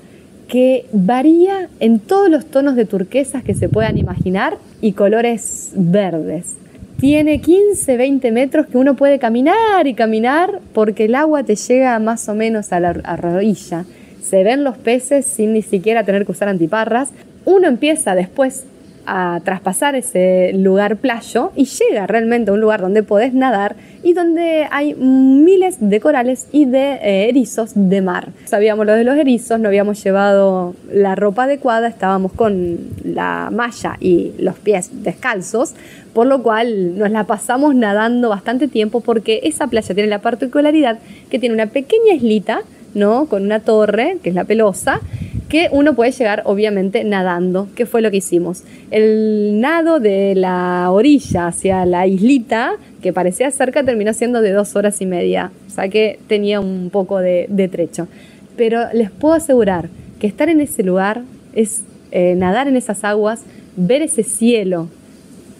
[0.47, 6.55] que varía en todos los tonos de turquesas que se puedan imaginar y colores verdes.
[7.01, 11.99] Tiene 15, 20 metros que uno puede caminar y caminar porque el agua te llega
[11.99, 13.85] más o menos a la rodilla
[14.29, 17.09] se ven los peces sin ni siquiera tener que usar antiparras.
[17.45, 18.65] Uno empieza después
[19.07, 24.13] a traspasar ese lugar playo y llega realmente a un lugar donde podés nadar y
[24.13, 28.29] donde hay miles de corales y de eh, erizos de mar.
[28.45, 33.97] Sabíamos lo de los erizos, no habíamos llevado la ropa adecuada, estábamos con la malla
[33.99, 35.73] y los pies descalzos,
[36.13, 40.99] por lo cual nos la pasamos nadando bastante tiempo porque esa playa tiene la particularidad
[41.31, 42.61] que tiene una pequeña islita
[42.93, 43.25] ¿no?
[43.25, 45.01] Con una torre, que es la pelosa,
[45.47, 48.63] que uno puede llegar obviamente nadando, que fue lo que hicimos.
[48.91, 54.75] El nado de la orilla hacia la islita, que parecía cerca, terminó siendo de dos
[54.75, 58.07] horas y media, o sea que tenía un poco de, trecho.
[58.55, 59.89] Pero les puedo asegurar
[60.19, 63.41] que estar en ese lugar es eh, nadar en esas aguas,
[63.75, 64.87] ver ese cielo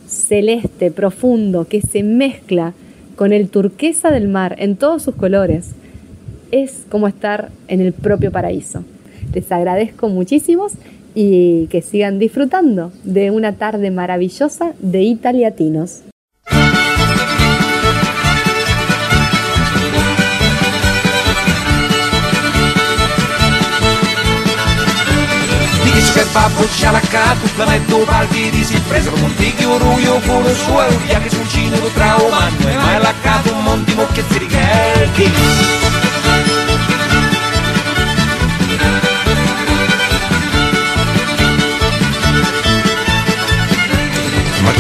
[0.10, 2.74] celeste, profundo, que se mezcla
[3.16, 5.72] con el turquesa del mar en todos sus colores,
[6.52, 8.84] es como estar en el propio paraíso.
[9.34, 10.74] Les agradezco muchísimos
[11.16, 16.04] y que sigan disfrutando de una tarde maravillosa de italiatinos.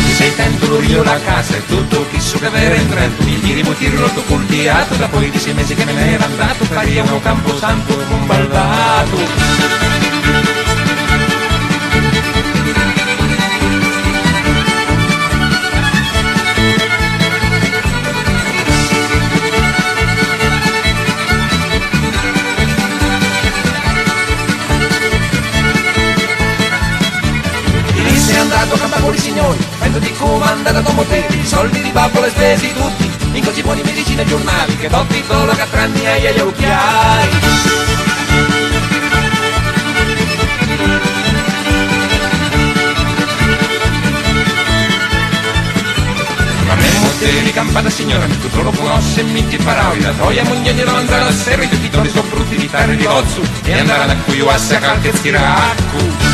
[0.03, 0.15] Che si righelchi.
[0.15, 3.63] sei tanto io io la casa e tutto chi so che era entrato mi giri
[3.63, 7.19] mutirlo tu cultiato da poi di sei mesi che me ne era andato faria uno
[7.19, 10.58] camposanto bombardato Lì
[29.89, 34.21] vento di comandata con poteri, soldi di babbo le spesi tutti, in così buoni medicine
[34.21, 37.37] e giornali, che do titolo che a tre anni hai agli occhiali.
[47.43, 51.33] Di campata signora, tu solo conosce mi ti paroi, la troia moglie di mangiare al
[51.33, 54.49] serro, i tuoi sono brutti di terra e di ozzu, e andare da cui io
[54.49, 56.28] a sacarte e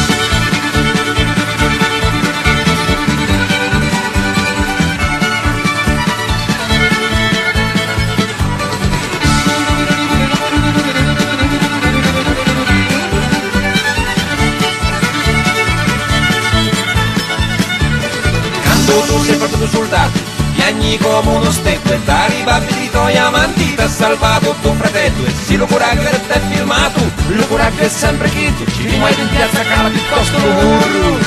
[20.86, 25.26] Ogni uno stecco e t'arriva Pitritoia Mantita ha salvato tuo fratello.
[25.26, 29.20] E si lo cura che t'è filmato lo cura è sempre chi tu ci rimuovi
[29.20, 31.18] in piazza cala piuttosto lo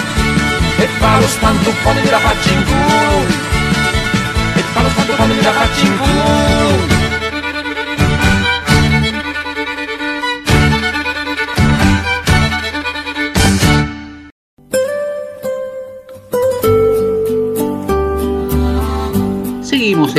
[0.77, 3.27] e fa lo stantuffone la faccia in culo.
[4.55, 6.98] E fa lo stantuffone la faccia in culo.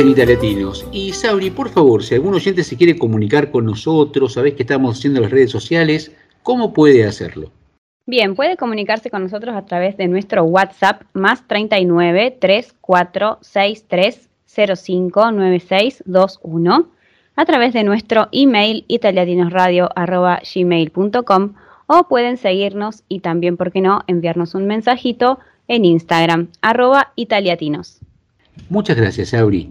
[0.00, 0.86] en Italiatinos.
[0.92, 4.98] Y Sauri, por favor, si algún oyente se quiere comunicar con nosotros, sabés que estamos
[4.98, 6.10] haciendo las redes sociales,
[6.42, 7.50] ¿cómo puede hacerlo?
[8.06, 16.88] Bien, puede comunicarse con nosotros a través de nuestro WhatsApp más 39 3463 05 9621,
[17.36, 21.52] a través de nuestro email italiatinosradio.gmail.com
[21.86, 28.00] o pueden seguirnos y también, ¿por qué no?, enviarnos un mensajito en Instagram, arroba italiatinos.
[28.70, 29.70] Muchas gracias, Sauri.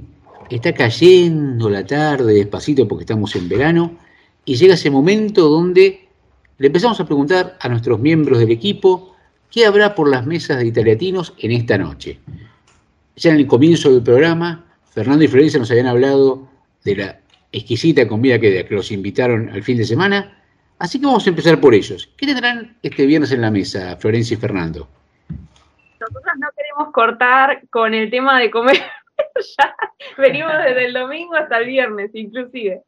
[0.50, 3.98] Está cayendo la tarde despacito porque estamos en verano
[4.46, 6.08] y llega ese momento donde
[6.58, 9.16] le empezamos a preguntar a nuestros miembros del equipo
[9.52, 12.20] qué habrá por las mesas de italiatinos en esta noche.
[13.16, 16.48] Ya en el comienzo del programa, Fernando y Florencia nos habían hablado
[16.84, 17.20] de la
[17.52, 20.36] exquisita comida que, que los invitaron al fin de semana,
[20.80, 22.10] así que vamos a empezar por ellos.
[22.18, 24.88] ¿Qué tendrán este viernes en la mesa, Florencia y Fernando?
[26.00, 28.82] Nosotros no queremos cortar con el tema de comer.
[29.58, 29.76] ya
[30.18, 32.84] venimos desde el domingo hasta el viernes, inclusive.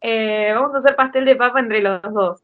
[0.00, 2.42] Eh, vamos a hacer pastel de papa entre los dos.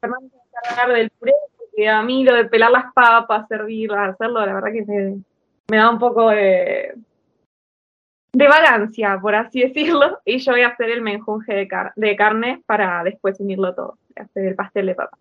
[0.00, 4.14] Fernando va a encargar del puré, porque a mí lo de pelar las papas, servirlas,
[4.14, 5.22] hacerlo, la verdad que me,
[5.68, 6.94] me da un poco de,
[8.32, 10.20] de vagancia, por así decirlo.
[10.24, 13.98] Y yo voy a hacer el menjunje de, de carne para después unirlo todo.
[14.16, 15.18] Hacer el pastel de papa.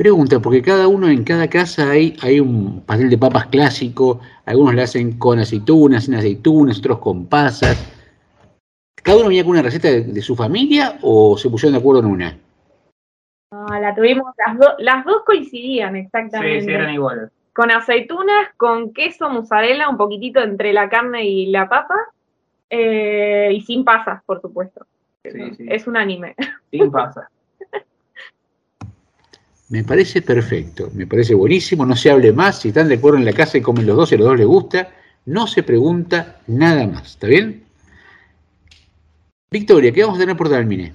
[0.00, 4.74] Pregunta, porque cada uno en cada casa hay, hay un pastel de papas clásico, algunos
[4.74, 7.76] lo hacen con aceitunas, sin aceitunas, otros con pasas.
[9.02, 12.00] ¿Cada uno venía con una receta de, de su familia o se pusieron de acuerdo
[12.00, 12.38] en una?
[13.52, 16.60] No, la tuvimos, las, do- las dos coincidían exactamente.
[16.60, 17.30] Sí, sí, eran iguales.
[17.52, 21.96] Con aceitunas, con queso, mozzarella, un poquitito entre la carne y la papa.
[22.70, 24.86] eh, y sin pasas, por supuesto.
[25.26, 25.66] Sí, sí.
[25.68, 26.36] Es un anime.
[26.70, 27.28] Sin pasa.
[29.70, 33.24] Me parece perfecto, me parece buenísimo, no se hable más, si están de acuerdo en
[33.24, 34.88] la casa y comen los dos y a los dos les gusta,
[35.26, 37.64] no se pregunta nada más, ¿está bien?
[39.48, 40.92] Victoria, ¿qué vamos a tener por Dalmine?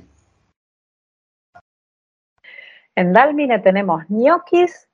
[2.96, 4.90] En Dalmine tenemos ñoquis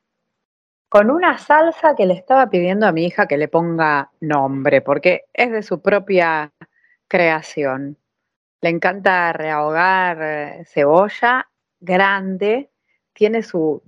[0.90, 5.26] con una salsa que le estaba pidiendo a mi hija que le ponga nombre, porque
[5.34, 6.52] es de su propia
[7.08, 7.98] creación.
[8.62, 11.48] Le encanta rehogar eh, cebolla
[11.80, 12.70] grande,
[13.22, 13.84] tiene su,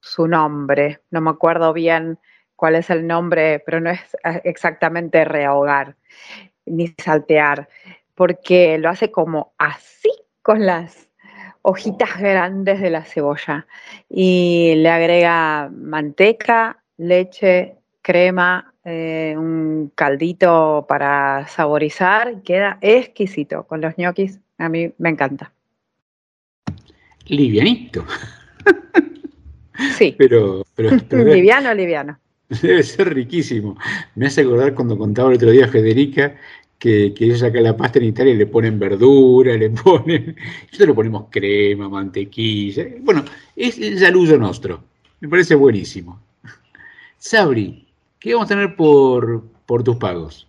[0.00, 2.18] su nombre, no me acuerdo bien
[2.56, 5.94] cuál es el nombre, pero no es eh, exactamente rehogar
[6.64, 7.68] ni saltear,
[8.14, 10.08] porque lo hace como así
[10.40, 11.10] con las
[11.60, 13.66] hojitas grandes de la cebolla
[14.08, 23.98] y le agrega manteca, leche, crema, eh, un caldito para saborizar, queda exquisito con los
[23.98, 25.52] ñoquis, a mí me encanta.
[27.26, 28.06] Livianito.
[29.96, 30.14] Sí.
[30.18, 32.18] Pero, pero, pero liviano, liviano.
[32.48, 33.76] debe ser riquísimo.
[34.16, 36.34] Me hace acordar cuando contaba el otro día Federica
[36.78, 40.34] que, que ellos acá la pasta en Italia le ponen verdura, le ponen.
[40.66, 42.86] Nosotros le ponemos crema, mantequilla.
[43.00, 43.24] Bueno,
[43.54, 44.82] es el saludo nuestro.
[45.20, 46.20] Me parece buenísimo.
[47.18, 47.86] Sabri,
[48.18, 50.48] ¿qué vamos a tener por, por tus pagos.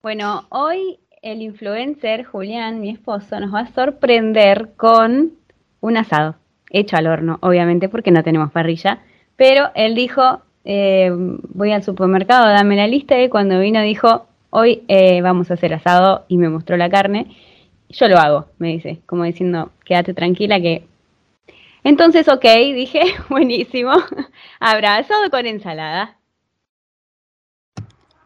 [0.00, 5.32] Bueno, hoy el influencer Julián, mi esposo, nos va a sorprender con
[5.80, 6.36] un asado
[6.70, 9.00] hecho al horno, obviamente porque no tenemos parrilla,
[9.36, 14.82] pero él dijo, eh, voy al supermercado, dame la lista y cuando vino dijo, hoy
[14.88, 17.36] eh, vamos a hacer asado y me mostró la carne.
[17.88, 20.84] Yo lo hago, me dice, como diciendo, quédate tranquila que...
[21.84, 22.44] Entonces, ok,
[22.74, 23.92] dije, buenísimo,
[24.60, 26.16] habrá asado con ensalada.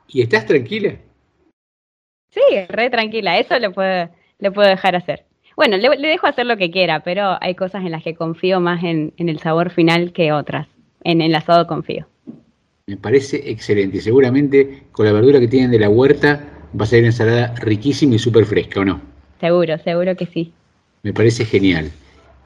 [0.08, 0.96] ¿Y estás tranquila?
[2.30, 4.08] Sí, re tranquila, eso le puedo,
[4.38, 5.24] le puedo dejar hacer.
[5.56, 8.60] Bueno, le, le dejo hacer lo que quiera, pero hay cosas en las que confío
[8.60, 10.66] más en, en el sabor final que otras.
[11.02, 12.06] En el asado confío.
[12.86, 14.00] Me parece excelente.
[14.00, 16.44] Seguramente con la verdura que tienen de la huerta
[16.78, 19.00] va a ser ensalada riquísima y súper fresca, ¿o no?
[19.40, 20.52] Seguro, seguro que sí.
[21.02, 21.90] Me parece genial.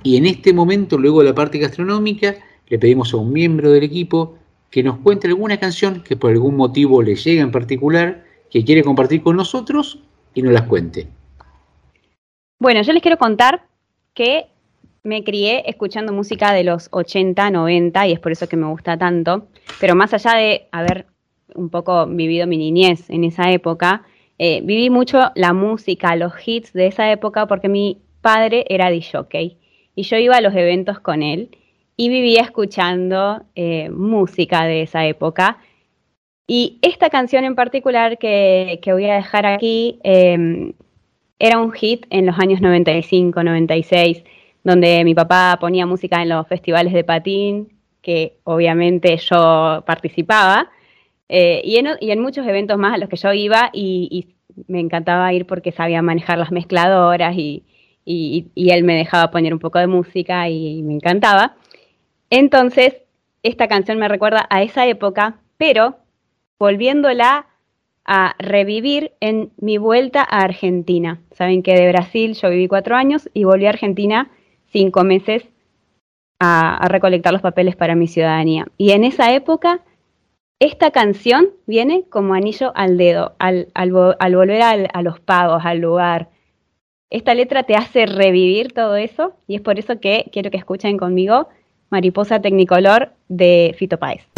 [0.03, 2.37] Y en este momento, luego de la parte gastronómica,
[2.69, 4.39] le pedimos a un miembro del equipo
[4.71, 8.83] que nos cuente alguna canción que por algún motivo le llega en particular, que quiere
[8.83, 10.01] compartir con nosotros
[10.35, 11.07] y nos las cuente.
[12.65, 13.67] Bueno, yo les quiero contar
[14.15, 14.47] que
[15.03, 18.97] me crié escuchando música de los 80, 90 y es por eso que me gusta
[18.97, 19.49] tanto.
[19.81, 21.05] Pero más allá de haber
[21.55, 24.05] un poco vivido mi niñez en esa época,
[24.39, 29.59] eh, viví mucho la música, los hits de esa época porque mi padre era DJ
[29.95, 31.51] y yo iba a los eventos con él
[31.99, 35.59] y vivía escuchando eh, música de esa época.
[36.47, 40.73] Y esta canción en particular que, voy a dejar aquí eh,
[41.47, 44.25] era un hit en los años 95, 96
[44.63, 47.69] donde mi papá ponía música en los festivales de patín,
[48.01, 50.71] que obviamente yo participaba,
[51.29, 54.81] eh, y, en, y, muchos eventos más a los que yo iba y, y me
[54.81, 57.65] encantaba ir porque sabía manejar las mezcladoras y,
[58.07, 61.57] y, él me dejaba poner un poco de música y me encantaba.
[62.31, 63.03] Entonces,
[63.43, 65.99] esta canción me recuerda a esa época, pero
[66.59, 67.47] volviéndola
[68.05, 71.21] a revivir en mi vuelta a Argentina.
[71.33, 74.31] Saben que de Brasil yo viví cuatro años y volví a Argentina
[74.67, 75.45] cinco meses
[76.41, 78.67] a, recolectar los papeles para mi ciudadanía.
[78.77, 79.81] Y en esa época,
[80.59, 85.79] esta canción viene como anillo al dedo, al, al, al volver a los pagos, al
[85.79, 86.29] lugar.
[87.11, 90.97] Esta letra te hace revivir todo eso y es por eso que quiero que escuchen
[90.99, 91.49] conmigo
[91.91, 94.34] Mariposa Tecnicolor de Fito Páez.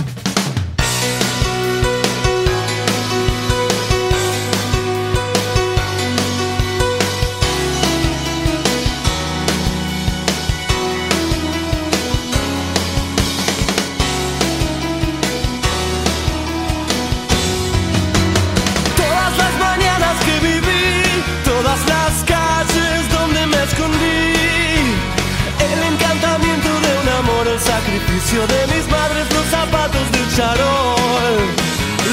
[28.16, 31.36] De mis madres los zapatos del charol.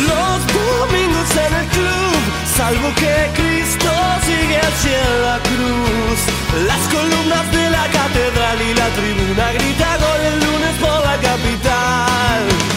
[0.05, 2.19] Los domingos en el club,
[2.57, 3.89] salvo que Cristo
[4.25, 6.19] sigue hacia la cruz.
[6.67, 12.72] Las columnas de la catedral y la tribuna grita gol el lunes por la capital.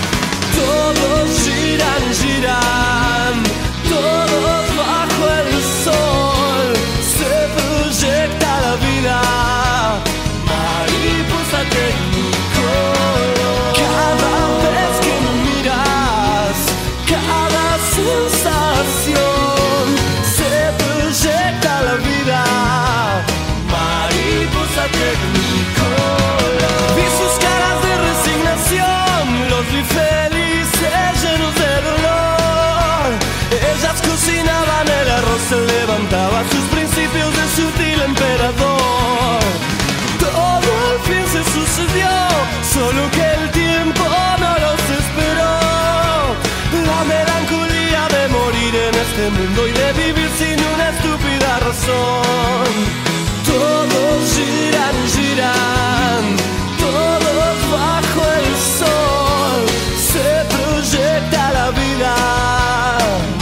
[49.31, 52.69] Mundo y de vivir sin una estúpida razón.
[53.44, 56.36] Todos giran, giran,
[56.78, 58.48] todos bajo el
[58.78, 59.61] sol.
[60.12, 62.15] Se proyecta la vida,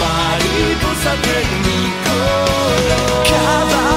[0.03, 2.75] mariposa tecnicolor.
[3.35, 3.94] Cada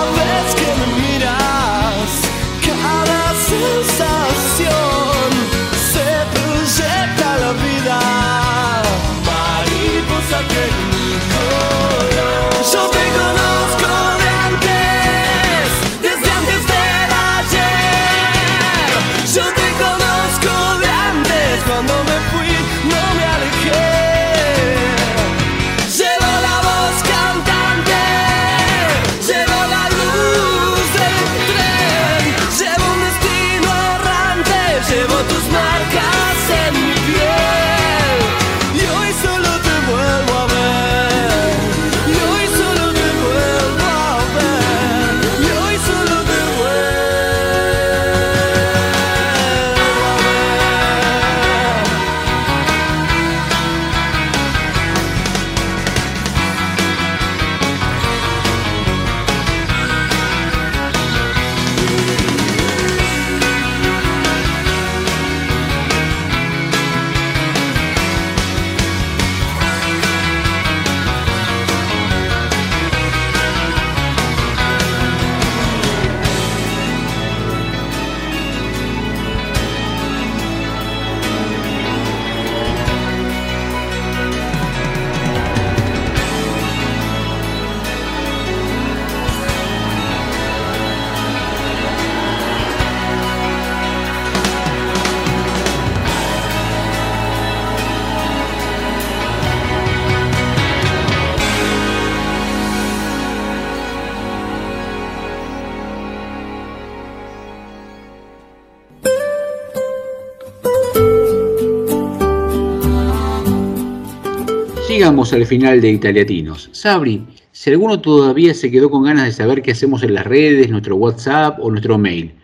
[115.18, 116.70] Al final de Italiatinos.
[116.74, 120.70] Sabri, si alguno todavía se quedó con ganas de saber qué hacemos en las redes,
[120.70, 122.36] nuestro WhatsApp o nuestro mail,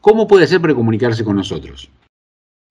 [0.00, 1.88] ¿cómo puede hacer para comunicarse con nosotros?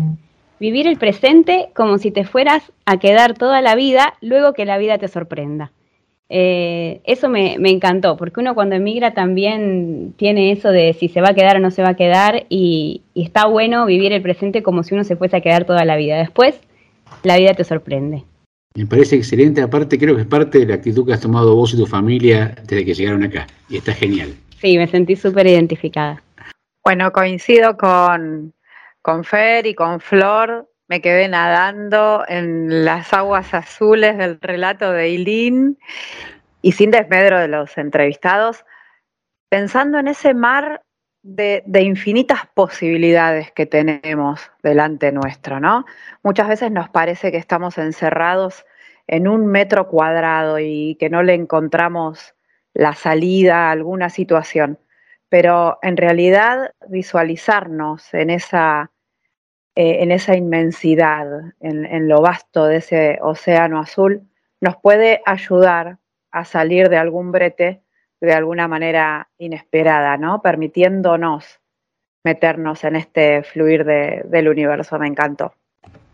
[0.59, 4.79] vivir el presente como si te fueras a quedar toda la vida luego que la
[4.79, 5.71] vida te sorprenda.
[6.27, 11.29] Eh, eso me, encantó, porque uno cuando emigra también tiene eso de si se va
[11.29, 14.81] a quedar o no se va a quedar, y está bueno vivir el presente como
[14.81, 16.17] si uno se fuese a quedar toda la vida.
[16.17, 16.59] Después,
[17.21, 18.23] la vida te sorprende.
[18.77, 21.73] Me parece excelente, aparte creo que es parte de la actitud que has tomado vos
[21.73, 23.47] y tu familia desde que llegaron acá.
[23.69, 24.35] Y está genial.
[24.61, 26.21] Sí, me sentí súper identificada.
[26.83, 28.53] Bueno, coincido con,
[29.01, 30.69] con Fer y con Flor.
[30.87, 35.79] Me quedé nadando en las aguas azules del relato de Eileen
[36.61, 38.63] y sin desmedro de los entrevistados,
[39.49, 40.83] pensando en ese mar
[41.23, 45.83] de, de infinitas posibilidades que tenemos delante nuestro, ¿no?
[46.21, 48.66] Muchas veces nos parece que estamos encerrados
[49.07, 52.35] en un metro cuadrado y que no le encontramos
[52.73, 54.79] la salida a alguna situación
[55.29, 58.91] pero en realidad visualizarnos en esa,
[59.75, 61.27] eh, en esa inmensidad,
[61.59, 64.21] en, lo vasto de ese océano azul,
[64.61, 65.97] nos puede ayudar
[66.31, 67.81] a salir de algún brete
[68.19, 70.41] de alguna manera inesperada, ¿no?
[70.41, 71.59] Permitiéndonos
[72.23, 74.97] meternos en este fluir de- del universo.
[74.97, 75.53] Me encantó.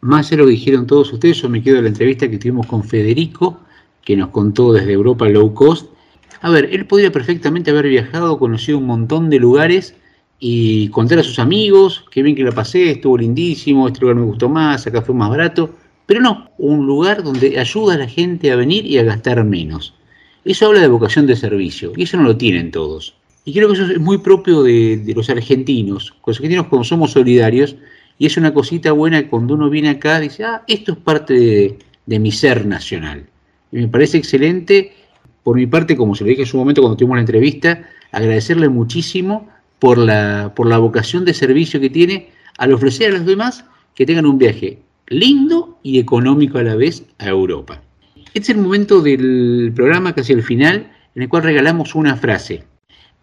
[0.03, 2.83] Más ya lo dijeron todos ustedes, yo me quedo de la entrevista que tuvimos con
[2.83, 3.61] Federico,
[4.03, 5.89] que nos contó desde Europa Low Cost.
[6.41, 9.95] A ver, él podría perfectamente haber viajado, conocido un montón de lugares
[10.39, 14.25] y contar a sus amigos, qué bien que la pasé, estuvo lindísimo, este lugar me
[14.25, 15.69] gustó más, acá fue más barato,
[16.05, 19.93] pero no, un lugar donde ayuda a la gente a venir y a gastar menos.
[20.43, 23.15] Eso habla de vocación de servicio, y eso no lo tienen todos.
[23.45, 26.13] Y creo que eso es muy propio de, de los argentinos.
[26.27, 27.77] Los argentinos cuando somos solidarios,
[28.17, 31.79] y es una cosita buena cuando uno viene acá, dice, ah, esto es parte de,
[32.05, 33.25] de mi ser nacional.
[33.71, 34.93] Y me parece excelente.
[35.43, 38.69] Por mi parte, como se lo dije en su momento cuando tuvimos la entrevista, agradecerle
[38.69, 39.49] muchísimo
[39.79, 43.65] por la, por la vocación de servicio que tiene al ofrecer a los demás
[43.95, 47.81] que tengan un viaje lindo y económico a la vez a Europa.
[48.33, 52.63] Este es el momento del programa, casi el final, en el cual regalamos una frase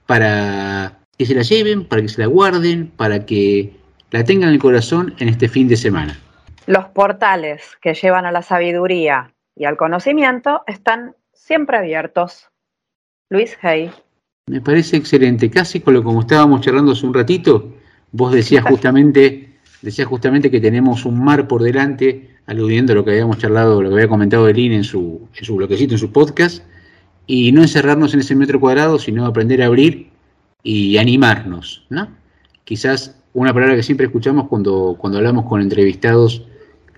[0.06, 3.72] para que se la lleven, para que se la guarden, para que
[4.10, 6.18] la tengan en el corazón en este fin de semana.
[6.66, 12.48] Los portales que llevan a la sabiduría y al conocimiento están siempre abiertos.
[13.28, 13.90] Luis Hay.
[14.46, 17.72] Me parece excelente, casi con lo como estábamos charlando hace un ratito,
[18.12, 23.12] vos decías justamente, decías justamente que tenemos un mar por delante, aludiendo a lo que
[23.12, 26.64] habíamos charlado, lo que había comentado Elin en su, en su bloquecito, en su podcast,
[27.26, 30.10] y no encerrarnos en ese metro cuadrado, sino aprender a abrir
[30.64, 32.08] y animarnos, ¿no?
[32.64, 36.42] Quizás una palabra que siempre escuchamos cuando, cuando hablamos con entrevistados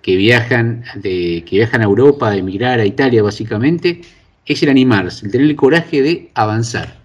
[0.01, 4.01] que viajan, de, que viajan a Europa, a emigrar a Italia básicamente,
[4.47, 6.99] es el animarse, el tener el coraje de avanzar,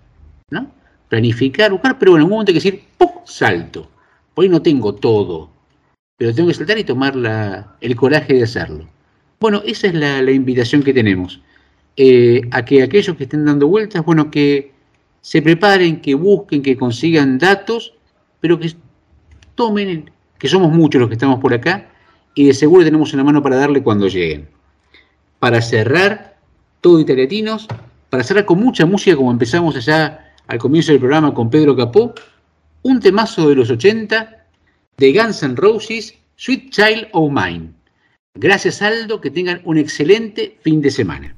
[0.50, 0.72] ¿no?
[1.10, 3.10] Planificar, buscar, pero bueno, en algún momento hay que decir, ¡pum!
[3.26, 3.90] salto.
[4.34, 5.50] Por ahí no tengo todo,
[6.18, 8.88] pero tengo que saltar y tomar la- el coraje de hacerlo.
[9.40, 11.42] Bueno, esa es la, la invitación que tenemos.
[11.96, 14.72] Eh, a que aquellos que estén dando vueltas, bueno, que
[15.22, 17.94] se preparen, que busquen, que consigan datos,
[18.40, 18.72] pero que
[19.58, 21.90] tomen, que somos muchos los que estamos por acá,
[22.34, 24.48] y de seguro tenemos una mano para darle cuando lleguen.
[25.40, 26.38] Para cerrar,
[26.80, 27.68] todo italiatinos,
[28.10, 32.14] para cerrar con mucha música como empezamos allá al comienzo del programa con Pedro Capó,
[32.84, 34.46] un temazo de los 80
[34.98, 37.72] de Guns N' Roses, Sweet Child of Mine.
[38.36, 41.36] Gracias Aldo, que tengan un excelente fin de semana.